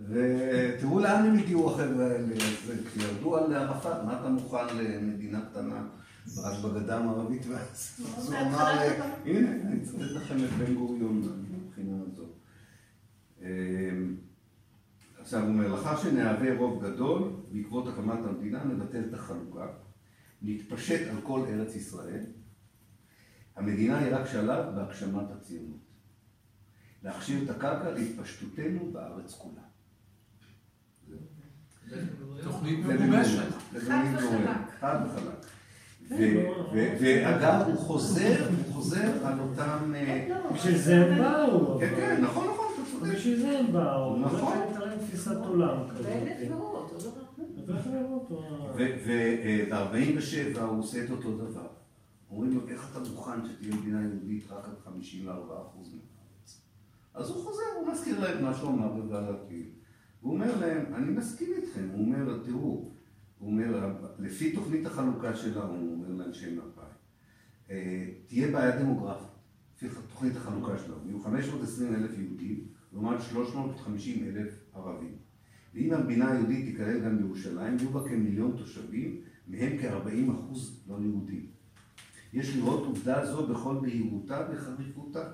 ותראו 0.00 0.98
לאן 1.00 1.26
הם 1.26 1.38
הגיעו 1.38 1.70
החבר'ה 1.70 2.06
האלה, 2.06 2.34
אז 2.34 2.72
כשירדו 2.86 3.36
על 3.36 3.54
ערפאת, 3.54 4.04
מה 4.04 4.20
אתה 4.20 4.28
מוכן 4.28 4.76
למדינה 4.76 5.40
קטנה, 5.50 5.86
רק 6.36 6.64
בגדה 6.64 6.98
המערבית 6.98 7.46
ואז? 7.46 8.00
אז 8.16 8.32
הוא 8.32 8.40
אמר, 8.40 8.80
הנה, 9.24 9.50
אני 9.50 9.82
אצטט 9.82 10.00
לכם 10.00 10.36
את 10.44 10.50
בן 10.50 10.74
גוריון 10.74 11.22
מבחינה 11.50 11.96
הזאת. 12.06 12.32
אמ, 13.42 14.16
עכשיו 15.18 15.40
הוא 15.40 15.48
אומר, 15.48 15.68
לאחר 15.68 16.02
שנהווה 16.02 16.56
רוב 16.56 16.84
גדול, 16.84 17.32
בעקבות 17.52 17.88
הקמת 17.88 18.18
המדינה, 18.24 18.64
נבטל 18.64 19.02
את 19.08 19.14
החלוקה, 19.14 19.66
נתפשט 20.42 21.08
על 21.10 21.20
כל 21.22 21.40
ארץ 21.48 21.74
ישראל. 21.74 22.24
המדינה 23.56 23.98
היא 23.98 24.14
רק 24.14 24.26
שלב 24.26 24.74
בהגשמת 24.74 25.30
הציונות. 25.30 25.86
להכשיר 27.02 27.44
את 27.44 27.50
הקרקע 27.50 27.90
להתפשטותנו 27.90 28.90
בארץ 28.92 29.34
כולה. 29.34 29.65
תוכנית 32.42 32.86
מגובשת. 32.86 33.42
חד 33.78 34.04
וחלק. 34.14 34.50
וחלק. 34.80 35.46
ו- 36.10 36.46
ו- 36.74 36.96
ואגב, 37.00 37.66
הוא 37.66 37.76
חוזר, 37.78 38.46
הוא 38.48 38.74
חוזר 38.74 39.26
על 39.26 39.40
אותם... 39.40 39.94
אה, 39.94 40.28
בשביל 40.54 40.76
זה 40.78 41.06
הם 41.06 41.18
באו. 41.18 41.78
כן, 41.80 41.92
כן, 41.96 42.22
נכון, 42.22 42.46
נכון, 42.48 42.66
אתה 42.74 42.90
צודק. 42.90 43.12
בשביל 43.14 43.40
זה 43.40 43.58
הם 43.58 43.72
באו. 43.72 44.16
נכון. 44.16 44.52
תפיסת 45.06 45.36
עולם 45.36 45.78
כזאת. 45.90 46.06
ואלה 46.06 46.34
תביעות, 46.34 46.92
אותו 46.92 47.10
דבר. 47.10 47.20
ואיך 47.66 47.86
לראות 47.86 48.30
אותו? 48.30 48.68
וב-47 48.76 50.60
הוא 50.60 50.78
עושה 50.80 51.04
את 51.04 51.10
אותו 51.10 51.36
דבר. 51.36 51.66
אומרים 52.30 52.54
לו, 52.54 52.60
איך 52.68 52.88
אתה 52.92 53.10
מוכן 53.10 53.32
שתהיה 53.46 53.74
מדינה 53.74 54.00
יהודית 54.02 54.44
רק 54.50 54.64
על 54.64 54.74
54 54.84 55.54
אחוז 55.62 55.88
מהארץ? 55.88 56.60
אז 57.14 57.28
הוא 57.30 57.44
חוזר, 57.44 57.62
הוא 57.80 57.92
מזכיר 57.92 58.20
להם 58.20 58.44
מה 58.44 58.54
שהוא 58.54 58.70
אמר 58.70 58.88
בוועדת 58.88 59.36
פיל. 59.48 59.66
הוא 60.20 60.34
אומר 60.34 60.60
להם, 60.60 60.94
אני 60.94 61.10
מסכים 61.10 61.48
איתכם. 61.56 61.88
הוא 61.92 62.00
אומר, 62.00 62.42
תראו, 62.44 62.90
הוא 63.38 63.50
אומר, 63.50 63.94
לפי 64.18 64.52
תוכנית 64.52 64.86
החלוקה 64.86 65.36
של 65.36 65.58
האו"ם, 65.58 65.80
הוא 65.80 65.92
אומר 65.92 66.24
לאנשי 66.24 66.54
מפא"י, 66.54 66.84
אה, 67.70 68.06
תהיה 68.26 68.52
בעיה 68.52 68.82
דמוגרפית, 68.82 69.28
לפי 69.76 69.88
תוכנית 70.08 70.36
החלוקה 70.36 70.78
של 70.78 70.92
האו"ם. 70.92 71.08
יהיו 71.08 71.20
520 71.20 71.94
אלף 71.94 72.18
יהודים, 72.18 72.64
לעומת 72.92 73.22
350 73.22 74.24
אלף 74.24 74.54
ערבים. 74.74 75.16
ואם 75.74 75.92
המדינה 75.92 76.30
היהודית 76.30 76.66
תיכלל 76.66 77.00
גם 77.00 77.18
בירושלים, 77.18 77.76
יהיו 77.78 77.90
בה 77.90 78.08
כמיליון 78.08 78.56
תושבים, 78.56 79.20
מהם 79.48 79.78
כ-40 79.78 80.32
אחוז 80.32 80.84
לא 80.88 80.98
יהודים. 81.02 81.46
יש 82.32 82.56
לראות 82.56 82.86
עובדה 82.86 83.26
זו 83.26 83.46
בכל 83.46 83.78
בהירותה 83.82 84.48
וחריפותה. 84.52 85.24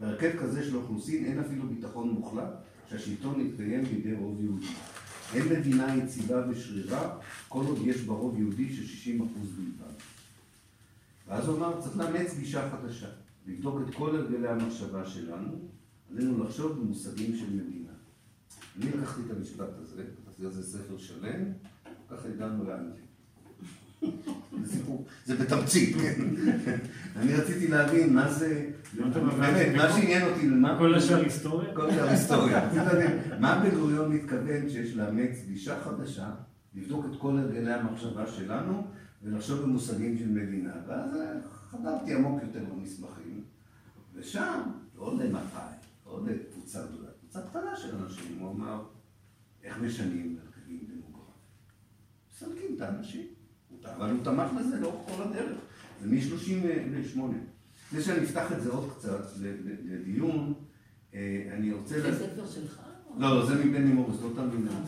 בהרכב 0.00 0.30
כזה 0.40 0.64
של 0.64 0.74
האוכלוסין 0.74 1.24
אין 1.24 1.38
אפילו 1.38 1.68
ביטחון 1.68 2.10
מוחלט 2.10 2.54
שהשלטון 2.90 3.40
יתקיים 3.40 3.84
בידי 3.84 4.14
רוב 4.14 4.40
יהודי. 4.40 4.66
אין 5.34 5.48
מדינה 5.48 5.96
יציבה 5.96 6.48
ושרירה 6.48 7.18
כל 7.48 7.64
עוד 7.66 7.78
יש 7.84 8.02
בה 8.02 8.14
רוב 8.14 8.38
יהודי 8.38 8.76
של 8.76 8.86
60 8.86 9.22
אחוז 9.22 9.48
בלבד. 9.56 9.94
ואז 11.28 11.48
הוא 11.48 11.56
אמר, 11.56 11.80
צריך 11.80 11.96
לאמץ 11.96 12.34
גישה 12.38 12.70
חדשה, 12.70 13.08
לבדוק 13.46 13.78
את 13.88 13.94
כל 13.94 14.16
הרגלי 14.16 14.48
המחשבה 14.48 15.06
שלנו, 15.06 15.68
עלינו 16.10 16.44
לחשוב 16.44 16.72
במושגים 16.72 17.36
של 17.36 17.50
מדינה. 17.50 17.92
אני 18.76 18.90
לקחתי 18.90 19.20
את 19.26 19.36
המשפט 19.36 19.78
הזה, 19.78 20.04
כתבתי 20.04 20.44
על 20.44 20.52
זה 20.52 20.78
ספר 20.78 20.98
שלם, 20.98 21.42
ככה 22.10 22.28
הגענו 22.28 22.64
לאנגליה. 22.64 23.03
זה 24.62 24.76
סיפור, 24.76 25.04
זה 25.24 25.36
בתמצית, 25.36 25.96
כן. 25.96 26.24
אני 27.16 27.34
רציתי 27.34 27.68
להבין 27.68 28.14
מה 28.14 28.32
זה, 28.32 28.70
באמת, 28.94 29.76
מה 29.76 29.92
שעניין 29.92 30.22
אותי. 30.22 30.48
כל 30.78 30.94
השאר 30.94 31.20
היסטוריה? 31.24 31.74
כל 31.74 31.90
השאר 31.90 32.08
היסטוריה. 32.08 32.70
מה 33.40 33.60
בן 33.64 33.70
גוריון 33.70 34.12
מתכוון 34.12 34.68
שיש 34.68 34.96
לאמץ 34.96 35.38
גישה 35.46 35.80
חדשה, 35.80 36.30
לבדוק 36.74 37.06
את 37.10 37.20
כל 37.20 37.38
הרגלי 37.38 37.72
המחשבה 37.72 38.26
שלנו, 38.26 38.86
ולחשוב 39.22 39.60
במושגים 39.60 40.18
של 40.18 40.28
מדינה. 40.28 40.72
ואז 40.88 41.10
חדרתי 41.70 42.14
עמוק 42.14 42.42
יותר 42.42 42.64
במסמכים, 42.72 43.44
ושם, 44.14 44.60
לא 44.98 45.18
למפא"י, 45.18 45.74
לא 46.06 46.20
לקבוצה 46.26 46.78
גדולה, 46.86 47.08
קבוצה 47.20 47.40
קטנה 47.50 47.76
של 47.76 47.96
אנשים, 47.96 48.38
הוא 48.38 48.50
אמר, 48.50 48.82
איך 49.64 49.78
משנים 49.78 50.36
הרכבים 50.44 50.78
דמוגרפיים? 50.88 51.24
מסלקים 52.32 52.76
את 52.76 52.80
האנשים. 52.80 53.26
אבל 53.96 54.10
הוא 54.10 54.24
תמך 54.24 54.50
בזה 54.60 54.80
לאורך 54.80 55.10
כל 55.16 55.22
הדרך. 55.22 55.58
זה 56.02 56.08
מ-38. 56.08 57.20
לפני 57.86 58.02
שאני 58.02 58.24
אפתח 58.24 58.52
את 58.52 58.62
זה 58.62 58.70
עוד 58.70 58.90
קצת 58.98 59.26
לדיון, 59.84 60.54
אה, 61.14 61.48
אני 61.56 61.72
רוצה... 61.72 62.00
זה 62.00 62.18
ספר 62.18 62.46
שלך? 62.46 62.80
לא, 63.18 63.36
לא, 63.38 63.46
זה 63.46 63.64
מבני 63.64 63.92
מוריס, 63.92 64.16
לא 64.22 64.28
תמיד, 64.34 64.54
אני 64.54 64.68
אה, 64.68 64.80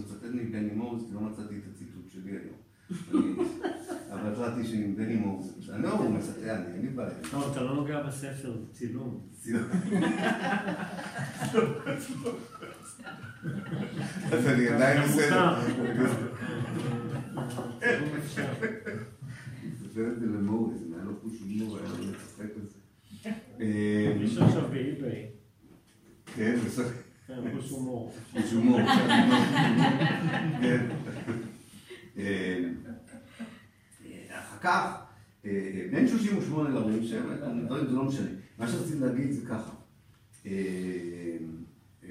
מצטט- 0.00 0.34
מבני 0.34 0.70
מוריס, 0.74 1.02
כי 1.08 1.14
לא 1.14 1.20
מצאתי 1.20 1.54
את 1.58 1.74
הציטוט 1.74 2.10
שלי 2.12 2.30
היום. 2.30 2.56
אבל 4.12 4.32
החלטתי 4.32 4.64
שמבני 4.66 5.16
מוריס, 5.16 5.46
אני 5.70 5.82
לא, 5.82 6.10
מצטט, 6.10 6.38
אני, 6.38 6.66
אין 6.74 6.82
לי 6.82 6.88
בעיה. 6.88 7.10
לא, 7.32 7.52
אתה 7.52 7.62
לא 7.62 7.74
נוגע 7.74 8.02
בספר, 8.02 8.52
זה 8.52 8.72
צילום. 8.72 9.20
אז 14.32 14.46
אני 14.46 14.68
עדיין 14.68 15.02
בסדר. 15.02 15.58
אפשר. 17.38 18.52
מספר 19.72 20.12
את 20.12 20.20
זה 20.20 20.26
למורי, 20.26 20.78
זה 20.78 20.84
היה 20.94 21.04
לו 21.04 21.12
חוש 21.22 21.32
הומור, 21.40 21.78
היה 21.78 21.88
לו 21.88 22.04
לצחק 22.10 22.56
על 22.56 22.66
זה. 22.66 22.78
אה, 23.60 24.16
יש 24.20 24.38
עכשיו 24.38 24.68
באי-ביי. 24.70 25.26
כן, 26.34 26.58
בסדר. 26.66 26.88
כן, 27.26 27.34
חוש 27.56 27.70
הומור. 27.70 28.14
חוש 28.32 28.52
הומור. 28.52 28.80
כן. 30.62 30.86
אה, 32.18 32.58
אחר 34.30 34.58
כך, 34.60 34.96
אה, 35.44 35.86
בין 35.92 36.08
38 36.08 36.68
ל-47, 36.70 37.64
דברים 37.66 37.86
זה 37.86 37.92
לא 37.92 38.04
משנה. 38.04 38.28
מה 38.58 38.68
שרציתי 38.68 38.98
להגיד 38.98 39.30
זה 39.30 39.46
ככה. 39.46 39.70
אה, 40.46 40.52
אה, 42.04 42.08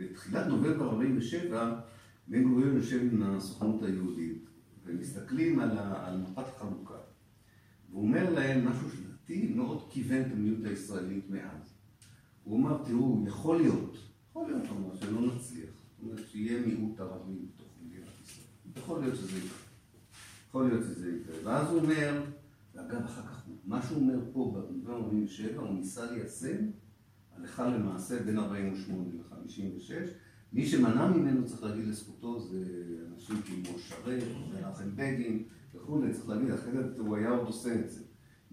בתחילת 0.00 0.46
נובמבר 0.46 0.90
47, 0.90 1.80
בן 2.28 2.48
גוריון 2.48 2.76
יושב 2.76 3.00
עם 3.12 3.22
הסוכנות 3.22 3.82
היהודית, 3.82 4.44
ומסתכלים 4.84 5.60
על, 5.60 5.78
ה, 5.78 6.06
על 6.06 6.16
מפת 6.18 6.48
החלוקה. 6.56 6.98
והוא 7.90 8.02
אומר 8.02 8.30
להם 8.30 8.68
משהו 8.68 8.90
שלדעתי 8.90 9.52
מאוד 9.56 9.90
כיוון 9.90 10.20
את 10.20 10.26
המדיניות 10.26 10.64
הישראלית 10.64 11.30
מאז. 11.30 11.74
הוא 12.44 12.58
אמר, 12.58 12.82
תראו, 12.84 13.24
יכול 13.26 13.56
להיות, 13.56 13.96
יכול 14.30 14.46
להיות, 14.46 14.62
אמר, 14.70 14.94
שלא 14.94 15.20
נצליח. 15.20 15.70
זאת 15.70 16.02
אומרת, 16.02 16.28
שיהיה 16.28 16.66
מיעוט 16.66 17.00
ערבי 17.00 17.38
בתוך 17.54 17.68
מדינת 17.82 18.08
ישראל. 18.24 18.46
יכול 18.76 19.00
להיות 19.00 19.16
שזה 19.16 19.38
יקרה. 19.38 19.58
יכול 20.48 20.68
להיות 20.68 20.84
שזה 20.84 21.16
יקרה. 21.16 21.36
ואז 21.44 21.70
הוא 21.70 21.80
אומר, 21.80 22.22
ואגב, 22.74 23.04
אחר 23.04 23.22
כך, 23.22 23.42
מה 23.64 23.82
שהוא 23.82 24.00
אומר 24.00 24.18
פה, 24.32 24.52
בנובמבר 24.54 24.94
47, 24.94 25.60
הוא 25.62 25.74
ניסה 25.74 26.10
ליישם 26.10 26.70
הלכה 27.40 27.66
למעשה 27.66 28.22
בין 28.22 28.38
48 28.38 29.04
ל-56. 29.12 29.92
מי 30.52 30.66
שמנע 30.66 31.10
ממנו, 31.10 31.46
צריך 31.46 31.62
להגיד 31.62 31.86
לזכותו, 31.86 32.40
זה 32.40 32.64
אנשים 33.12 33.36
כמו 33.42 33.78
שרת, 33.78 34.22
מנחם 34.54 34.96
בגין 34.96 35.42
וכולי, 35.74 36.12
צריך 36.12 36.28
להגיד, 36.28 36.50
אחרת 36.50 36.98
הוא 36.98 37.16
היה 37.16 37.30
עוד 37.30 37.46
עושה 37.46 37.74
את 37.74 37.90
זה. 37.90 38.00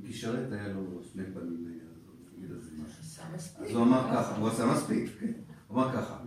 כי 0.06 0.14
שרת 0.14 0.52
היה 0.52 0.68
לו 0.68 1.04
שני 1.04 1.24
פנים, 1.34 1.68
אז 1.92 2.08
הוא 2.08 2.38
יגיד 2.38 2.52
על 2.52 2.62
זה 2.62 2.72
משהו. 2.84 3.64
אז 3.64 3.72
הוא 3.72 3.84
אמר 3.84 4.10
ככה, 4.14 4.38
הוא 4.38 4.48
עשה 4.48 4.74
מספיק, 4.74 5.10
כן. 5.20 5.32
הוא 5.68 5.78
אמר 5.78 5.94
ככה, 5.94 6.24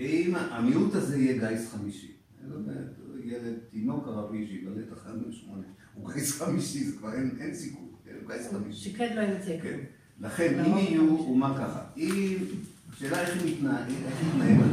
אם 0.00 0.34
המיעוט 0.34 0.94
הזה 0.94 1.18
יהיה 1.18 1.48
גיס 1.48 1.72
חמישי, 1.72 2.16
ילד, 3.24 3.58
תינוק 3.70 4.08
ערבי 4.08 4.46
שייוולד 4.46 4.92
אחרי 4.92 5.32
שמונה, 5.32 5.66
הוא 5.94 6.12
גיס 6.12 6.42
חמישי, 6.42 6.84
זה 6.84 6.98
כבר 6.98 7.12
אין 7.12 7.54
סיכוי, 7.54 7.88
הוא 8.22 8.32
גיס 8.32 8.52
חמישי. 8.52 8.90
שקד 8.90 9.10
לא 9.16 9.20
ימצא. 9.20 9.58
כן. 10.22 10.26
לכן, 10.26 10.64
אם 10.64 10.78
יהיו, 10.78 11.02
הוא 11.02 11.36
אמר 11.36 11.58
ככה, 11.58 11.80
אם, 11.96 12.36
השאלה 12.92 13.20
איך 13.20 13.44
מתנהג 13.44 13.90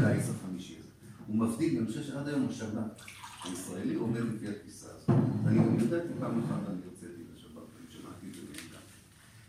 הגיס 0.03 0.29
החמישי 0.29 0.75
הזה. 0.79 0.89
הוא 1.27 1.35
מבדיל, 1.35 1.77
אני 1.77 1.87
חושב 1.87 2.03
שעד 2.03 2.27
היום 2.27 2.47
השב"כ 2.49 3.05
הישראלי 3.43 3.95
עומד 3.95 4.19
לפי 4.19 4.47
התפיסה 4.47 4.87
הזאת. 4.95 5.09
אני 5.47 5.57
גם 5.57 5.79
יודע, 5.79 5.97
פעם 6.19 6.43
אחת 6.43 6.69
אני 6.69 6.81
הוצאתי 6.85 7.23
לשב"כ, 7.35 7.57
ואני 7.57 7.87
שמעתי 7.89 8.27
את 8.27 8.33
זה 8.33 8.41
מהם 8.41 8.81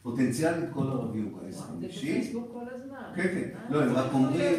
פוטנציאלית 0.02 0.70
כל 0.72 0.86
ערבי 0.86 1.20
הוא 1.20 1.40
גיס 1.46 1.60
חמישי. 1.60 2.18
בפייסבוק 2.18 2.48
כל 2.52 2.64
הזמן. 2.74 3.12
כן, 3.16 3.22
כן. 3.22 3.72
לא, 3.72 3.82
הם 3.82 3.92
רק 3.92 4.12
אומרים, 4.12 4.58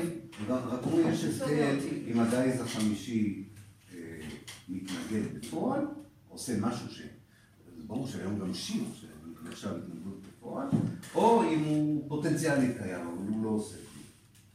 רק 0.50 0.86
אומרים, 0.86 1.08
יש 1.10 1.24
הבדל 1.24 1.78
אם 2.08 2.20
הגיס 2.20 2.62
החמישי 2.62 3.44
מתנגד 4.70 5.40
בפועל, 5.40 5.86
עושה 6.30 6.60
משהו 6.60 6.90
ש... 6.90 7.02
זה 7.78 7.84
ברור 7.88 8.08
שהיום 8.08 8.40
גם 8.40 8.54
שיר, 8.54 8.84
שנחשב 8.94 9.70
התנגדות 9.70 10.21
או 11.16 11.44
אם 11.44 11.64
הוא 11.64 12.10
פוטנציאלית 12.10 12.78
קיים, 12.78 13.08
אבל 13.08 13.28
הוא 13.28 13.44
לא 13.44 13.50
עושה 13.50 13.76
כלום. 13.76 14.04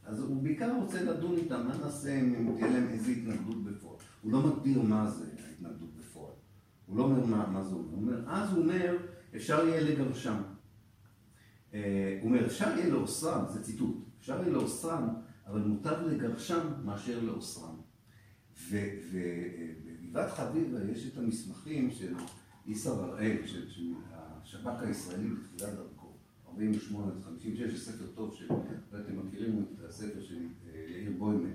אז 0.05 0.19
הוא 0.19 0.43
בעיקר 0.43 0.75
רוצה 0.81 1.03
לדון 1.03 1.35
איתם, 1.37 1.67
מה 1.67 1.77
נעשה 1.77 2.19
אם 2.19 2.55
תהיה 2.55 2.71
להם 2.71 2.87
איזו 2.87 3.11
התנגדות 3.11 3.63
בפועל. 3.63 3.97
הוא 4.21 4.31
לא 4.31 4.41
מגדיר 4.41 4.81
מה 4.81 5.09
זה 5.09 5.25
ההתנגדות 5.47 5.89
בפועל. 5.99 6.33
הוא 6.85 6.97
לא 6.97 7.03
אומר 7.03 7.25
מה, 7.25 7.47
מה 7.47 7.63
זה 7.63 7.75
אומר. 7.75 7.87
הוא 7.91 8.01
אומר. 8.01 8.29
אז 8.29 8.53
הוא 8.53 8.63
אומר, 8.63 8.97
אפשר 9.35 9.67
יהיה 9.67 9.81
לגרשם. 9.81 10.41
הוא 11.71 11.79
אומר, 12.23 12.45
אפשר 12.45 12.77
יהיה 12.77 12.89
לאוסרם, 12.89 13.45
זה 13.53 13.63
ציטוט, 13.63 13.95
אפשר 14.19 14.41
יהיה 14.41 14.49
לאוסרם, 14.49 15.07
אבל 15.47 15.59
מוטב 15.61 15.97
לגרשם 16.07 16.67
מאשר 16.85 17.19
לאוסרם. 17.23 17.75
ובגבעת 18.69 20.31
חביבה 20.31 20.79
יש 20.91 21.07
את 21.07 21.17
המסמכים 21.17 21.91
של 21.91 22.13
איסר 22.67 23.03
הראל, 23.03 23.37
של, 23.45 23.69
של 23.69 23.93
השב"כ 24.47 24.81
הישראלי 24.81 25.29
בתחילת 25.29 25.73
דרכו, 25.73 26.13
48 26.47 27.13
עד 27.13 27.23
56, 27.23 27.59
יש 27.59 27.85
ספר 27.85 28.05
טוב 28.15 28.35
שאתם 28.35 29.27
מכירים 29.27 29.65
את 29.75 29.89
הספר 29.89 30.21
של 30.21 30.47
יאיר 30.89 31.11
בוימן, 31.17 31.53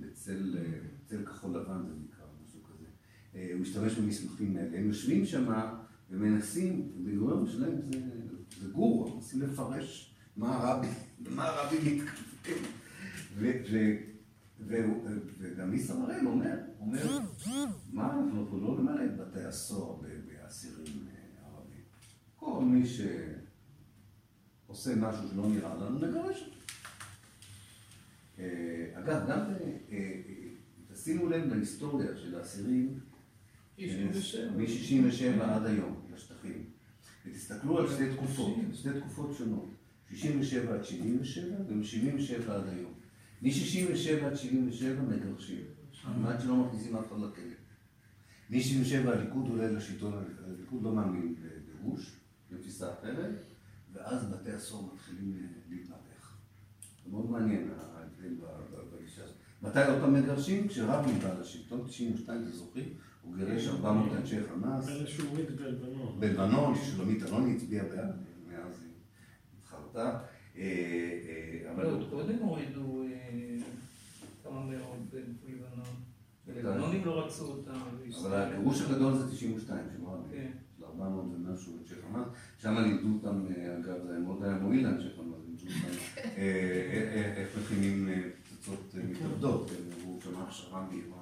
בצל, 0.00 0.56
בצל 1.04 1.24
כחול 1.24 1.50
לבן 1.50 1.82
זה 1.88 1.94
נקרא, 2.04 2.24
משהו 2.44 2.60
כזה. 2.62 2.86
הוא 3.52 3.60
משתמש 3.60 3.98
במסמכים 3.98 4.56
האלה, 4.56 4.78
הם 4.78 4.86
יושבים 4.86 5.26
שם 5.26 5.52
ומנסים, 6.10 6.92
בגורם 7.04 7.46
שלהם 7.46 7.80
זה, 7.92 7.98
זה 8.60 8.68
גורו, 8.72 9.16
מנסים 9.16 9.42
לפרש 9.42 10.14
מה 10.36 10.56
הרבי, 10.56 10.88
מה 11.30 11.44
הרבי 11.44 11.76
מתכוון. 11.94 12.70
וגם 15.38 15.72
איסר 15.72 15.94
הראל 15.94 16.26
אומר, 16.26 16.56
אומר, 16.78 17.18
מה 17.92 18.14
אנחנו 18.14 18.60
לא 18.60 18.78
נמלא 18.78 19.04
את 19.04 19.16
בתי 19.16 19.44
הסוהר 19.44 19.96
באסירים. 20.26 21.09
כל 22.40 22.64
מי 22.64 22.82
שעושה 24.66 24.94
משהו 24.96 25.28
שלא 25.28 25.48
נראה 25.48 25.74
לנו, 25.74 25.98
נגרש 25.98 26.42
אותו. 26.42 26.56
אגב, 28.94 29.26
גם 29.28 29.40
תשימו 30.92 31.28
לב 31.28 31.52
להיסטוריה 31.54 32.16
של 32.16 32.34
האסירים 32.34 33.00
מ-67 33.78 35.42
עד 35.42 35.66
היום, 35.66 36.06
לשטחים. 36.14 36.64
ותסתכלו 37.26 37.78
על 37.78 37.88
שתי 37.88 38.12
תקופות, 38.14 38.56
שתי 38.74 38.88
תקופות 39.00 39.34
שונות, 39.38 39.70
67 40.10 40.74
עד 40.74 40.84
77 40.84 41.56
ו-77 41.68 42.52
עד 42.52 42.68
היום. 42.68 42.92
מ-67 43.42 44.24
עד 44.24 44.34
77 44.36 45.02
מגרשים, 45.02 45.64
כמעט 46.02 46.40
שלא 46.40 46.56
מכניסים 46.56 46.96
אף 46.96 47.06
אחד 47.06 47.16
לכלא. 47.16 47.54
מ-77 48.50 49.08
הליכוד 49.08 49.48
עולה 49.48 49.72
לשלטון, 49.72 50.24
הליכוד 50.46 50.82
לא 50.82 50.94
מאמין 50.94 51.34
בגירוש, 51.34 52.19
בתפיסה 52.52 52.92
אחרת, 52.92 53.30
ואז 53.92 54.32
בתי 54.32 54.52
הסוהר 54.52 54.94
מתחילים 54.94 55.46
להתנפח. 55.68 56.38
זה 57.04 57.10
מאוד 57.10 57.30
מעניין 57.30 57.70
ההבדל 57.70 58.34
בגישה 58.92 59.24
הזאת. 59.24 59.36
מתי 59.62 59.78
פעם 60.00 60.14
מגרשים? 60.14 60.68
כשרבין 60.68 61.18
בא 61.18 61.40
לשלטון, 61.40 61.84
92, 61.86 62.42
אתם 62.42 62.52
זוכרים? 62.52 62.88
הוא 63.22 63.36
גירש 63.36 63.68
400 63.68 64.12
אנשי 64.12 64.36
חמאס. 64.46 64.88
אלה 64.88 65.06
שהוא 65.06 65.28
הוריד 65.28 65.56
בלבנון. 65.56 66.20
בלבנון, 66.20 66.74
ששלומית 66.74 67.22
אלוני 67.22 67.56
הצביעה 67.56 67.84
בעד, 67.84 68.14
מאז 68.48 68.82
היא 68.82 68.92
התחרתה. 69.58 70.20
אבל 71.74 71.86
עוד 71.86 72.10
קודם 72.10 72.38
הורידו 72.38 73.04
כמה 74.42 74.66
מאות 74.66 74.98
בלבנון. 75.10 75.94
בלבנונים 76.46 77.04
לא 77.04 77.24
רצו 77.24 77.44
אותם. 77.44 77.80
אבל 78.20 78.34
הגירוש 78.34 78.80
הגדול 78.80 79.14
זה 79.14 79.30
92, 79.30 79.86
שמרנו. 79.96 80.28
של 80.30 80.36
400 81.02 81.24
ומשהו 81.34 81.78
אנשי 81.82 81.94
חמאס. 82.02 82.26
שם 82.58 82.74
לימדו 82.78 83.08
אותם, 83.14 83.46
אגב, 83.78 84.06
זה 84.06 84.18
מאוד 84.18 84.42
היה 84.42 84.58
מועיל 84.58 84.86
לאנשי 84.86 85.08
חמאס, 85.16 85.40
לימדו 85.46 85.66
אותם 85.66 85.96
איך 87.36 87.58
מכינים 87.58 88.08
פצצות 88.44 88.94
מתאבדות. 89.08 89.70
הם 89.70 90.00
אמרו 90.00 90.20
שם 90.20 90.36
הכשרה 90.36 90.86
מהירה. 90.90 91.20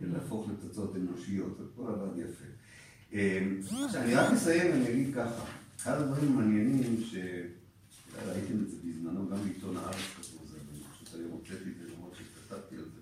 ולהפוך 0.00 0.48
לפצצות 0.48 0.96
אנושיות. 0.96 1.60
הכל 1.60 1.86
עבד 1.88 2.18
יפה. 2.18 2.44
עכשיו, 3.86 4.02
אני 4.02 4.14
רק 4.14 4.32
אסיים 4.32 4.72
ואני 4.72 4.90
אגיד 4.92 5.14
ככה. 5.14 5.44
אחד 5.76 6.00
הדברים 6.00 6.32
המעניינים 6.32 6.96
שראיתם 7.00 8.62
את 8.64 8.70
זה 8.70 8.76
בזמנו, 8.84 9.28
גם 9.28 9.36
בעיתון 9.42 9.76
הארץ 9.76 9.96
כתבו 9.96 10.44
את 10.44 10.48
זה, 10.48 10.56
ואני 10.68 10.80
פשוט 10.92 11.14
היום 11.14 11.30
הוצאתי 11.30 11.70
את 11.70 11.76
זה 11.78 11.94
למרות 11.94 12.14
שכתבתי 12.14 12.76
על 12.76 12.84
זה. 12.84 13.00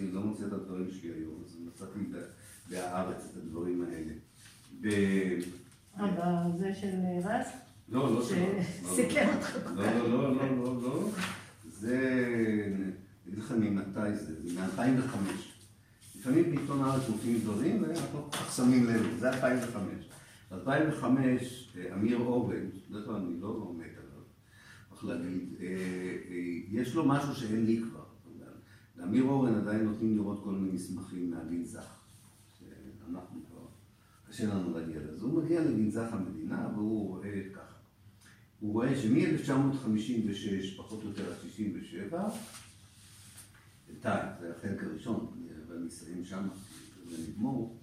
אני 0.00 0.12
לא 0.12 0.20
מוצא 0.20 0.46
את 0.46 0.52
הדברים 0.52 0.90
שלי 0.90 1.10
היום, 1.10 1.42
אז 1.46 1.56
מצאתי 1.66 1.98
בהארץ 2.70 3.28
את 3.30 3.36
הדברים 3.36 3.84
האלה. 3.84 4.12
אה, 4.84 5.38
בזה 5.98 6.74
של 6.74 6.90
רז? 7.24 7.46
לא, 7.88 8.14
לא 8.14 8.24
של 8.24 8.34
רז. 8.34 8.64
שסיכם 8.92 9.28
אותך. 9.36 9.56
לא, 9.74 9.84
לא, 9.84 10.36
לא, 10.36 10.56
לא, 10.56 10.82
לא. 10.82 11.08
זה, 11.70 12.24
אני 12.76 12.92
אגיד 13.28 13.38
לך 13.38 13.50
ממתי 13.50 14.14
זה, 14.16 14.48
זה 14.48 14.60
מ-2005. 14.60 15.16
לפעמים 16.18 16.50
בעיתון 16.50 16.82
הארץ 16.82 17.08
מופיעים 17.08 17.38
דברים, 17.40 17.82
ואנחנו 17.82 18.28
שמים 18.56 18.86
לב, 18.86 19.02
זה 19.18 19.28
2005. 19.28 19.82
ב-2005, 20.50 21.04
אמיר 21.94 22.18
אורן, 22.18 22.66
בדרך 22.90 23.06
כלל 23.06 23.14
אני 23.14 23.40
לא 23.40 23.46
עומד 23.46 23.84
עליו, 23.84 24.22
איך 24.92 25.04
להגיד, 25.04 25.54
יש 26.70 26.94
לו 26.94 27.04
משהו 27.04 27.34
שאין 27.34 27.66
לי 27.66 27.80
כבר. 27.82 28.04
לאמיר 28.96 29.24
אורן 29.24 29.54
עדיין 29.54 29.84
נותנים 29.84 30.16
לראות 30.16 30.40
כל 30.44 30.50
מיני 30.50 30.72
מסמכים 30.74 31.30
שאנחנו 31.30 31.64
כבר, 31.64 31.95
קשה 34.36 34.46
לנו 34.46 34.78
להגיע 34.78 35.00
לזה. 35.00 35.24
הוא 35.24 35.42
מגיע 35.42 35.60
לגנזך 35.60 36.08
המדינה 36.12 36.68
והוא 36.74 37.08
רואה 37.08 37.42
ככה. 37.54 37.74
הוא 38.60 38.72
רואה 38.72 39.02
שמ-1956, 39.02 40.76
פחות 40.76 41.02
או 41.02 41.08
יותר 41.08 41.32
עד 41.32 41.40
67, 41.42 42.28
בינתיים, 43.86 44.28
זה 44.40 44.52
החלק 44.56 44.82
הראשון, 44.82 45.48
ואני 45.68 45.88
אסיים 45.88 46.24
שם 46.24 46.48
ונגמור. 47.08 47.80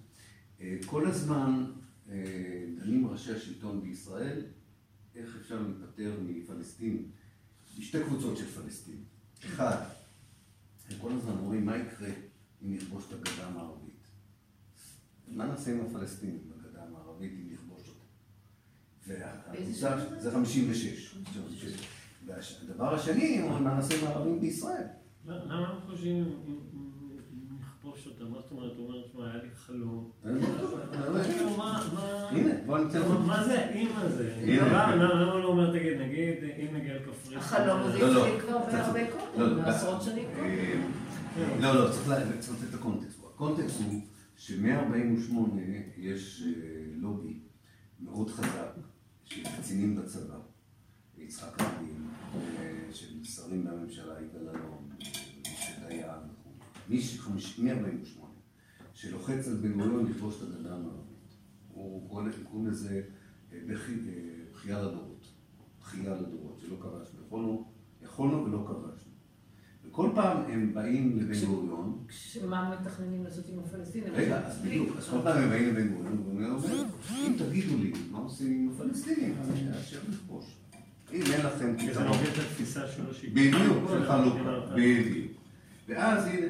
אה, 0.60 0.76
כל 0.86 1.06
הזמן 1.06 1.64
אה, 2.08 2.66
דנים 2.78 3.06
ראשי 3.06 3.32
השלטון 3.32 3.82
בישראל 3.82 4.42
איך 5.14 5.36
אפשר 5.40 5.62
להיפטר 5.62 6.20
מפלסטינים, 6.22 7.08
משתי 7.78 7.98
קבוצות 8.02 8.36
של 8.36 8.46
פלסטינים. 8.46 9.04
אחד, 9.44 9.84
הם 10.90 10.98
כל 11.00 11.12
הזמן 11.12 11.32
אומרים 11.32 11.66
מה 11.66 11.76
יקרה 11.76 12.08
אם 12.62 12.74
נכבוש 12.74 13.04
את 13.08 13.12
הגדה 13.12 13.46
המערבית. 13.46 13.83
מה 15.34 15.44
נעשה 15.46 15.70
עם 15.70 15.80
הפלסטינים 15.80 16.38
בגדה 16.48 16.80
המערבית 16.88 17.32
אם 17.32 17.52
נכבוש? 17.54 17.90
והקבוצה, 19.06 19.96
זה 20.18 20.30
56. 20.30 21.14
והדבר 22.26 22.94
השני, 22.94 23.48
מה 23.48 23.74
נעשה 23.74 23.94
עם 24.00 24.06
הערבים 24.06 24.40
בישראל. 24.40 24.84
למה 25.26 25.68
הם 25.68 25.80
חושבים 25.86 26.24
אם 26.46 26.56
נכבוש 27.60 28.06
אותם? 28.06 28.30
מה 28.30 28.38
זאת 28.42 28.50
אומרת? 28.52 28.72
הוא 28.76 28.86
אומר, 28.88 29.06
תשמע, 29.08 29.24
היה 29.32 29.42
לי 29.42 29.48
חלום. 29.54 30.10
מה- 33.26 33.44
זה 33.46 33.64
האם 33.64 33.88
הזה? 33.96 34.34
למה 34.96 35.32
הוא 35.32 35.40
לא 35.42 35.48
אומר, 35.48 35.78
תגיד, 35.78 36.00
נגיד, 36.00 36.34
אם 36.58 36.76
נגיע 36.76 36.94
לקפריסין. 36.94 37.38
החלום 37.38 37.80
הזה 37.80 37.98
לא, 37.98 38.14
לא. 38.14 38.26
התחיל 38.26 38.40
כבר 38.40 38.58
בהרבה 38.58 39.02
לא, 39.02 39.08
קודם, 39.36 39.56
לא, 39.56 39.62
עשרות 39.68 40.02
שנים 40.02 40.24
קודם. 40.34 40.44
אה, 40.46 41.60
לא, 41.60 41.74
לא, 41.84 41.90
צריך 41.90 42.08
לתת 42.08 42.24
את 42.70 42.74
הקונטקסט. 42.74 43.18
הקונטקסט 43.34 43.80
הוא 43.80 44.00
שמ-48 44.36 45.34
יש 45.96 46.42
אה, 46.46 46.52
לובי 46.96 47.38
מאוד 48.00 48.30
חזק 48.30 48.70
של 49.24 49.42
קצינים 49.58 49.96
בצבא, 49.96 50.38
יצחק 51.18 51.60
רבין, 51.60 52.06
אה, 52.34 52.88
של 52.92 53.24
שרים 53.24 53.64
בממשלה, 53.64 54.14
יגאל 54.22 54.48
אלון, 54.48 54.88
משה 55.40 55.88
דיין 55.88 56.06
וכו', 56.32 56.50
מ-48, 57.58 58.20
שלוחץ 58.94 59.48
על 59.48 59.54
בן 59.56 59.72
גוריון 59.72 60.06
לכבוש 60.10 60.36
את 60.36 60.48
הגדה 60.48 60.74
המערבית. 60.74 61.34
הוא 61.68 62.08
קורא 62.08 62.24
לזה- 62.68 63.02
אה, 63.52 63.58
אה, 64.08 64.44
בכייה 64.52 64.82
לדורות, 64.82 65.26
בכייה 65.80 66.14
לדורות, 66.14 66.58
שלא 66.60 66.76
כבשנו. 66.80 67.20
יכולנו 68.02 68.44
ולא 68.44 68.64
כבשנו. 68.68 69.03
וכל 69.94 70.10
פעם 70.14 70.36
הם 70.48 70.74
באים 70.74 71.18
לבן 71.18 71.46
גוריון, 71.46 71.98
שמה 72.10 72.76
מתכננים 72.80 73.24
לעשות 73.24 73.44
עם 73.48 73.58
הפלסטינים? 73.58 74.08
רגע, 74.14 74.46
אז 74.46 74.58
בדיוק, 74.62 74.88
אז 74.98 75.08
כל 75.08 75.16
פעם 75.22 75.42
הם 75.42 75.48
באים 75.50 75.68
לבן 75.68 75.88
גוריון, 75.88 76.18
ואומרים, 76.20 76.50
אומר, 76.50 76.84
אם 77.26 77.32
תגידו 77.38 77.78
לי 77.78 77.92
מה 78.10 78.18
עושים 78.18 78.50
עם 78.52 78.70
הפלסטינים, 78.74 79.34
אני 79.44 79.70
אאשר 79.70 79.98
לכבוש. 80.12 80.44
אם 81.12 81.20
אין 81.32 81.46
לכם 81.46 81.74
כי 81.78 81.86
זה 81.86 82.00
פתרון. 82.00 82.06
נוגד 82.06 82.26
את 82.32 82.38
התפיסה 82.38 82.86
שלו 82.88 83.14
שהיא... 83.14 83.30
בדיוק, 83.30 83.88
של 83.90 84.06
חלוקה, 84.06 84.38
מדינת- 84.40 84.72
בדיוק. 84.72 85.32
ואז 85.88 86.26
הנה, 86.26 86.46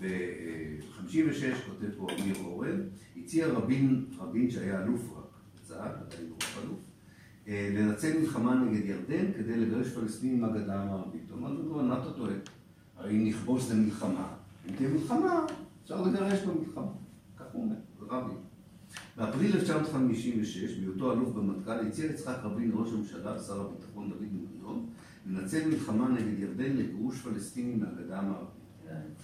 ב-56 0.00 1.34
כותב 1.66 1.90
פה 1.98 2.06
אמיר 2.22 2.36
אורן, 2.44 2.80
הציע 3.16 3.46
רבין, 3.46 4.04
רבין 4.18 4.50
שהיה 4.50 4.82
אלוף 4.82 5.00
רק 5.16 5.24
בצה"ל, 5.56 5.78
עדיין 5.88 6.30
לא 6.30 6.36
אלוף, 6.64 6.80
אה, 7.48 7.70
לנצל 7.74 8.18
מלחמה 8.20 8.54
נגד 8.54 8.84
ירדן 8.86 9.32
כדי 9.36 9.56
לגרש 9.56 9.88
פלסטינים 9.88 10.40
מהגדה 10.40 10.82
המערבית. 10.82 11.30
הוא 11.30 11.38
אמר 11.38 11.50
לו, 11.52 11.82
מה 11.82 11.98
אתה 12.02 12.12
טועה? 12.12 12.32
הרי 12.96 13.18
נכבוש 13.18 13.62
זה 13.62 13.74
מלחמה. 13.74 14.28
אם 14.68 14.76
תהיה 14.76 14.88
מלחמה, 14.88 15.46
אפשר 15.82 16.02
לגרש 16.02 16.38
במלחמה. 16.42 16.92
כך 17.36 17.44
הוא 17.52 17.64
אומר, 17.64 17.76
זה 17.98 18.06
רבין. 18.08 18.36
באפריל 19.16 19.56
1956, 19.56 20.78
בהיותו 20.78 21.12
אלוף 21.12 21.28
במטכ"ל, 21.28 21.86
הציע 21.86 22.06
יצחק 22.06 22.36
רבין 22.42 22.70
לראש 22.70 22.92
הממשלה 22.92 23.36
ושר 23.36 23.60
הביטחון 23.60 24.08
דוד 24.08 24.18
בן-גוריון 24.20 24.86
לנצל 25.26 25.68
מלחמה 25.68 26.08
נגד 26.08 26.38
ירדן 26.38 26.76
לגירוש 26.76 27.20
פלסטינים 27.20 27.80
מהגדה 27.80 28.18
המערבית. 28.18 28.56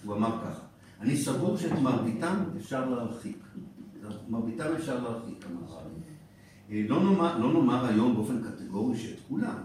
הוא 0.03 0.15
אמר 0.15 0.41
ככה, 0.43 0.63
אני 1.01 1.17
סבור 1.17 1.57
שאת 1.57 1.79
מרביתם 1.81 2.35
אפשר 2.57 2.89
להרחיק. 2.89 3.37
מרביתם 4.29 4.65
אפשר 4.77 5.03
להרחיק, 5.03 5.45
אמר 5.51 5.67
רבין. 5.67 6.03
אה, 6.69 6.85
לא 6.87 7.03
נאמר, 7.03 7.37
לא 7.37 7.53
נאמר 7.53 7.85
היום 7.85 8.15
באופן 8.15 8.41
קטגורי 8.43 8.97
שאת 8.97 9.19
כולם. 9.27 9.55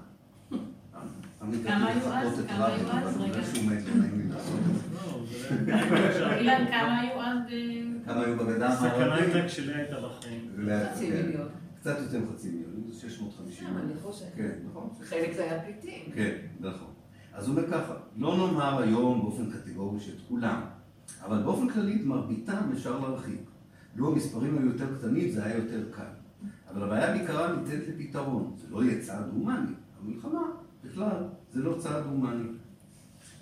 כמה 1.41 1.87
היו 1.89 2.13
אז? 2.13 2.43
כמה 2.49 2.67
היו 2.67 2.89
אז? 2.91 3.17
רגע. 3.21 3.39
לא. 4.29 4.41
לא, 4.93 5.25
זה... 6.13 6.35
אילן, 6.39 6.67
כמה 6.67 7.01
היו 7.01 7.21
אז. 7.21 7.39
כמה 8.05 8.21
היו 8.21 8.37
בגדה 8.37 8.69
הסכנה 8.69 8.95
המערבית? 8.95 9.35
הייתה 9.35 9.49
כשליה 9.49 9.77
הייתה 9.77 9.97
בחיים. 10.01 10.51
חצי. 10.93 11.11
מיליון. 11.11 11.49
קצת 11.81 11.97
יותר 12.01 12.21
מחצי 12.21 12.51
מיליון, 12.51 12.93
650. 12.93 13.69
אני 13.77 13.93
חושבת. 14.03 14.29
כן, 14.37 14.51
נכון. 14.71 14.89
חלק 15.03 15.33
זה 15.37 15.43
היה 15.43 15.63
פליטים. 15.63 16.13
כן, 16.15 16.35
נכון. 16.61 16.89
אז 17.33 17.49
הוא 17.49 17.57
אומר 17.57 17.71
ככה, 17.71 17.95
לא 18.17 18.37
נאמר 18.37 18.83
היום 18.83 19.21
באופן 19.21 19.51
קטגורי 19.51 20.01
שאת 20.01 20.21
כולם, 20.29 20.61
אבל 21.25 21.43
באופן 21.43 21.69
כללי 21.69 21.95
את 21.95 22.07
מרביתם 22.07 22.71
אפשר 22.73 22.99
להרחיק. 22.99 23.41
לו 23.97 24.13
המספרים 24.13 24.59
היו 24.59 24.67
יותר 24.67 24.99
קטנים 24.99 25.31
זה 25.31 25.45
היה 25.45 25.57
יותר 25.57 25.85
קל. 25.91 26.03
אבל 26.71 26.83
הבעיה 26.83 27.17
בעיקרה 27.17 27.57
ניתנת 27.57 27.83
לפתרון. 27.89 28.55
זה 28.57 28.67
לא 28.71 28.85
יהיה 28.85 29.03
צעד 29.03 29.29
הומני. 29.33 29.73
המלחמה, 30.01 30.43
בכלל, 30.89 31.23
זה 31.53 31.63
לא 31.63 31.75
צעד 31.79 32.05
הומני. 32.07 32.49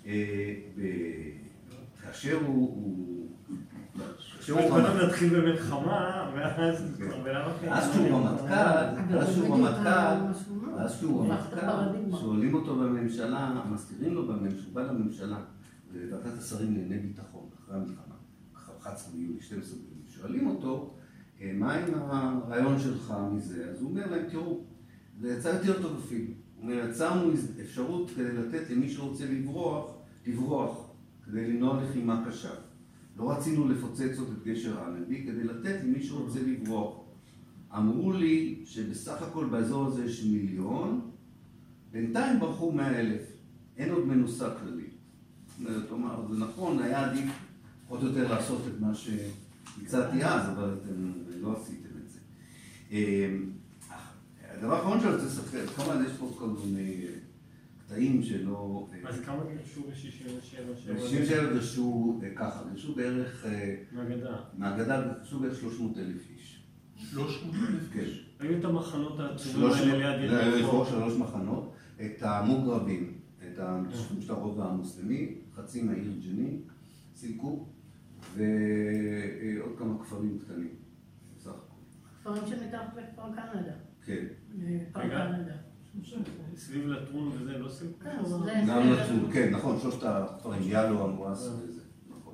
אה, 0.05 0.53
כאשר 2.01 2.37
הוא... 2.45 2.55
הוא- 2.55 3.27
כאשר 4.37 4.53
הוא... 4.53 4.69
קודם 4.69 4.97
נתחיל 5.07 5.39
במלחמה, 5.41 6.31
ואז. 6.35 6.83
כבר 6.97 7.23
בלאו 7.23 7.41
הכי... 7.41 7.69
אז 7.69 7.93
שהוא 7.93 8.07
רמטכ"ל, 8.17 9.17
אז 9.17 9.33
שהוא 9.35 9.55
רמטכ"ל, 9.55 9.87
אז 10.77 10.99
שהוא 10.99 11.21
רמטכ"ל. 11.21 12.17
שואלים 12.19 12.53
אותו 12.53 12.75
בממשלה, 12.75 13.61
מזכירים 13.71 14.13
לו 14.13 14.27
בממשלה, 14.27 14.61
שהוא 14.61 14.73
בא 14.73 14.81
לממשלה, 14.81 15.39
בוועדת 15.93 16.37
השרים 16.37 16.73
לענייני 16.73 16.99
ביטחון, 16.99 17.49
אחרי 17.63 17.75
המלחמה, 17.75 18.15
11 18.55 19.13
ביולי, 19.13 19.41
12 19.41 19.75
ביולי, 19.79 20.09
שואלים 20.09 20.47
אותו, 20.47 20.93
"אה, 21.41 21.51
מה 21.55 21.73
עם 21.73 21.93
הרעיון 21.95 22.79
שלך 22.79 23.13
מזה? 23.31 23.69
אז 23.71 23.81
הוא 23.81 23.89
אומר 23.89 24.07
להם, 24.11 24.29
תראו, 24.29 24.63
זה 25.21 25.33
יצא 25.33 25.47
יותר 25.47 25.81
טוב 25.81 26.01
אפילו. 26.05 26.31
אומר, 26.61 26.89
יצרנו 26.89 27.31
אפשרות 27.61 28.11
כדי 28.15 28.31
לתת 28.31 28.69
למי 28.69 28.89
שרוצה 28.89 29.25
לברוח, 29.25 29.91
לברוח, 30.27 30.89
כדי 31.25 31.47
למנוע 31.47 31.83
לחימה 31.83 32.23
קשה. 32.27 32.51
לא 33.17 33.31
רצינו 33.31 33.67
לפוצץ 33.67 34.19
עוד 34.19 34.27
את 34.37 34.47
גשר 34.47 34.79
האלנבי 34.79 35.23
כדי 35.23 35.43
לתת 35.43 35.83
למי 35.83 36.03
שרוצה 36.03 36.39
לברוח. 36.41 36.97
אמרו 37.77 38.13
לי 38.13 38.61
שבסך 38.65 39.21
הכל 39.21 39.45
באזור 39.45 39.85
הזה 39.85 40.05
יש 40.05 40.23
מיליון, 40.23 41.11
בינתיים 41.91 42.39
ברחו 42.39 42.71
מאה 42.71 42.99
אלף. 42.99 43.21
אין 43.77 43.91
עוד 43.91 44.07
מנוסה 44.07 44.49
כללית. 44.59 44.93
זאת 45.57 45.91
אומרת, 45.91 46.29
זה 46.29 46.37
נכון, 46.37 46.79
היה 46.79 47.09
עדיף 47.09 47.29
או 47.89 48.05
יותר 48.05 48.31
לעשות 48.33 48.61
את 48.67 48.81
מה 48.81 48.91
שהצעתי 48.95 50.23
אז, 50.23 50.49
אבל 50.49 50.77
אתם 50.81 51.11
לא 51.41 51.57
עשיתם 51.61 51.89
את 52.03 52.09
זה. 52.09 52.19
הדבר 54.57 54.75
האחרון 54.75 54.99
שאני 54.99 55.13
רוצה 55.13 55.25
לספר, 55.25 55.67
כמובן 55.67 56.03
יש 56.05 56.11
פה 56.11 56.35
כל 56.39 56.47
מיני 56.47 57.05
אה, 57.05 57.13
קטעים 57.85 58.23
שלא... 58.23 58.87
אה, 58.93 59.09
אז 59.09 59.19
כמה 59.19 59.43
גירשו 59.51 59.81
ב-67? 59.81 60.91
ב-67 60.93 61.53
גרשו 61.53 62.19
ככה, 62.35 62.63
גרשו 62.71 62.95
בערך, 62.95 63.45
אה, 63.45 63.75
מהגדה. 63.91 64.35
מהגדה 64.57 65.01
גרשו 65.01 65.39
בערך 65.39 65.59
300 65.59 65.97
אלף 65.97 66.29
איש. 66.29 66.63
300 66.95 67.55
אלף 67.55 67.93
כן. 67.93 68.05
היו 68.39 68.59
את 68.59 68.65
המחנות 68.65 69.19
העצומים 69.19 69.71
האלה 69.71 70.17
ליד 70.17 70.31
לכבוש 70.31 70.53
יריחו. 70.53 70.85
שלוש 70.85 71.13
מחנות, 71.13 71.73
את 72.01 72.23
המוגרבים, 72.23 73.13
את 73.47 73.59
הרובע 74.29 74.65
המוסלמי, 74.65 75.35
חצי 75.55 75.81
מהעיר 75.81 76.11
ג'נין, 76.25 76.61
סילקו, 77.15 77.65
ועוד 78.35 79.77
כמה 79.77 80.03
כפרים 80.03 80.39
קטנים, 80.39 80.75
בסך 81.37 81.49
הכל. 81.49 81.81
כפרים 82.23 82.43
שמתחת 82.47 82.97
לכפר 82.97 83.35
קנדה. 83.35 83.73
כן. 84.05 84.25
סביב 86.55 86.87
לטרון 86.87 87.27
וזה, 87.27 87.57
לא 87.57 87.69
סילקו? 87.69 87.99
כן, 87.99 88.17
גם 88.67 88.81
נצור, 88.93 89.31
כן, 89.33 89.49
נכון, 89.53 89.79
שלושת 89.81 90.03
הכפרים, 90.03 90.61
יאלו, 90.65 91.03
המואס 91.09 91.47
וזה, 91.47 91.81
נכון. 92.09 92.33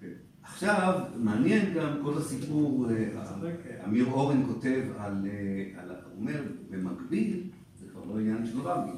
כן. 0.00 0.06
עכשיו, 0.42 1.00
מעניין 1.16 1.74
גם 1.74 2.00
כל 2.04 2.18
הסיפור, 2.18 2.90
אה, 2.90 3.24
צודק. 3.24 3.54
אמיר 3.84 4.06
אורן 4.06 4.46
כותב 4.46 4.82
על, 4.98 5.26
אה, 5.26 5.80
על- 5.82 5.90
הוא 5.90 6.20
אומר, 6.20 6.42
במקביל, 6.70 7.42
זה 7.78 7.86
כבר 7.88 8.04
לא 8.04 8.20
עניין 8.20 8.46
של 8.46 8.60
רבין, 8.60 8.96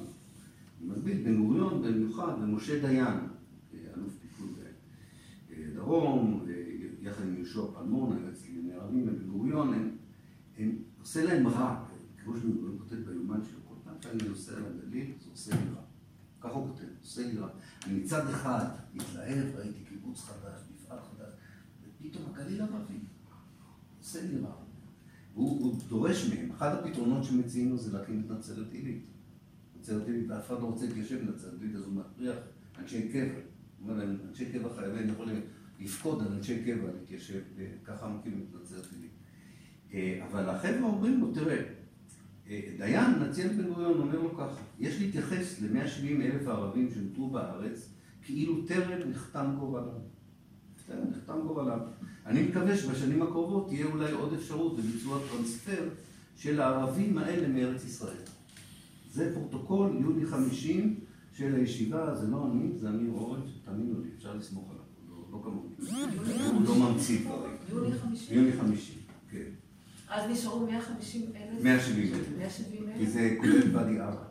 במקביל, 0.81 1.23
בן 1.25 1.37
גוריון 1.37 1.83
במיוחד, 1.83 2.33
ומשה 2.43 2.81
דיין, 2.81 3.05
אה, 3.07 3.19
אלוף 3.97 4.13
פיקוד 4.23 4.59
אה, 5.53 5.57
דרום, 5.75 6.47
אה, 6.49 6.55
יחד 7.03 7.23
עם 7.25 7.35
יהושע 7.37 7.61
פלמון, 7.75 8.17
היועץ 8.19 8.47
לענייני 8.47 8.73
ערבים, 8.73 9.03
ובן 9.09 9.27
גוריון, 9.31 9.75
הם, 9.75 9.91
הם, 10.59 10.73
עושה 11.05 11.25
להם 11.25 11.47
רע, 11.47 11.85
כמו 12.25 12.33
גוריון 12.33 12.79
כותב 12.79 12.97
ביומן 12.97 13.41
שלו, 13.45 13.61
כל 13.69 13.75
פעם 13.85 13.95
שאני 14.01 14.29
נוסע 14.29 14.53
לגליל, 14.61 15.13
זה 15.21 15.31
עושה 15.31 15.55
לי 15.55 15.71
רע. 15.77 15.83
ככה 16.41 16.53
הוא 16.53 16.69
כותב, 16.69 16.85
עושה 17.01 17.27
לי 17.27 17.39
רע. 17.39 17.49
אני 17.87 17.95
מצד 17.95 18.29
אחד 18.29 18.65
מתלהב, 18.95 19.57
ראיתי 19.57 19.85
קיבוץ 19.85 20.21
חדש, 20.21 20.61
מפעל 20.75 20.99
חדש, 20.99 21.33
ופתאום 21.83 22.25
הגליל 22.31 22.61
ערבי, 22.61 22.99
עושה 23.99 24.23
לי 24.23 24.39
רע. 24.39 24.55
הוא, 25.35 25.61
הוא 25.61 25.83
דורש 25.89 26.31
מהם, 26.31 26.51
אחד 26.51 26.75
הפתרונות 26.75 27.25
שמציעים 27.25 27.71
לו 27.71 27.79
זה 27.79 27.99
להקים 27.99 28.23
את 28.27 28.31
נצרת 28.31 28.73
עילית. 28.73 29.05
נצרת 29.79 30.07
עילית, 30.07 30.31
אף 30.31 30.47
אחד 30.47 30.61
לא 30.61 30.67
רוצה 30.67 30.87
להתיישב 30.87 31.27
בנצרת 31.27 31.61
עילית, 31.61 31.77
אז 31.77 31.85
הוא 31.85 31.93
מכריח 31.93 32.37
אנשי 32.79 33.09
קבע. 33.13 33.41
הוא 33.79 33.91
אומר 33.91 33.95
להם, 34.05 34.17
אנשי 34.29 34.53
קבע 34.53 34.69
חייבים 34.77 35.09
יכולים 35.09 35.41
לפקוד 35.81 36.27
על 36.27 36.33
אנשי 36.33 36.65
קבע, 36.65 36.93
להתיישב, 37.01 37.41
ככה 37.85 38.09
מקימים 38.09 38.47
את 38.51 38.63
נצרת 38.63 38.87
עילית. 38.93 39.04
אה, 39.95 40.27
אבל 40.31 40.49
החבר'ה 40.49 40.83
אומרים 40.83 41.21
לו, 41.21 41.33
תראה, 41.35 41.63
אה, 42.51 42.61
דיין, 42.79 43.11
נציין 43.11 43.57
בן 43.57 43.69
גוריון, 43.69 44.01
אומר 44.01 44.23
לו 44.23 44.37
ככה, 44.37 44.61
יש 44.81 45.01
להתייחס 45.01 45.61
ל-170 45.61 46.23
אלף 46.23 46.49
הערבים 46.49 46.91
שנותרו 46.95 47.31
בארץ, 47.31 47.89
כאילו 48.23 48.67
טרם 48.67 49.11
נחתם 49.11 49.57
גורלם. 49.59 49.85
טרם 50.87 51.05
נחתם 51.11 51.41
גורלם. 51.47 51.79
אני 52.27 52.43
מקווה 52.43 52.77
שבשנים 52.77 53.23
הקרובות 53.23 53.69
תהיה 53.69 53.87
אולי 53.87 54.13
עוד 54.13 54.33
אפשרות 54.33 54.79
לביצוע 54.79 55.19
טרנספר 55.31 55.89
של 56.37 56.61
הערבים 56.61 57.19
האלה 57.19 57.49
מארץ 57.49 57.85
ישראל. 57.85 58.23
זה 59.11 59.35
פרוטוקול 59.35 59.97
יוני 60.01 60.27
50 60.27 61.01
של 61.33 61.55
הישיבה, 61.55 62.15
זה 62.15 62.27
לא 62.27 62.47
אני, 62.53 62.79
זה 62.79 62.89
אמיר 62.89 63.13
אורן, 63.13 63.41
תאמינו 63.65 64.01
לי, 64.01 64.09
אפשר 64.17 64.37
לסמוך 64.37 64.71
עליו, 64.71 64.85
לא, 65.11 65.25
לא 65.33 65.43
כמוני. 65.45 65.75
הוא 66.53 66.63
לא 66.63 66.77
ממציא 66.77 67.21
דברים. 67.21 67.57
יוני 67.73 67.99
50. 67.99 68.39
יוני 68.39 68.53
50, 68.53 68.99
כן. 69.31 69.64
אז 70.15 70.31
נשארו 70.31 70.67
150 70.67 71.23
אלף? 71.37 71.65
170 71.65 72.15
אלף. 72.15 72.29
170 72.39 72.87
כי 72.97 73.03
אלף? 73.03 73.09
זה 73.09 73.37
כולל 73.41 73.77
ואדי 73.77 74.01
ערה. 74.01 74.25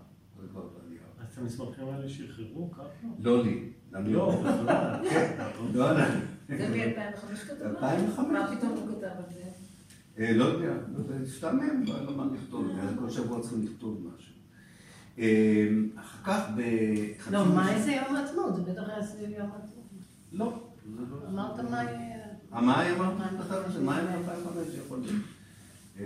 אז 1.20 1.34
את 1.34 1.38
המסמכים 1.38 1.88
האלה 1.88 2.10
שחררו 2.10 2.72
ככה? 2.72 2.84
לא 3.20 3.44
לי, 3.44 3.70
לא. 3.92 4.42
בכלל. 4.42 5.10
כן, 5.10 5.36
לא 5.74 5.92
אני. 5.92 6.02
זה 6.58 6.70
מ-2005 6.70 7.36
כתוב? 7.36 7.68
2005. 7.68 8.26
מה 8.32 8.56
פתאום 8.56 8.72
הוא 8.72 8.88
כתב 8.88 9.06
על 9.06 9.34
זה? 9.34 9.44
אה, 10.20 10.34
לא 10.34 10.44
יודע, 10.46 10.74
לא 10.94 11.00
יודע, 11.00 11.16
השתעמם, 11.24 11.84
לא 11.84 11.94
היה 11.96 12.04
לו 12.04 12.18
מה 12.18 12.26
לכתוב, 12.34 12.68
כל 13.00 13.10
שבוע 13.10 13.42
צריכים 13.42 13.66
לכתוב 13.66 14.08
משהו. 14.16 14.34
אה, 15.20 15.68
אחר 15.96 16.18
כך 16.24 16.50
בחצי... 16.50 17.32
לא, 17.32 17.46
מה 17.46 17.74
איזה 17.76 17.92
יום 17.92 18.16
העצמאות? 18.16 18.56
זה 18.56 18.62
בטח 18.62 18.90
היה 18.90 19.04
סביב 19.04 19.30
יום 19.30 19.50
העצמאות. 19.54 19.84
לא, 20.32 20.60
לא... 21.12 21.18
אמרת 21.30 21.60
מה. 21.60 21.82
המאי 22.52 22.92
אמרת? 22.92 23.18
מאי 23.18 23.44
כתבת 23.44 23.74
שמאי 23.74 24.00
2005 24.00 24.78
יכול 24.86 25.00
להיות. 25.00 25.24
אה, 26.00 26.06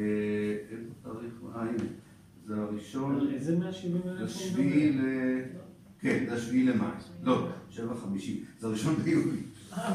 איזה 0.71 0.89
תאריך? 1.03 1.33
אה, 1.55 1.61
הנה. 1.61 1.83
זה 2.45 2.55
הראשון, 2.55 3.27
איזה 3.33 3.57
170 3.57 4.01
אלף 4.05 4.17
זה 4.17 4.21
הוא 4.21 4.27
שביעי 4.27 4.91
ל... 4.91 5.01
כן, 5.99 6.25
זה 6.29 6.35
השביעי 6.35 6.63
למאי. 6.63 6.87
לא, 7.23 7.47
שבע 7.69 7.95
חמישי. 7.95 8.43
זה 8.59 8.67
הראשון 8.67 8.95
ביולי. 8.95 9.41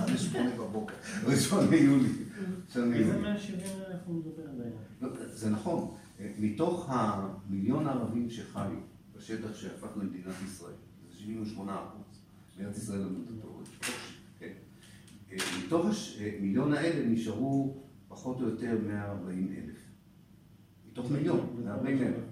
זה 0.06 0.18
שמונה 0.18 0.50
בבוקר. 0.56 0.94
ראשון 1.26 1.66
ביולי. 1.66 2.08
איזה 2.68 2.90
ביולי. 2.90 3.20
170 3.20 3.60
אלף 3.60 4.00
הוא 4.06 4.16
מדבר 4.16 4.42
עדיין? 4.42 4.72
לא, 5.02 5.08
זה 5.26 5.50
נכון. 5.50 5.94
מתוך 6.38 6.86
המיליון 6.90 7.86
הערבים 7.86 8.30
שחיו 8.30 8.70
בשטח 9.16 9.54
שהפך 9.54 9.88
למדינת 9.96 10.34
ישראל, 10.44 10.72
זה 11.10 11.18
78 11.18 11.74
אחוז, 11.74 12.20
בארץ 12.58 12.78
ישראל 12.78 13.02
המנדטורית, 13.02 13.68
כן. 14.38 14.52
אה, 15.32 15.36
מתוך 15.64 15.86
המיליון 16.20 16.72
האלה 16.72 17.08
נשארו 17.08 17.82
פחות 18.08 18.40
או 18.40 18.48
יותר 18.48 18.78
140 18.86 19.54
אלף. 19.58 19.81
מתוך 20.92 21.10
מיליון, 21.10 21.56
140 21.64 21.98
אלף. 22.02 22.24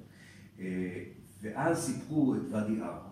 אה, 0.59 1.05
ואז 1.43 1.79
סיפרו 1.79 2.35
את 2.35 2.41
ואדי 2.51 2.81
ערה 2.81 3.09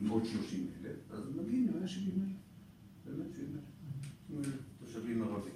עם 0.00 0.08
עוד 0.08 0.24
30 0.24 0.66
אלף, 0.80 0.96
אז 1.10 1.20
מגיעים 1.36 1.66
ל-170 1.66 1.76
אלף. 2.20 2.36
באמת 3.06 3.34
70 3.34 3.56
אלף. 4.38 4.46
תושבים 4.84 5.22
ערבים. 5.22 5.52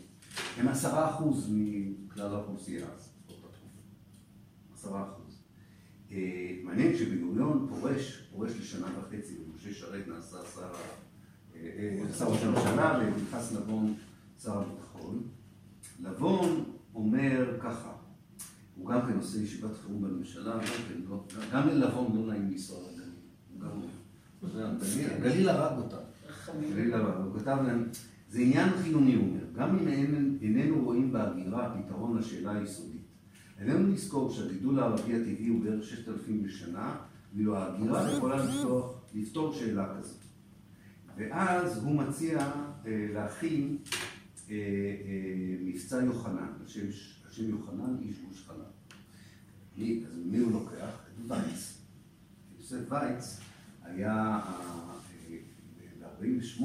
הם 0.56 0.68
עשרה 0.68 1.10
אחוז 1.10 1.50
מכלל 1.52 2.34
האוכלוסייה 2.34 2.86
אז. 2.94 3.10
עשרה 4.74 5.02
אחוז. 5.08 5.38
אה, 6.10 6.58
מעניין 6.64 6.96
שבן 6.96 7.20
גוריון 7.20 7.66
פורש, 7.68 8.28
פורש 8.32 8.52
לשנה 8.60 8.86
וחצי, 8.98 9.34
ומשה 9.38 9.74
שרת 9.74 10.08
נעשה 10.08 10.36
שר, 10.54 10.64
ה- 10.64 11.56
אה, 11.56 12.04
שר 12.18 12.24
ראש 12.32 12.42
הממשלה, 12.42 13.00
ונכנס 13.16 13.52
לבון 13.52 13.94
שר 14.42 14.58
הביטחון. 14.60 15.22
לבון 16.00 16.64
אומר 16.94 17.58
ככה, 17.62 17.92
הוא 18.80 18.90
גם 18.90 19.00
כן 19.06 19.16
עושה 19.16 19.38
ישיבת 19.42 19.70
חירום 19.82 20.02
בממשלה, 20.02 20.58
גם 21.52 21.68
ללבון 21.68 22.16
לא 22.16 22.32
נעים 22.32 22.50
לנסוע 22.50 22.78
לגליל. 22.92 23.86
הגליל- 25.16 25.48
הרג 25.48 25.78
אותה. 25.78 25.96
הגליל 26.48 26.94
הרג, 26.94 27.24
הוא 27.24 27.40
כתב 27.40 27.58
להם, 27.66 27.88
זה 28.28 28.40
עניין 28.40 28.68
חילוני, 28.82 29.14
הוא 29.14 29.28
אומר, 29.28 29.40
גם 29.54 29.78
אם 29.78 29.88
איננו 30.42 30.84
רואים 30.84 31.12
בהגירה 31.12 31.74
פתרון 31.78 32.18
לשאלה 32.18 32.52
היסודית. 32.58 33.00
עלינו 33.60 33.92
לזכור 33.92 34.30
שהגידול 34.32 34.78
הערבי 34.80 35.14
הטבעי 35.16 35.48
הוא 35.48 35.60
בערך 35.64 35.84
6,000 35.84 36.42
בשנה, 36.42 36.96
ואילו 37.34 37.56
ההגירה 37.56 38.12
יכולה 38.12 38.44
לפתור, 38.44 38.94
לפתור 39.14 39.52
שאלה 39.54 39.94
כזאת. 39.98 40.18
ואז 41.16 41.84
הוא 41.84 41.94
מציע 41.96 42.38
אה, 42.86 43.06
להכין 43.14 43.76
אה, 44.50 44.54
אה, 44.54 45.29
מבצע 45.80 46.02
יוחנן, 46.04 46.52
השם, 46.64 47.50
יוחנן 47.50 47.96
איש 48.02 48.16
גוש 48.28 48.44
חלב. 48.46 48.64
מי, 49.76 50.04
אז 50.10 50.18
מי 50.26 50.38
הוא 50.38 50.52
לוקח? 50.52 51.00
את 51.08 51.30
וייץ. 51.30 51.82
יוסף 52.58 52.92
וייץ 52.92 53.40
היה, 53.82 54.40
ב-48, 56.00 56.62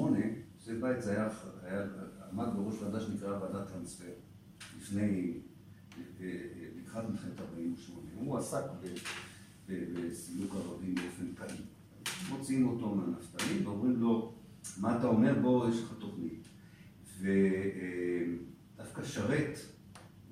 יוסף 0.56 0.74
וייץ 0.82 1.08
היה, 1.08 1.30
היה, 1.64 1.86
עמד 2.32 2.48
בראש 2.56 2.76
ועדה 2.82 3.00
שנקראה 3.00 3.42
ועדת 3.42 3.68
טרנספר, 3.68 4.12
לפני, 4.82 5.34
אה, 5.98 6.04
אה, 6.22 6.38
לקראת 6.76 7.10
מלחמת 7.10 7.40
48. 7.40 8.00
הוא 8.16 8.38
עסק 8.38 8.64
בסילוק 9.68 10.56
ערבים 10.56 10.96
באופן 10.96 11.36
פעיל. 11.36 11.62
מוציאים 12.30 12.68
אותו 12.68 12.96
מהנפתלים 12.96 13.68
ואומרים 13.68 14.02
לו, 14.02 14.36
מה 14.78 14.98
אתה 14.98 15.08
אומר? 15.08 15.40
בוא, 15.42 15.70
יש 15.70 15.82
לך 15.82 15.94
תוכנית. 16.00 16.48
ודווקא 18.76 19.04
שרת 19.04 19.60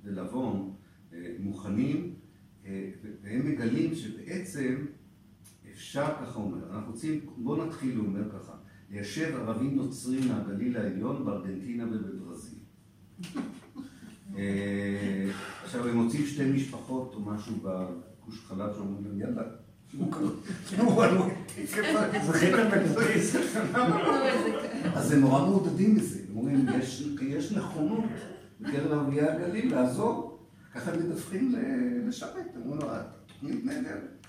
ולבון 0.04 0.74
אה, 1.14 1.36
מוכנים, 1.39 2.16
אה, 2.66 2.89
והם 3.24 3.52
מגלים 3.52 3.96
שבעצם 3.96 4.86
אפשר, 5.72 6.06
ככה 6.22 6.39
הוא 6.39 6.52
אומר, 6.52 6.74
אנחנו 6.74 6.91
רוצים, 6.91 7.20
בואו 7.38 7.66
נתחיל, 7.66 7.98
הוא 7.98 8.06
אומר 8.06 8.32
ככה, 8.32 8.54
ליישב 8.89 9.36
ערבים 9.36 9.76
נוצרים 9.76 10.28
מהגליל 10.28 10.78
העליון 10.78 11.26
בארגנטינה 11.26 11.86
ובברזיל. 11.86 12.60
אה, 14.36 15.32
עכשיו 15.64 15.88
הם 15.88 15.98
מוצאים 15.98 16.26
שתי 16.26 16.52
משפחות 16.52 17.14
או 17.14 17.22
משהו 17.22 17.56
בגוש 17.56 18.39
חלב 18.39 18.74
שאומרים 18.74 19.06
להם, 19.06 19.20
יאללה. 19.20 19.44
אז 24.96 25.12
הם 25.12 25.20
נורא 25.20 25.46
מעודדים 25.46 25.96
מזה, 25.96 26.20
הם 26.30 26.38
אומרים, 26.38 26.66
יש 27.22 27.52
נכונות 27.52 28.04
בקרב 28.64 28.91
ערביי 28.91 29.22
הגליל 29.22 29.76
לעזור, 29.76 30.39
ככה 30.74 30.91
מדווחים 30.97 31.55
לשרת, 32.07 32.47
אומרים 32.55 32.82
לו, 32.82 32.88
התוכנית 32.91 33.66
נהדרת. 33.66 34.28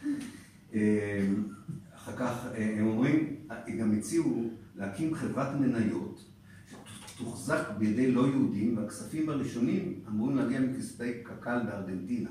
אה, 0.74 1.26
אחר 1.94 2.16
כך 2.16 2.46
אה, 2.54 2.76
הם 2.78 2.86
אומרים, 2.86 3.36
הם 3.50 3.78
גם 3.78 3.92
הציעו 3.98 4.50
להקים 4.76 5.14
חברת 5.14 5.56
מניות 5.60 6.24
שתוחזק 7.06 7.62
בידי 7.78 8.12
לא 8.12 8.26
יהודים, 8.26 8.76
והכספים 8.76 9.28
הראשונים 9.28 10.00
אמורים 10.08 10.36
להגיע 10.36 10.60
מכספי 10.60 11.12
קק"ל 11.22 11.58
בארגנטינה. 11.66 12.30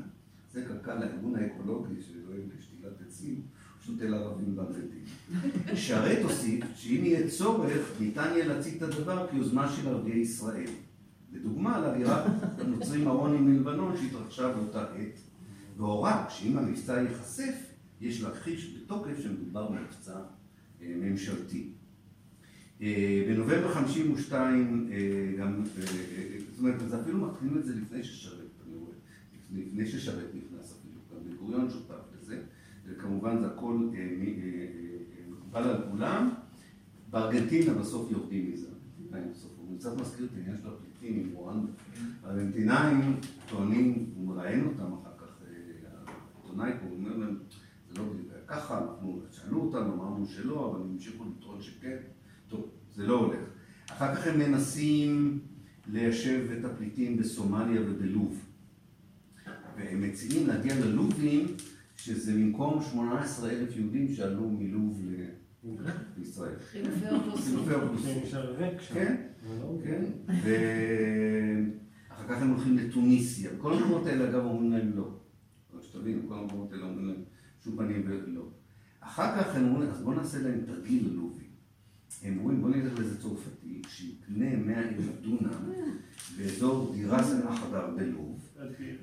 זה 0.53 0.65
קק"ל, 0.65 1.03
הארגון 1.03 1.35
האקולוגי 1.35 2.01
שדואג 2.01 2.39
לשתילת 2.57 3.01
עצים, 3.07 3.41
שותל 3.85 4.13
ערבים 4.13 4.55
בארגנטינה. 4.55 5.75
שרת 5.75 6.23
הוסיף 6.23 6.65
שאם 6.75 7.01
יהיה 7.03 7.29
צורך, 7.29 7.91
ניתן 7.99 8.29
יהיה 8.33 8.45
להציג 8.47 8.75
את 8.75 8.81
הדבר 8.81 9.27
כיוזמה 9.31 9.71
של 9.71 9.87
ערביי 9.87 10.19
ישראל. 10.19 10.69
לדוגמה, 11.33 11.75
על 11.75 11.85
הגירת 11.85 12.23
הנוצרים 12.59 13.07
הרונים 13.07 13.45
מלבנון 13.45 13.97
שהתרחשה 13.97 14.53
באותה 14.53 14.81
עת, 14.81 15.19
והורה 15.77 16.25
שאם 16.29 16.57
המבצע 16.57 17.01
ייחשף, 17.01 17.73
יש 18.01 18.21
להכחיש 18.21 18.77
בתוקף 18.77 19.19
שמדובר 19.23 19.71
במבצע 19.71 20.19
אה, 20.81 20.95
ממשלתי. 20.97 21.69
אה, 22.81 23.25
בנובמבר 23.27 23.73
52 23.73 24.89
אה, 24.91 24.97
גם, 25.37 25.63
זאת 26.51 26.59
אומרת, 26.59 26.81
אז 26.81 26.95
אפילו 27.01 27.17
מתחילים 27.27 27.57
את 27.57 27.65
זה 27.65 27.75
לפני 27.75 28.03
ששרת, 28.03 28.39
אני 28.67 28.75
רואה, 28.75 28.95
לפני 29.53 29.87
ששרת 29.87 30.29
נכנס 30.35 30.73
אפילו, 30.79 30.99
גם 31.11 31.29
בן 31.29 31.37
גוריון 31.37 31.69
שותף 31.69 32.03
לזה, 32.21 32.41
וכמובן 32.85 33.39
זה 33.39 33.47
הכל 33.47 33.89
מקובל 35.29 35.63
על 35.63 35.81
כולם. 35.91 36.29
בארגנטינה 37.09 37.73
בסוף 37.73 38.11
יורדים 38.11 38.51
מזה, 38.51 38.67
בסוף, 39.11 39.51
הוא 39.57 39.79
קצת 39.79 40.01
מזכיר 40.01 40.25
את 40.25 40.31
העניין 40.35 40.57
של 40.57 40.67
הפליטים 40.67 40.92
עם 41.03 41.29
רואנדה. 41.33 41.71
הארגנטינאים 42.23 43.15
טוענים, 43.49 44.13
מראיין 44.17 44.65
אותם 44.65 44.93
אחר 44.93 45.09
כך, 45.17 45.41
אה, 45.41 46.03
העיתונאי 46.37 46.71
פה, 46.81 46.95
אומר 46.95 47.17
להם, 47.17 47.37
זה 47.89 47.99
לא 47.99 48.03
בדיוק 48.09 48.27
ככה, 48.47 48.77
אנחנו, 48.81 49.21
שאלו 49.31 49.61
אותנו, 49.61 49.93
אמרנו 49.93 50.25
שלא, 50.25 50.71
אבל 50.71 50.81
הם 50.81 50.89
המשיכו 50.91 51.23
לטעון 51.25 51.61
שכן. 51.61 51.97
טוב, 52.47 52.69
זה 52.95 53.07
לא 53.07 53.19
הולך. 53.19 53.39
אחר 53.91 54.15
כך 54.15 54.27
הם 54.27 54.39
מנסים 54.39 55.39
ליישב 55.87 56.47
את 56.59 56.65
הפליטים 56.65 57.17
בסומליה 57.17 57.81
ובלוב. 57.81 58.39
והם 59.77 60.01
מציעים 60.01 60.47
להגיע 60.47 60.75
ללובים, 60.79 61.45
שזה 61.95 62.33
במקום 62.33 62.81
18 62.81 63.49
אלף 63.49 63.77
יהודים 63.77 64.13
שעלו 64.13 64.49
מלוב 64.49 65.01
ל- 65.05 65.25
כן, 69.83 70.05
ואחר 72.09 72.27
כך 72.27 72.41
הם 72.41 72.49
הולכים 72.49 72.77
לתוניסיה. 72.77 73.49
כל 73.57 73.73
המקומות 73.73 74.05
האלה 74.05 74.29
אגב 74.29 74.45
אומרים 74.45 74.71
להם 74.71 74.91
לא. 74.95 75.19
רק 75.73 75.83
שתבין, 75.83 76.25
כל 76.27 76.33
המקומות 76.33 76.71
האלה 76.71 76.83
אומרים 76.83 77.07
להם 77.07 77.23
שום 77.63 77.77
פנים 77.77 78.03
ולא. 78.05 78.47
אחר 78.99 79.41
כך 79.41 79.55
הם 79.55 79.67
אומרים, 79.67 79.89
אז 79.89 80.01
בואו 80.01 80.15
נעשה 80.15 80.41
להם 80.41 80.61
תרגיל 80.65 81.09
לובי. 81.13 81.45
הם 82.23 82.39
אומרים, 82.39 82.61
בואו 82.61 82.71
נלך 82.71 82.99
לאיזה 82.99 83.21
צרפתי, 83.21 83.81
שיקנה 83.87 84.55
100 84.55 84.79
אלף 84.79 85.05
דונם 85.21 85.71
באזור 86.37 86.93
דירה 86.95 87.23
סנה 87.23 87.55
חדר 87.55 87.87
בלוב, 87.95 88.52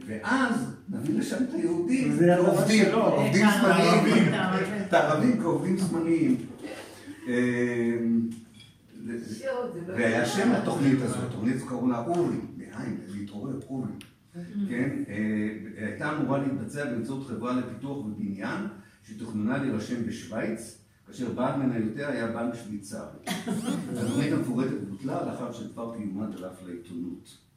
ואז 0.06 0.74
נביא 0.88 1.18
לשם 1.18 1.44
את 1.44 1.54
היהודים, 1.54 2.18
כעובדים. 2.18 2.94
עובדים 2.94 3.46
הערבים, 3.46 4.04
זמניים, 4.04 4.28
את 4.28 4.32
הערבים. 4.32 4.82
את 4.88 4.92
הערבים 4.92 5.40
כעובדים 5.42 5.78
זמניים. 5.78 6.36
והיה 9.86 10.26
שם 10.26 10.52
לתוכנית 10.52 11.02
הזו, 11.02 11.18
התוכנית 11.18 11.56
הזו 11.56 11.66
קראו 11.66 11.88
לה 11.88 12.06
אורי, 12.06 12.36
מאין, 12.56 12.96
להתעורר, 13.08 13.61
אורי. 13.68 13.88
כן, 14.68 15.02
אה, 15.08 15.86
הייתה 15.86 16.16
אמורה 16.16 16.38
להתבצע 16.38 16.84
באמצעות 16.84 17.26
חברה 17.26 17.56
לפיתוח 17.56 17.98
ובניין, 17.98 18.66
שתוכננה 19.08 19.58
להירשם 19.58 20.06
בשוויץ, 20.06 20.78
כאשר 21.06 21.32
בעל 21.32 21.56
מניותיה 21.62 22.08
היה 22.08 22.26
בנק 22.26 22.54
שוויצרי. 22.54 23.18
התוכנית 23.96 24.32
המפורטת 24.32 24.80
בוטלה 24.88 25.26
לאחר 25.26 25.52
שדבר 25.52 25.96
קיומה 25.96 26.26
דלף 26.26 26.62
לעיתונות. 26.66 27.49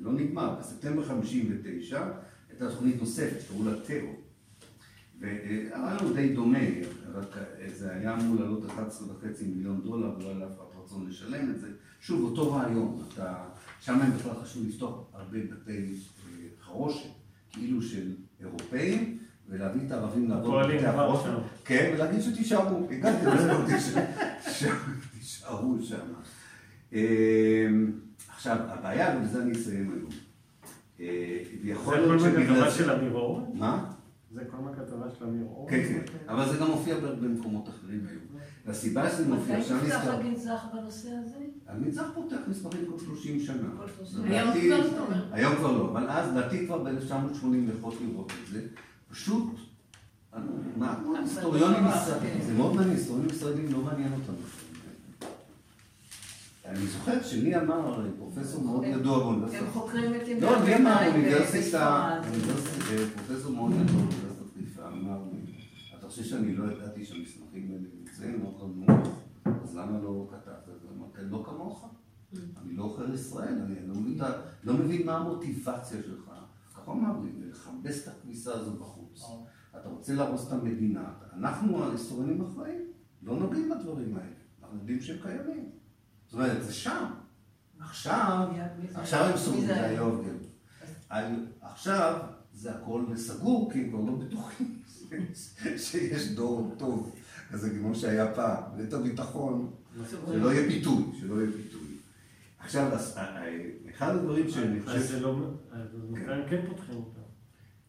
זה 0.00 0.06
לא 0.06 0.12
נגמר, 0.12 0.56
בספטמבר 0.60 1.04
59' 1.04 2.02
הייתה 2.50 2.70
תוכנית 2.70 3.00
נוספת, 3.00 3.48
קראו 3.48 3.64
לה 3.64 3.72
תאו. 3.86 4.08
והרעיון 5.20 6.14
די 6.14 6.34
דומה, 6.34 6.58
רק 7.14 7.36
זה 7.72 7.92
היה 7.92 8.14
אמור 8.14 8.36
לעלות 8.40 8.64
11.5 8.64 9.44
מיליון 9.46 9.80
דולר, 9.80 10.16
ולא 10.18 10.28
היה 10.28 10.38
לאף 10.38 10.52
רצון 10.84 11.06
לשלם 11.08 11.50
את 11.50 11.60
זה. 11.60 11.68
שוב, 12.00 12.30
אותו 12.30 12.52
רעיון, 12.52 13.02
אתה, 13.14 13.44
שם 13.80 14.00
הם 14.00 14.10
בכלל 14.12 14.32
חשבו 14.42 14.64
לפתוח 14.68 15.04
הרבה 15.12 15.38
בתי 15.38 15.72
אה, 15.72 16.46
חרושת, 16.60 17.10
כאילו 17.52 17.82
של 17.82 18.14
אירופאים, 18.40 19.18
ולהביא 19.48 19.86
את 19.86 19.92
הערבים 19.92 20.30
לעבוד 20.30 20.62
בבתי 20.62 20.78
כבר 20.78 20.88
החרושת. 20.88 21.30
כן, 21.64 21.90
ולהגיד 21.94 22.20
שתישארו, 22.20 22.88
הגעתי 22.90 23.26
לזה, 23.26 24.06
תישארו 25.18 25.76
שם. 25.82 26.12
עכשיו, 28.40 28.56
הבעיה, 28.68 29.18
ובזה 29.18 29.42
אני 29.42 29.52
אסיים 29.52 29.92
היום. 29.92 30.10
אה, 31.00 31.42
ויכול 31.62 31.94
זה 31.94 32.00
להיות 32.00 32.20
כל 32.22 32.28
שבגלל 32.28 32.50
מהכתבה 32.50 32.70
זה... 32.70 32.76
של 32.76 32.90
אמיר 32.90 33.12
אורן? 33.12 33.42
מה? 33.54 33.84
זה 34.34 34.40
כל 34.50 34.56
מהכתבה 34.56 35.10
של 35.18 35.24
אמיר 35.24 35.46
אורן? 35.46 35.70
כן, 35.70 35.82
כן, 35.82 36.02
אבל 36.28 36.48
זה 36.52 36.58
גם 36.58 36.66
מופיע 36.70 37.00
בהרבה 37.00 37.28
מקומות 37.28 37.68
אחרים 37.68 38.06
היום. 38.08 38.42
והסיבה 38.66 39.10
שזה 39.10 39.28
מופיע, 39.28 39.58
מתי 39.58 39.62
עכשיו 39.62 39.76
נפתח 39.76 39.96
נזכר, 39.96 40.16
הגנזך 40.16 40.64
בנושא 40.72 41.08
הזה? 41.08 41.38
המנזר 41.68 42.04
פותח 42.14 42.36
מספרים 42.48 42.86
כל 42.86 42.98
30 42.98 43.40
שנה. 43.40 43.68
כל. 43.76 44.22
היום 44.24 44.50
כבר 44.50 45.08
לא. 45.08 45.16
היום 45.32 45.56
כבר 45.56 45.72
לא, 45.72 45.90
אבל 45.90 46.08
אז, 46.08 46.30
לדעתי 46.30 46.66
כבר 46.66 46.82
ב-1980 46.82 47.78
יכולת 47.78 47.96
לראות 48.00 48.32
את 48.42 48.52
זה. 48.52 48.66
פשוט, 49.10 49.54
מה, 50.76 50.98
היסטוריונים 51.20 51.84
לא 51.84 51.90
ישראלים, 51.90 52.40
כן. 52.40 52.46
זה 52.46 52.52
מאוד 52.52 52.74
מעניין, 52.74 52.96
היסטוריונים 52.96 53.30
ישראלים 53.30 53.72
לא 53.72 53.78
מעניין 53.78 54.12
אותם. 54.12 54.32
אני 56.70 56.86
זוכר 56.86 57.22
שלי 57.22 57.56
אמר 57.56 58.06
פרופסור 58.18 58.64
מאוד 58.64 58.84
ידוע 58.84 59.18
באוניברסיטה. 59.18 59.64
הם 59.64 59.70
חוקרים 59.70 60.14
את 60.14 60.28
ימי 60.28 60.40
לא, 60.40 60.64
מי 60.64 60.76
אמר 60.76 61.10
אוניברסיטה, 61.12 62.20
פרופסור 63.16 63.52
מאוד 63.52 63.70
ידוע 63.72 63.86
באוניברסיטת 63.86 64.54
חיפה, 64.54 64.88
אמר 64.88 65.22
אתה 65.98 66.08
חושב 66.08 66.24
שאני 66.24 66.56
לא 66.56 66.72
ידעתי 66.72 67.04
שהמסמכים 67.04 67.70
האלה 67.70 67.88
נמצאים? 67.98 68.40
אמרתי 68.40 68.58
לו, 68.60 68.68
נו, 68.68 68.86
אז 69.62 69.76
למה 69.76 70.00
לא 70.02 70.28
כתבת? 70.30 70.68
אז 70.68 70.84
הוא 70.84 70.90
אמר, 70.96 71.06
כן, 71.14 71.24
לא 71.30 71.42
כמוך. 71.46 71.88
אני 72.62 72.76
לא 72.76 72.84
עוכר 72.84 73.14
ישראל, 73.14 73.58
אני 73.64 73.88
לא 73.88 73.94
מבין 73.94 74.20
את 74.20 74.26
לא 74.64 74.74
מבין 74.74 75.06
מה 75.06 75.16
המוטיבציה 75.16 76.02
שלך. 76.02 76.30
ככה 76.74 76.92
אמר 76.92 77.12
לי, 77.20 77.48
לכבס 77.48 78.02
את 78.02 78.08
הכביסה 78.08 78.54
הזו 78.54 78.70
בחוץ. 78.70 79.22
אתה 79.80 79.88
רוצה 79.88 80.14
להרוס 80.14 80.48
את 80.48 80.52
המדינה. 80.52 81.12
אנחנו, 81.32 81.84
ההיסטוריונים 81.84 82.44
אחראים, 82.44 82.82
לא 83.22 83.36
נוגעים 83.36 83.70
בדברים 83.70 84.16
האלה. 84.16 84.34
אנחנו 84.62 84.78
יודעים 84.78 85.00
שהם 85.00 85.18
קיימים. 85.22 85.79
זאת 86.30 86.34
אומרת, 86.34 86.64
זה 86.64 86.72
שם. 86.72 87.04
עכשיו? 87.80 88.48
עכשיו 88.94 89.24
הם 89.24 89.36
סוגרים, 89.36 89.66
זה 89.66 89.74
זה 89.74 89.86
היה? 89.86 90.02
על- 91.08 91.46
עכשיו 91.60 92.18
זה 92.52 92.74
הכל 92.74 93.04
סגור, 93.16 93.72
כי 93.72 93.80
הם 93.80 93.88
כבר 93.90 94.00
לא 94.00 94.12
בטוחים 94.12 94.82
שיש 95.76 96.28
דור 96.28 96.74
טוב. 96.78 97.14
אז 97.52 97.60
זה 97.60 97.70
כמו 97.70 97.94
שהיה 97.94 98.34
פעם, 98.34 98.62
ליתר 98.76 99.02
ביטחון, 99.02 99.70
שלא 100.26 100.52
יהיה 100.52 100.68
פיתוי, 100.70 101.04
שלא 101.20 101.34
יהיה 101.42 101.52
פיתוי. 101.56 101.80
עכשיו, 102.58 102.92
אה, 102.92 102.98
אה, 103.36 103.66
אחד 103.96 104.14
הדברים 104.16 104.50
שאני 104.50 104.78
אז 104.78 104.84
חושב... 104.84 104.98
זה 104.98 105.20
לא... 105.20 105.36
אז 105.72 105.80
הם 106.28 106.42
כן 106.50 106.60
פותחים 106.68 106.96
אותם? 106.96 107.20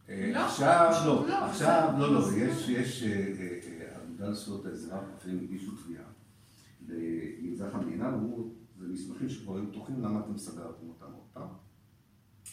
אה, 0.09 0.31
לא, 0.33 0.39
עכשיו, 0.45 0.91
לא, 1.05 1.27
לא, 1.27 1.45
עכשיו, 1.45 1.93
לא, 1.99 2.13
לא, 2.13 2.21
זה- 2.29 2.37
יש, 2.39 2.69
יש, 2.69 3.03
אה, 3.03 3.09
אה, 3.09 3.13
אה, 3.81 3.95
האגודה 4.01 4.29
לזכויות 4.29 4.65
האזרח, 4.65 4.99
אפילו 5.17 5.39
הגישו 5.41 5.71
תביעה 5.75 6.03
למזרח 6.91 7.75
המדינה, 7.75 8.07
ואמרו, 8.07 8.51
זה 8.79 8.87
מסמכים 8.87 9.29
שכבר 9.29 9.55
היו 9.55 9.71
פתוחים, 9.71 10.01
למה 10.01 10.19
אתם 10.19 10.37
סגרתם 10.37 10.87
אותם 10.87 11.05
עוד 11.13 11.25
פעם? 11.33 11.47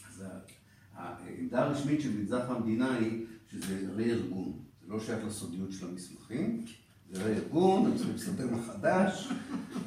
אז 0.09 0.23
העמדה 0.95 1.61
הרשמית 1.61 2.01
של 2.01 2.21
מזרח 2.21 2.49
המדינה 2.49 2.93
היא 2.95 3.25
שזה 3.47 3.87
רה-ארגון, 3.95 4.53
זה 4.81 4.93
לא 4.93 4.99
שייך 4.99 5.25
לסודיות 5.25 5.71
של 5.71 5.87
המסמכים, 5.87 6.65
זה 7.11 7.23
רה-ארגון, 7.23 7.85
הם 7.85 7.95
צריכים 7.95 8.15
לסדר 8.15 8.47
מחדש, 8.51 9.29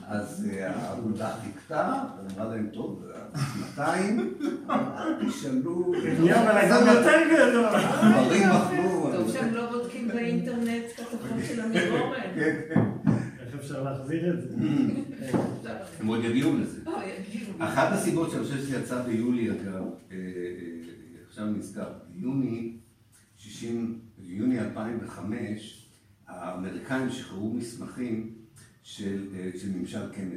אז 0.07 0.49
אה, 0.51 0.77
האגודה 0.77 1.37
חיכתה, 1.45 2.05
ואמרה 2.17 2.55
להם, 2.55 2.71
טוב, 2.73 3.05
שנתיים, 3.55 4.35
אל 4.71 5.29
תשאלו, 5.29 5.93
נהיה 6.21 6.53
בלאגן 6.53 6.87
יותר 6.95 7.19
גדול. 7.33 7.67
דברים 8.11 8.49
אכלו. 8.49 9.13
טוב 9.17 9.33
שהם 9.33 9.55
לא 9.55 9.71
בודקים 9.71 10.09
באינטרנט 10.09 10.85
כתבות 10.97 11.21
של 11.49 11.61
אורן. 11.93 13.02
אפשר 13.63 13.83
להחזיר 13.83 14.35
את 14.35 14.43
זה? 14.43 14.57
הם 16.01 16.07
עוד 16.07 16.25
יגיעו 16.25 16.57
לזה. 16.57 16.81
יגידו. 17.19 17.53
אחת 17.59 17.93
הסיבות 17.93 18.31
שאני 18.31 18.45
חושב 18.45 18.59
שזה 18.59 18.77
יצא 18.77 19.03
ביולי, 19.03 19.51
אגב, 19.51 19.85
אה, 20.11 20.17
אה, 20.17 20.17
עכשיו 21.29 21.47
נזכר, 21.47 21.93
ביוני 22.15 22.77
60, 23.37 23.99
ביוני 24.19 24.61
2005, 24.61 25.89
האמריקאים 26.27 27.11
שחררו 27.11 27.55
מסמכים 27.55 28.35
של, 28.83 29.27
אה, 29.35 29.51
של 29.59 29.69
ממשל 29.77 30.13
קנדי. 30.13 30.37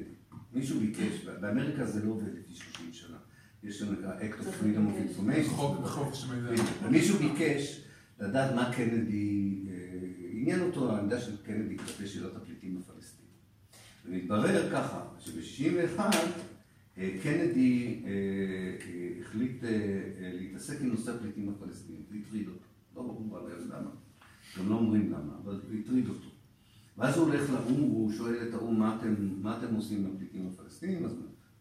מישהו 0.54 0.80
ביקש, 0.80 1.26
באמריקה 1.42 1.86
זה 1.86 2.06
לא 2.06 2.12
עובד 2.12 2.34
לפי 2.34 2.56
30 2.56 2.94
שנה. 2.94 3.18
יש 3.64 3.82
לנו 3.82 3.92
נקרא 3.92 4.20
Act 4.20 4.42
of 4.42 4.64
Freedom 4.64 4.90
of 4.90 5.20
Information. 5.20 5.50
חוק 5.50 5.86
חופש 5.86 6.26
מידע. 6.26 6.64
ומישהו 6.84 7.20
ביקש 7.20 7.82
לדעת 8.20 8.56
מה 8.56 8.74
קנדי, 8.76 9.66
אה, 9.70 9.76
עניין 10.32 10.62
אותו 10.62 10.96
העמדה 10.96 11.22
של 11.22 11.38
קנדי 11.44 11.78
כלפי 11.78 12.08
שאלת. 12.08 12.45
ומתברר 14.06 14.72
ככה, 14.72 15.08
שב-61 15.20 16.00
אה, 16.98 17.18
קנדי 17.24 18.04
אה, 18.06 18.10
אה, 18.12 19.22
החליט 19.22 19.64
להתעסק 20.20 20.82
עם 20.82 20.88
נושא 20.88 21.16
הפליטים 21.16 21.50
הפלסטינים, 21.50 22.04
זה 22.10 22.16
הטריד 22.16 22.48
אותו. 22.48 22.66
לא 22.96 23.02
ברור 23.02 23.38
עליהם 23.38 23.70
למה, 23.70 23.90
גם 24.60 24.70
לא 24.70 24.76
אומרים 24.76 25.12
למה, 25.12 25.34
אבל 25.44 25.62
זה 25.68 25.74
הטריד 25.80 26.10
אותו. 26.10 26.30
ואז 26.98 27.18
הוא 27.18 27.28
הולך 27.28 27.50
לאו"ם, 27.50 27.84
והוא 27.84 28.12
שואל 28.12 28.48
את 28.50 28.54
האו"ם, 28.54 28.80
מה 28.80 29.02
מה 29.42 29.58
אתם 29.58 29.76
עושים 29.76 30.06
עם 30.06 30.16
הפליטים 30.16 30.50
הפלסטינים? 30.54 31.06
אז 31.06 31.12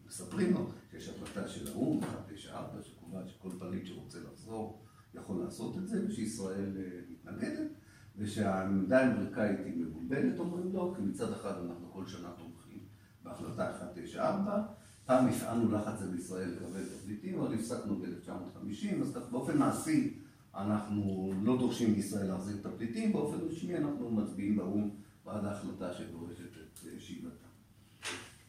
מספרים 0.07 0.53
לו 0.53 0.71
שיש 0.91 1.09
החלטה 1.09 1.47
של 1.47 1.67
האו"ם, 1.67 1.99
194, 1.99 2.83
שקובעת 2.83 3.29
שכל 3.29 3.49
פליט 3.59 3.85
שרוצה 3.85 4.17
לחזור 4.31 4.81
יכול 5.13 5.43
לעשות 5.43 5.77
את 5.77 5.87
זה, 5.87 6.05
ושישראל 6.07 6.77
מתנגדת, 7.09 7.71
ושהעמדה 8.17 8.99
האמריקאית 8.99 9.59
היא 9.65 9.85
מבולבלת, 9.85 10.39
אומרים 10.39 10.73
לו, 10.73 10.93
כי 10.95 11.01
מצד 11.01 11.31
אחד 11.31 11.53
אנחנו 11.65 11.91
כל 11.91 12.05
שנה 12.05 12.29
תומכים 12.37 12.79
בהחלטה 13.23 13.71
194, 13.79 14.63
פעם 15.05 15.27
הפעלנו 15.27 15.71
לחץ 15.71 16.01
על 16.01 16.15
ישראל 16.15 16.49
לקבל 16.49 16.81
את 16.81 16.99
הפליטים, 16.99 17.39
אבל 17.39 17.53
הפסקנו 17.53 17.95
ב-1950, 17.95 19.01
אז 19.01 19.17
באופן 19.31 19.57
מעשי 19.57 20.19
אנחנו 20.55 21.33
לא 21.43 21.57
דורשים 21.57 21.93
מישראל 21.93 22.27
להחזיר 22.27 22.57
את 22.61 22.65
הפליטים, 22.65 23.13
באופן 23.13 23.37
רשמי 23.37 23.77
אנחנו 23.77 24.11
מצביעים 24.11 24.55
באו"ם 24.55 24.89
בעד 25.25 25.45
ההחלטה 25.45 25.93
שדורשת 25.93 26.57
את 26.63 26.79
שיבתם. 26.99 27.45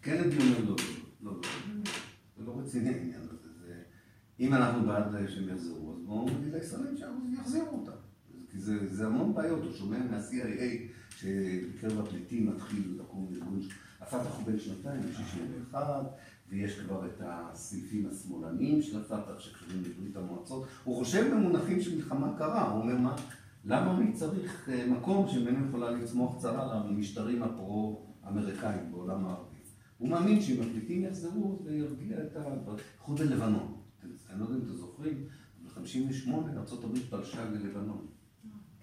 קנדי 0.00 0.36
אומר 0.38 0.64
לא, 0.68 0.76
לא, 1.20 1.32
לא, 1.32 1.40
זה 2.36 2.44
לא 2.44 2.58
רציני 2.58 2.88
העניין 2.88 3.20
הזה, 3.22 3.48
זה, 3.60 3.82
אם 4.40 4.54
אנחנו 4.54 4.86
בעד 4.86 5.14
אה, 5.14 5.28
שהם 5.28 5.48
יחזרו, 5.48 5.92
אז 5.92 5.98
בואו 6.04 6.24
נגיד 6.24 6.54
לישראלים 6.54 6.96
שיחזירו 6.96 7.78
אותם. 7.78 8.05
כי 8.50 8.58
זה, 8.58 8.94
זה 8.94 9.06
המון 9.06 9.34
בעיות, 9.34 9.62
הוא 9.62 9.72
שומע 9.72 9.98
מה-CIA 10.10 10.92
שבקרב 11.16 12.00
הפליטים 12.00 12.50
מתחיל 12.50 12.98
לקום 13.00 13.28
ארגון, 13.32 13.60
הפת"ח 14.00 14.36
הוא 14.36 14.46
בן 14.46 14.58
שנתיים, 14.58 15.00
ב-61, 15.00 15.76
ויש 16.48 16.80
כבר 16.80 17.06
את 17.06 17.22
הסעיפים 17.24 18.08
השמאלניים 18.12 18.82
של 18.82 19.00
הפת"ח 19.00 19.38
שקשורים 19.38 19.82
לברית 19.84 20.16
המועצות. 20.16 20.66
הוא 20.84 20.96
חושב 20.96 21.34
במונחים 21.34 21.80
של 21.80 21.96
מלחמה 21.96 22.34
קרה, 22.38 22.70
הוא 22.70 22.82
אומר 22.82 22.98
מה, 22.98 23.16
למה 23.64 23.98
אני 23.98 24.12
צריך 24.12 24.68
אה, 24.68 24.86
מקום 24.86 25.28
שממנו 25.28 25.68
יכולה 25.68 25.90
לצמוח 25.90 26.38
צרה 26.38 26.84
למשטרים 26.90 27.42
הפרו-אמריקאים 27.42 28.92
בעולם 28.92 29.26
הערבי? 29.26 29.56
הוא 29.98 30.08
מאמין 30.08 30.40
שאם 30.40 30.62
הפליטים 30.62 31.04
יחזרו, 31.04 31.58
זה 31.64 31.76
ירגיע 31.76 32.16
את 32.22 32.36
ה... 32.36 32.42
קחו 32.98 33.14
את 33.14 33.20
לבנון. 33.20 33.76
אני 34.30 34.40
לא 34.40 34.44
יודע 34.44 34.56
אם 34.56 34.62
אתם 34.62 34.76
זוכרים, 34.76 35.24
ב-58' 35.64 36.30
ארה"ב 36.30 36.98
פלשה 37.10 37.50
ללבנון. 37.50 38.06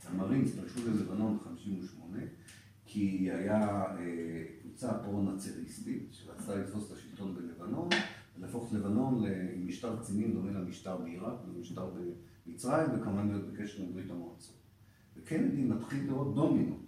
המרינס 0.05 0.55
פלשו 0.55 0.79
ללבנון 0.87 1.37
ב-58', 1.37 2.17
כי 2.85 3.31
היה 3.31 3.85
אה, 3.97 4.43
קבוצה 4.61 4.93
פרו-נאצריסטית 4.93 6.07
שרצתה 6.11 6.55
לתפוס 6.55 6.91
את 6.91 6.97
השלטון 6.97 7.35
בלבנון, 7.35 7.89
ולהפוך 8.37 8.67
את 8.67 8.73
לבנון 8.73 9.23
למשטר 9.23 9.99
קצינים 9.99 10.33
דומה 10.33 10.51
למשטר 10.51 10.97
בעיראק 10.97 11.39
ולמשטר 11.45 11.89
במצרים, 12.45 12.87
וכמובן 12.93 13.27
להיות 13.27 13.53
בקשר 13.53 13.83
עם 13.83 13.93
ברית 13.93 14.11
המועצות. 14.11 14.55
וקנדי 15.15 15.63
מתחיל 15.63 16.05
לראות 16.07 16.35
דומינו. 16.35 16.79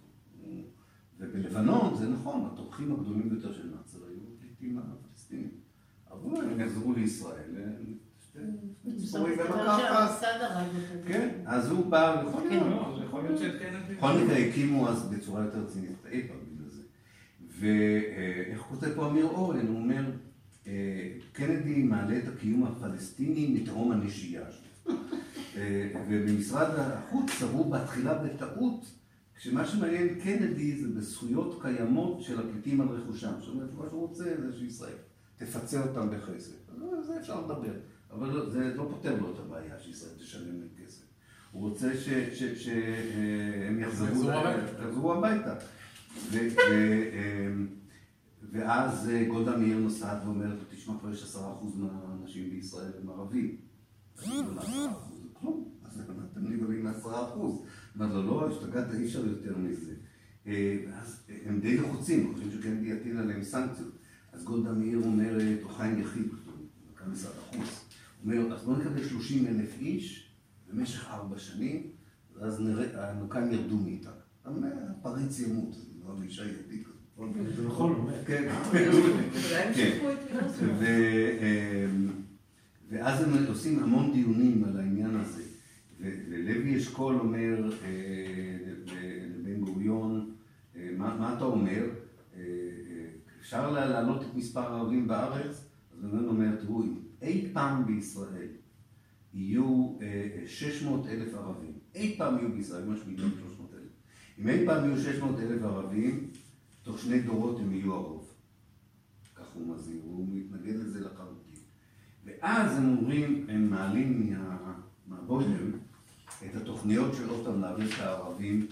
ובלבנון, 1.18 1.94
זה 1.96 2.08
נכון, 2.08 2.50
התומכים 2.52 2.92
הגדולים 2.92 3.28
ביותר 3.28 3.52
של 3.52 3.70
נאצר 3.76 3.98
היו 4.08 4.20
פליטים 4.38 4.78
הפלסטינים. 4.78 5.50
להם, 6.10 6.50
הם 6.50 6.60
יחזרו 6.60 6.92
לישראל, 6.92 7.50
הרג 9.14 9.40
אותו. 9.40 9.58
כן, 11.06 11.28
אז 11.46 11.70
הוא 11.70 11.86
בא, 11.86 12.22
יכול 12.28 12.42
כן, 12.42 12.48
להיות. 12.48 13.02
יכול 13.04 13.22
להיות. 13.22 13.40
בכל 13.90 14.12
מקרה 14.12 14.36
הקימו 14.36 14.88
אז 14.88 15.08
בצורה 15.08 15.44
יותר 15.44 15.58
רצינית 15.58 15.90
את 16.00 16.06
האיפא"ק 16.06 16.36
בגלל 16.52 16.68
זה. 16.68 16.82
ואיך 17.60 18.60
כותב 18.60 18.94
פה 18.94 19.10
אמיר 19.10 19.24
אורן, 19.24 19.66
הוא 19.66 19.76
אומר, 19.76 20.04
אה, 20.66 21.12
קנדי 21.32 21.82
מעלה 21.82 22.18
את 22.18 22.28
הקיום 22.28 22.64
הפלסטיני 22.64 23.60
מתהום 23.60 23.92
הנשייה 23.92 24.42
שלו. 24.50 24.94
אה, 25.56 25.88
ובמשרד 26.08 26.68
החוץ 26.78 27.30
סברו 27.30 27.64
בתחילה 27.64 28.14
בטעות, 28.14 28.86
שמה 29.38 29.66
שמעניין 29.66 30.08
קנדי 30.20 30.76
זה 30.76 30.88
בזכויות 30.88 31.62
קיימות 31.62 32.22
של 32.22 32.40
הפליטים 32.40 32.80
על 32.80 32.88
רכושם. 32.88 33.32
זאת 33.40 33.48
אומרת, 33.48 33.68
מה 33.78 33.84
שהוא 33.90 34.08
רוצה 34.08 34.24
זה 34.24 34.58
שישראל 34.58 34.94
תפצה 35.36 35.82
אותם 35.82 36.08
בחסד. 36.10 36.52
אז 36.68 36.82
על 36.92 37.04
זה 37.06 37.20
אפשר 37.20 37.40
לדבר, 37.40 37.72
אבל 38.18 38.28
לא- 38.30 38.50
זה 38.50 38.74
לא 38.74 38.86
פותר 38.90 39.20
לו 39.20 39.34
את 39.34 39.38
הבעיה 39.38 39.78
שישראל 39.78 40.12
תשלם 40.18 40.46
להם 40.60 40.68
כסף. 40.84 41.02
הוא 41.52 41.68
רוצה 41.68 41.92
שהם 41.96 43.80
יחזרו 43.80 44.30
יחזרו 44.88 45.12
הביתה. 45.14 45.54
אמ, 46.34 47.66
ואז 48.52 49.08
אה, 49.10 49.24
גולדה 49.28 49.56
מאיר 49.56 49.78
נוסעת 49.78 50.24
ואומרת, 50.24 50.58
תשמע, 50.70 50.94
כבר 51.00 51.12
יש 51.12 51.22
עשרה 51.22 51.52
אחוז 51.52 51.72
מהאנשים 51.76 52.50
בישראל 52.50 52.92
הם 53.02 53.08
ערבים. 53.10 53.56
כלום, 55.32 55.68
אז 55.84 56.00
אתם 56.00 56.52
נבהלים 56.52 56.84
מעשרה 56.84 57.28
אחוז? 57.28 57.62
אמרת 57.96 58.10
לו, 58.14 58.22
לא, 58.22 58.48
השתגעת, 58.50 58.94
אי 58.94 59.04
אפשר 59.06 59.26
יותר 59.26 59.58
מזה. 59.58 59.92
אה, 60.46 60.76
ואז 60.88 61.22
הם 61.46 61.60
די 61.60 61.76
לחוצים, 61.76 62.32
חושבים 62.34 62.52
שקנדי 62.52 62.88
יטיל 62.88 63.18
עליהם 63.18 63.42
סנקציות. 63.42 63.92
אז 64.32 64.44
גולדה 64.44 64.72
מאיר 64.72 64.98
אומרת, 65.04 65.58
או 65.62 65.68
חיים 65.68 66.00
יחיד, 66.00 66.22
מנכ"ל 66.88 67.10
משרד 67.10 67.32
החוץ, 67.38 67.85
אומר, 68.26 68.52
אז 68.54 68.64
בואו 68.64 68.76
נקבל 68.76 69.04
30 69.08 69.46
אלף 69.46 69.78
איש 69.80 70.30
במשך 70.72 71.08
ארבע 71.10 71.38
שנים, 71.38 71.82
ואז 72.36 72.60
נראה, 72.60 73.10
הנוקיים 73.10 73.52
ירדו 73.52 73.76
מאיתנו. 73.76 74.12
הפריץ 74.44 75.40
ימות, 75.40 75.72
זה 75.74 75.82
לא 76.08 76.14
אישה 76.22 76.42
יהודית 76.44 76.86
כזאת. 76.86 77.56
זה 77.56 77.66
נכון, 77.66 77.92
הוא. 77.92 78.10
כן. 78.26 78.52
כן. 79.74 79.98
אמ, 80.80 82.10
ואז 82.90 83.22
הם 83.22 83.46
עושים 83.48 83.78
המון 83.82 84.12
דיונים 84.12 84.64
על 84.64 84.76
העניין 84.76 85.14
הזה. 85.16 85.42
ולוי 86.00 86.76
אשכול 86.76 87.14
אומר 87.14 87.70
אה, 87.84 87.88
לבן 89.38 89.60
גוריון, 89.60 90.30
אה, 90.76 90.88
מה 90.98 91.34
אתה 91.36 91.44
אומר? 91.44 91.82
אה, 92.36 92.40
אה, 92.40 93.06
אפשר 93.40 93.70
לה- 93.70 93.86
להעלות 93.88 94.22
את 94.22 94.34
מספר 94.34 94.60
הערבים 94.74 95.08
בארץ? 95.08 95.64
אז 95.92 96.00
בן 96.02 96.08
גוריון 96.08 96.28
אומר, 96.28 96.56
תראו, 96.56 96.82
אם 96.82 96.94
אי 97.26 97.50
פעם 97.52 97.86
בישראל 97.86 98.48
יהיו 99.34 99.96
אה, 100.02 100.42
600 100.46 101.06
אלף 101.06 101.34
ערבים, 101.34 101.72
אי 101.94 102.14
פעם 102.18 102.38
יהיו 102.38 102.52
בישראל, 102.52 102.84
ממש 102.84 102.98
מיליון 103.06 103.30
300 103.30 103.70
אלף. 103.74 103.82
אם 104.38 104.48
אי 104.48 104.66
פעם 104.66 104.84
יהיו 104.84 104.98
600 105.02 105.38
אלף 105.40 105.62
ערבים, 105.62 106.30
תוך 106.82 106.98
שני 106.98 107.20
דורות 107.22 107.60
הם 107.60 107.72
יהיו 107.72 107.94
הרוב. 107.94 108.32
כך 109.34 109.44
הוא 109.54 109.74
מזהיר, 109.74 110.00
הוא 110.04 110.26
מתנגד 110.32 110.74
לזה 110.76 111.00
לחלוטין. 111.00 111.54
ואז 112.24 112.76
הם 112.76 112.96
אומרים, 112.98 113.46
הם 113.48 113.70
מעלים 113.70 114.30
מה- 114.38 114.80
מהבוידם 115.06 115.70
את 116.46 116.54
התוכניות 116.56 117.14
של 117.14 117.30
אותם 117.30 117.60
להעביר 117.60 117.86
את 117.94 118.00
הערבים. 118.00 118.66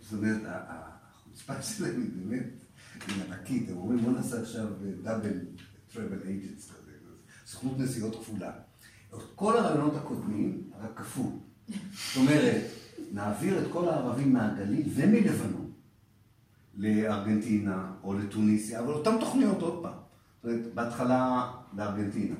זאת 0.00 0.12
אומרת, 0.18 0.42
החוצפה 0.46 1.62
שלהם 1.62 2.00
היא 2.02 2.10
באמת 2.14 2.46
ענקית. 3.26 3.68
הם 3.68 3.76
אומרים, 3.76 3.98
בוא 4.00 4.12
נעשה 4.12 4.40
עכשיו 4.40 4.66
דאבל 5.02 5.38
טראבל 5.92 6.18
אייג'נס 6.24 6.70
כזה, 6.72 6.83
סוכנות 7.46 7.78
נסיעות 7.78 8.16
כפולה. 8.16 8.52
כל 9.34 9.56
הרעיונות 9.56 9.96
הקודמים, 9.96 10.70
רק 10.80 10.90
כפול. 10.96 11.32
זאת 11.68 12.16
אומרת, 12.16 12.62
נעביר 13.12 13.58
את 13.58 13.72
כל 13.72 13.88
הערבים 13.88 14.32
מהגליל 14.32 14.88
ומלבנון 14.94 15.72
לארגנטינה 16.76 17.92
או 18.02 18.14
לתוניסיה, 18.14 18.80
אבל 18.80 18.92
אותן 18.92 19.20
תוכניות 19.20 19.62
עוד 19.62 19.82
פעם. 19.82 19.98
זאת 20.42 20.44
אומרת, 20.44 20.74
בהתחלה 20.74 21.52
לארגנטינה. 21.76 22.36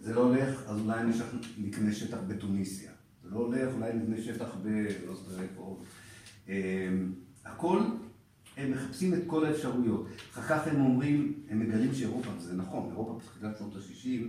זה 0.00 0.14
לא 0.14 0.20
הולך, 0.20 0.62
אז 0.66 0.80
אולי 0.80 1.00
נקנה 1.58 1.92
שטח 1.92 2.18
בתוניסיה. 2.28 2.90
זה 3.24 3.30
לא 3.30 3.38
הולך, 3.38 3.74
אולי 3.74 3.92
נקנה 3.92 4.22
שטח 4.22 4.48
ב... 4.62 4.68
לא 5.06 5.14
זוכר 5.14 5.42
עוד. 5.56 5.78
אמ, 6.48 7.12
הכל, 7.44 7.82
הם 8.56 8.70
מחפשים 8.70 9.14
את 9.14 9.22
כל 9.26 9.46
האפשרויות. 9.46 10.06
אחר 10.34 10.58
כך 10.58 10.66
הם 10.66 10.80
אומרים, 10.80 11.32
הם 11.50 11.60
מגלים 11.60 11.94
שאירופה, 11.94 12.30
וזה 12.38 12.54
נכון, 12.54 12.88
אירופה 12.90 13.18
בתחילת 13.18 13.58
שנות 13.58 13.76
ה-60 13.76 14.20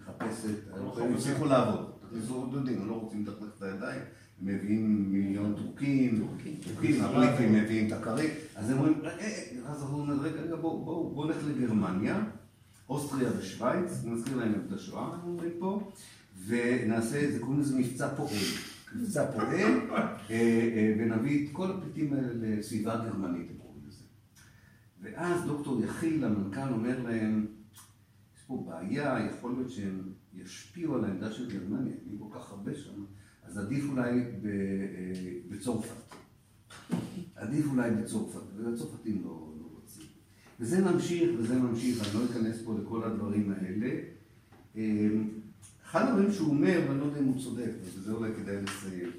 מחפשת, 0.00 0.72
האירופאים 0.72 1.14
הצליחו 1.14 1.44
לעבוד. 1.44 1.92
תכניסו 2.08 2.46
דודים, 2.46 2.82
הם 2.82 2.88
לא 2.88 2.94
רוצים 2.94 3.22
לדחלק 3.22 3.48
את 3.58 3.62
הידיים, 3.62 4.00
הם 4.40 4.46
מביאים 4.46 5.12
מיליון 5.12 5.54
טורקים, 5.54 6.26
טורקים, 6.64 7.02
הבריטים 7.02 7.52
מביאים 7.52 7.86
את 7.86 7.92
הכרים, 7.92 8.30
אז 8.56 8.70
הם 8.70 8.78
אומרים, 8.78 9.00
אז 9.66 9.82
אנחנו 9.82 9.98
אומרים, 9.98 10.20
רגע, 10.20 10.40
רגע, 10.40 10.56
בואו 10.56 11.24
נלך 11.26 11.36
לגרמניה, 11.48 12.24
אוסטריה 12.88 13.30
ושווייץ, 13.38 14.04
נזכיר 14.04 14.36
להם 14.36 14.52
את 14.66 14.72
השואה, 14.72 15.14
אנחנו 15.14 15.30
אומרים 15.30 15.52
פה, 15.58 15.90
ונעשה, 16.46 17.32
זה 17.32 17.38
קוראים 17.38 17.60
לזה 17.60 17.78
מבצע 17.78 18.08
פועל. 18.16 18.30
מבצע 18.96 19.32
פועל, 19.32 19.50
אה, 19.50 20.06
אה, 20.30 20.94
ונביא 20.98 21.46
את 21.46 21.52
כל 21.52 21.70
הפליטים 21.70 22.12
האלה 22.12 22.28
לסביבה 22.34 22.96
גרמנית, 22.96 23.50
הם. 23.50 23.63
ואז 25.04 25.44
דוקטור 25.46 25.80
יחיל, 25.84 26.24
המנכ"ל, 26.24 26.72
אומר 26.72 27.02
להם, 27.02 27.46
יש 28.36 28.42
פה 28.46 28.66
בעיה, 28.66 29.18
יכול 29.30 29.52
להיות 29.52 29.70
שהם 29.70 30.12
ישפיעו 30.34 30.94
על 30.94 31.04
העמדה 31.04 31.32
של 31.32 31.50
גרמניה, 31.50 31.94
יהיו 32.06 32.18
כל 32.20 32.38
כך 32.38 32.50
הרבה 32.50 32.74
שם, 32.74 33.04
אז 33.42 33.58
עדיף 33.58 33.84
אולי 33.90 34.20
אה, 34.20 34.30
בצרפת. 35.48 36.14
עדיף 37.34 37.66
אולי 37.70 37.90
בצרפת, 37.90 38.40
והצרפתים 38.56 39.22
לא, 39.24 39.52
לא 39.60 39.66
רוצים. 39.80 40.06
וזה 40.60 40.84
ממשיך 40.92 41.30
וזה 41.38 41.58
ממשיך, 41.58 42.02
אני 42.02 42.20
לא 42.20 42.30
אכנס 42.30 42.62
פה 42.64 42.78
לכל 42.82 43.04
הדברים 43.04 43.52
האלה. 43.52 43.90
אה, 44.76 45.08
אחד 45.84 46.08
הדברים 46.08 46.32
שהוא 46.32 46.48
אומר, 46.48 46.80
ואני 46.88 47.00
לא 47.00 47.04
יודע 47.04 47.20
אם 47.20 47.24
הוא 47.24 47.42
צודק, 47.42 47.70
בזה 47.98 48.12
אולי 48.12 48.34
כדאי 48.34 48.62
לסיים. 48.62 49.10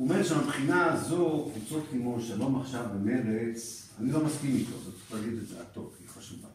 הוא 0.00 0.08
אומר 0.08 0.22
שמבחינה 0.22 0.92
הזו, 0.92 1.50
קבוצות 1.54 1.84
כמו 1.90 2.20
שלום 2.20 2.60
עכשיו 2.60 2.86
ומרץ, 2.94 3.90
אני 3.98 4.12
לא 4.12 4.24
מסכים 4.24 4.56
איתו, 4.56 4.76
אז 4.76 4.82
צריך 4.84 5.12
להגיד 5.12 5.38
את 5.38 5.46
זה, 5.48 5.60
הטוב, 5.60 5.94
היא 6.00 6.08
חשובה. 6.08 6.48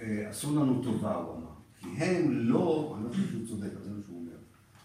אה, 0.00 0.28
עשו 0.28 0.56
לנו 0.56 0.82
טובה, 0.82 1.14
הוא 1.14 1.36
אמר. 1.36 1.52
כי 1.80 1.88
הם 1.88 2.30
לא, 2.32 2.94
אני 2.96 3.04
לא 3.04 3.10
חושב 3.10 3.30
שהוא 3.30 3.46
צודק, 3.48 3.68
זה 3.84 3.90
מה 3.90 4.00
שהוא 4.06 4.18
אומר. 4.18 4.36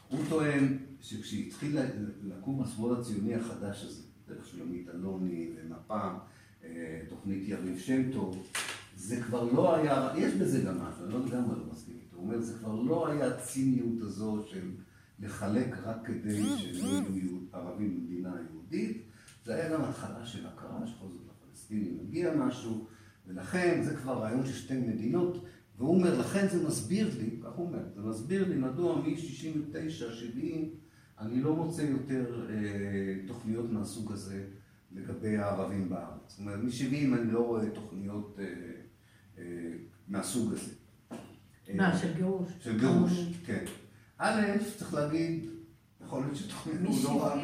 הוא 0.08 0.20
טוען 0.30 0.78
שכשהתחיל 1.02 1.78
לקום 2.24 2.64
השמאל 2.64 2.99
הציוני 2.99 3.36
החדש 3.36 3.84
הזה, 3.84 4.04
דרך 4.28 4.48
שלומית 4.48 4.90
אלוני 4.90 5.49
ומפ"ם, 5.56 6.18
אה, 6.64 7.02
תוכנית 7.10 7.48
יריב 7.48 7.80
שם 7.80 8.12
טוב, 8.12 8.48
זה 8.95 9.22
כבר 9.22 9.52
לא 9.52 9.76
היה, 9.76 10.10
יש 10.18 10.34
בזה 10.34 10.62
גם 10.62 10.78
משהו, 10.78 11.06
אני 11.06 11.14
לא 11.14 11.20
לגמרי 11.26 11.60
לא 11.60 11.66
מסכים 11.72 11.95
איתו. 11.95 12.18
הוא 12.18 12.26
אומר, 12.26 12.41
זה 12.41 12.54
כבר 12.60 12.76
לא 12.76 13.08
היה 13.08 13.28
הציניות 13.28 14.02
הזו 14.02 14.44
של 14.52 14.72
לחלק 15.19 15.77
רק 15.84 15.98
כדי 16.06 16.44
שלא 16.57 16.88
יהיו 16.88 17.38
ערבים 17.53 17.95
במדינה 17.95 18.35
יהודית, 18.49 19.03
זה 19.45 19.56
היה 19.56 19.73
גם 19.73 19.84
התחלה 19.84 20.26
של 20.26 20.48
הכרה 20.48 20.88
שבכל 20.88 21.07
זאת 21.07 21.22
לפלסטינים 21.44 21.98
מגיע 22.03 22.35
משהו, 22.35 22.88
ולכן 23.27 23.81
זה 23.84 23.95
כבר 23.95 24.22
רעיון 24.22 24.45
של 24.45 24.53
שתי 24.53 24.77
מדינות, 24.77 25.45
והוא 25.77 25.95
אומר, 25.95 26.19
לכן 26.19 26.48
זה 26.48 26.68
מסביר 26.68 27.10
לי, 27.19 27.39
כך 27.44 27.49
הוא 27.56 27.68
אומר, 27.68 27.84
זה 27.95 28.02
מסביר 28.02 28.49
לי 28.49 28.56
מדוע 28.56 29.02
מ-69, 29.02 30.14
70, 30.14 30.72
אני 31.19 31.41
לא 31.41 31.56
מוצא 31.56 31.81
יותר 31.81 32.48
אה, 32.49 33.27
תוכניות 33.27 33.72
מהסוג 33.72 34.11
הזה 34.11 34.45
לגבי 34.91 35.38
הערבים 35.38 35.89
בארץ. 35.89 36.19
זאת 36.27 36.39
אומרת, 36.39 36.60
מ-70 36.60 36.94
אני 36.94 37.31
לא 37.31 37.39
רואה 37.39 37.69
תוכניות 37.69 38.39
אה, 38.39 38.45
אה, 39.38 39.44
מהסוג 40.07 40.53
הזה. 40.53 40.73
מה, 41.76 41.98
של 41.98 42.14
גירוש? 42.14 42.52
של 42.60 42.80
גירוש, 42.80 43.11
כן. 43.45 43.65
א', 44.18 44.41
צריך 44.77 44.94
להגיד, 44.94 45.49
יכול 46.06 46.22
להיות 46.22 46.35
שתוכננו 46.35 46.89
לא 47.03 47.23
רע 47.23 47.35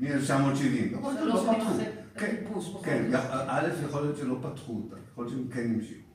מ-1970. 0.00 0.98
יכול 0.98 1.14
להיות 1.14 1.42
שלא 1.42 1.52
פתחו. 1.52 1.72
כן, 2.14 2.36
כן, 2.84 3.12
א', 3.48 3.68
יכול 3.84 4.02
להיות 4.02 4.16
שלא 4.16 4.38
פתחו 4.42 4.72
אותה, 4.72 4.96
יכול 5.12 5.24
להיות 5.24 5.38
שהם 5.38 5.48
כן 5.48 5.74
המשיכו. 5.74 6.08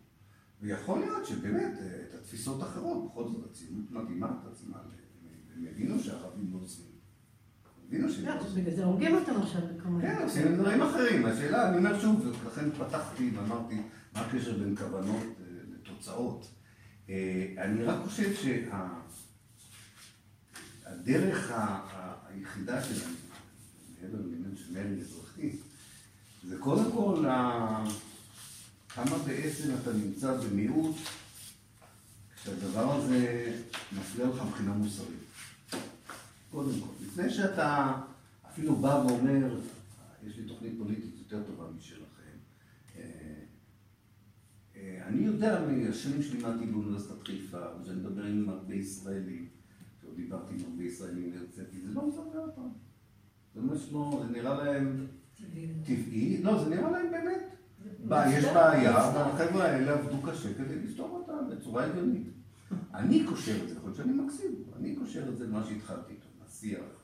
ויכול 0.62 1.00
להיות 1.00 1.26
שבאמת, 1.26 1.74
אה, 1.82 1.86
את 2.10 2.14
התפיסות 2.14 2.62
האחרות, 2.62 3.12
בכל 3.12 3.28
זאת 3.28 3.52
הציונות 3.52 3.92
מדהימה 3.92 4.28
את 4.28 4.52
עצמה, 4.52 4.78
הם 5.56 5.66
הבינו 5.72 6.00
שהערבים 6.00 6.50
לא 6.54 6.60
עושים. 6.62 6.86
הבינו 7.88 8.10
שהם 8.10 8.26
לא 8.26 8.40
עושים. 8.40 8.64
בגלל 8.64 8.76
זה 8.76 8.86
הורגים 8.86 9.16
אותם 9.16 9.42
עכשיו 9.42 9.62
בכמה... 9.76 10.02
כן, 10.02 10.18
עושים 10.24 10.56
דברים 10.56 10.82
אחרים. 10.82 11.26
השאלה, 11.26 11.70
אני 11.70 11.78
אומר 11.78 12.00
שוב, 12.00 12.28
ולכן 12.44 12.72
פתחתי 12.72 13.32
ואמרתי, 13.36 13.76
מה 14.14 14.22
הקשר 14.22 14.58
בין 14.58 14.76
כוונות 14.76 15.24
אה, 15.24 15.46
לתוצאות? 15.74 16.52
אה, 17.10 17.54
אני 17.58 17.84
רק 17.84 17.98
חושב 18.04 18.34
שהדרך 21.06 21.52
היחידה 22.30 22.84
שלנו, 22.84 23.16
מעבר 24.02 24.18
לעניין 24.18 24.56
של 24.56 24.74
מרי 24.74 25.02
אזרחי, 25.02 25.50
זה 26.48 26.58
קודם 26.60 26.92
כל 26.92 27.26
ה- 27.26 27.84
כמה 28.90 29.18
בעצם 29.18 29.70
אתה 29.82 29.94
נמצא 29.94 30.38
במיעוט 30.38 30.96
כשהדבר 32.36 32.96
הזה 32.96 33.52
מפריע 33.92 34.28
לך 34.28 34.42
מבחינה 34.48 34.74
מוסרית. 34.74 35.20
קודם 36.52 36.80
כל. 36.80 37.06
לפני 37.06 37.30
שאתה 37.30 37.94
אפילו 38.52 38.76
בא 38.76 39.04
ואומר, 39.08 39.60
יש 40.28 40.38
לי 40.38 40.44
תוכנית 40.48 40.74
פוליטית 40.78 41.16
יותר 41.20 41.44
טובה 41.44 41.64
משלכם. 41.78 42.04
אה, 42.98 43.02
אה, 44.76 45.04
אני 45.08 45.26
יודע 45.26 45.66
מהשנים 45.68 46.24
שלימדתי 46.24 46.66
באוניברסיטת 46.66 47.24
חיפה, 47.28 47.58
וכשאני 47.80 47.96
מדבר 47.98 48.24
עם 48.24 48.50
הרבה 48.50 48.76
ישראלים, 48.76 49.48
דיברתי 50.16 50.54
עם 50.54 50.60
הרבה 50.72 50.84
ישראלים 50.84 51.32
והרציתי, 51.34 51.82
זה 51.82 51.94
לא 51.94 52.08
מספר 52.08 52.40
אותם. 52.40 52.70
זה 53.56 53.62
ממש 53.62 53.90
לא, 53.92 54.24
זה 54.26 54.32
נראה 54.32 54.64
להם 54.64 55.08
טבעי, 55.84 56.44
לא, 56.44 56.64
זה 56.64 56.70
נראה 56.70 56.92
להם 56.92 57.12
באמת. 57.12 57.56
בא, 58.08 58.26
יש 58.28 58.46
בעיה, 58.46 58.92
והחבר'ה 58.92 59.66
האלה 59.66 59.94
עבדו 59.94 60.32
קשה 60.32 60.54
כדי 60.54 60.80
לפתור 60.80 61.10
אותה 61.10 61.34
בצורה 61.56 61.86
הגיונית. 61.86 62.28
אני 62.94 63.24
קושר 63.26 63.64
את 63.64 63.70
זה, 63.70 63.76
יכול 63.76 63.90
להיות 63.90 63.98
שאני 63.98 64.14
מקסים, 64.14 64.64
אני 64.76 64.96
קושר 64.96 65.30
את 65.30 65.38
זה 65.38 65.48
למה 65.48 65.64
שהתחלתי 65.64 66.14
איתו, 66.14 66.28
לשיח, 66.46 67.04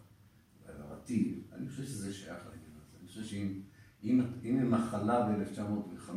לנרטיב. 0.69 1.41
אני 1.53 1.69
חושב 1.69 1.83
שזה 1.83 2.13
שייך 2.13 2.37
לעניין 2.37 2.71
הזה. 2.75 2.97
אני 2.99 3.07
חושב 3.07 3.23
שאם 3.23 3.61
אם, 4.03 4.21
אם 4.43 4.59
הם 4.59 4.71
מחלה 4.71 5.29
ב-1905, 5.29 6.11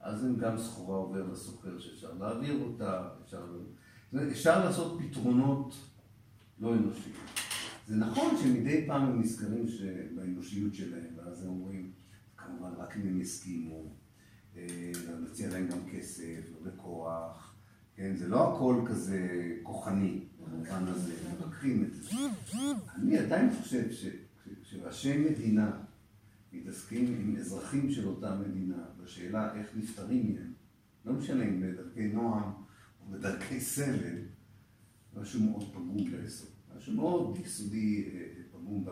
אז 0.00 0.24
הם 0.24 0.36
גם 0.36 0.58
סחורה 0.58 0.96
עובר 0.96 1.26
לסוחר 1.32 1.78
שאפשר 1.78 2.12
להעביר 2.20 2.62
אותה, 2.62 3.08
אפשר, 3.24 3.42
אפשר 4.16 4.64
לעשות 4.64 5.00
פתרונות 5.00 5.74
לא 6.60 6.74
אנושיים. 6.74 7.14
זה 7.86 7.96
נכון 7.96 8.34
שמדי 8.42 8.86
פעם 8.86 9.02
הם 9.02 9.20
נזכרים 9.20 9.66
באנושיות 10.14 10.74
שלהם, 10.74 11.04
ואז 11.16 11.42
הם 11.42 11.48
אומרים, 11.48 11.92
כמובן 12.36 12.70
רק 12.78 12.96
אם 12.96 13.08
הם 13.08 13.20
יסכימו, 13.20 13.84
אה, 14.56 14.92
נציע 15.20 15.48
להם 15.50 15.68
גם 15.68 15.78
כסף, 15.92 16.40
לא 16.52 16.70
בכוח, 16.70 17.54
כן, 17.94 18.16
זה 18.16 18.28
לא 18.28 18.54
הכל 18.54 18.82
כזה 18.86 19.50
כוחני, 19.62 20.24
במובן 20.40 20.84
הזה, 20.86 21.14
מבקרים 21.32 21.84
את 21.84 21.94
זה. 21.94 22.10
אני 22.96 23.18
עדיין 23.18 23.50
חושב 23.60 23.84
שראשי 24.62 25.18
מדינה 25.18 25.70
מתעסקים 26.52 27.16
עם 27.20 27.36
אזרחים 27.36 27.90
של 27.90 28.08
אותה 28.08 28.34
מדינה, 28.34 28.84
בשאלה 29.02 29.54
איך 29.54 29.66
נפטרים 29.76 30.34
מהם, 30.34 30.52
לא 31.04 31.12
משנה 31.12 31.44
אם 31.44 31.60
בדרכי 31.60 32.08
נועם 32.08 32.52
בדרכי 33.10 33.60
סבל, 33.60 34.18
משהו 35.14 35.42
מאוד 35.42 35.72
פגום 35.72 36.10
ביסוד, 36.10 36.50
משהו 36.76 36.92
מאוד 36.92 37.38
יסודי 37.38 38.10
אה, 38.14 38.42
פגום 38.52 38.84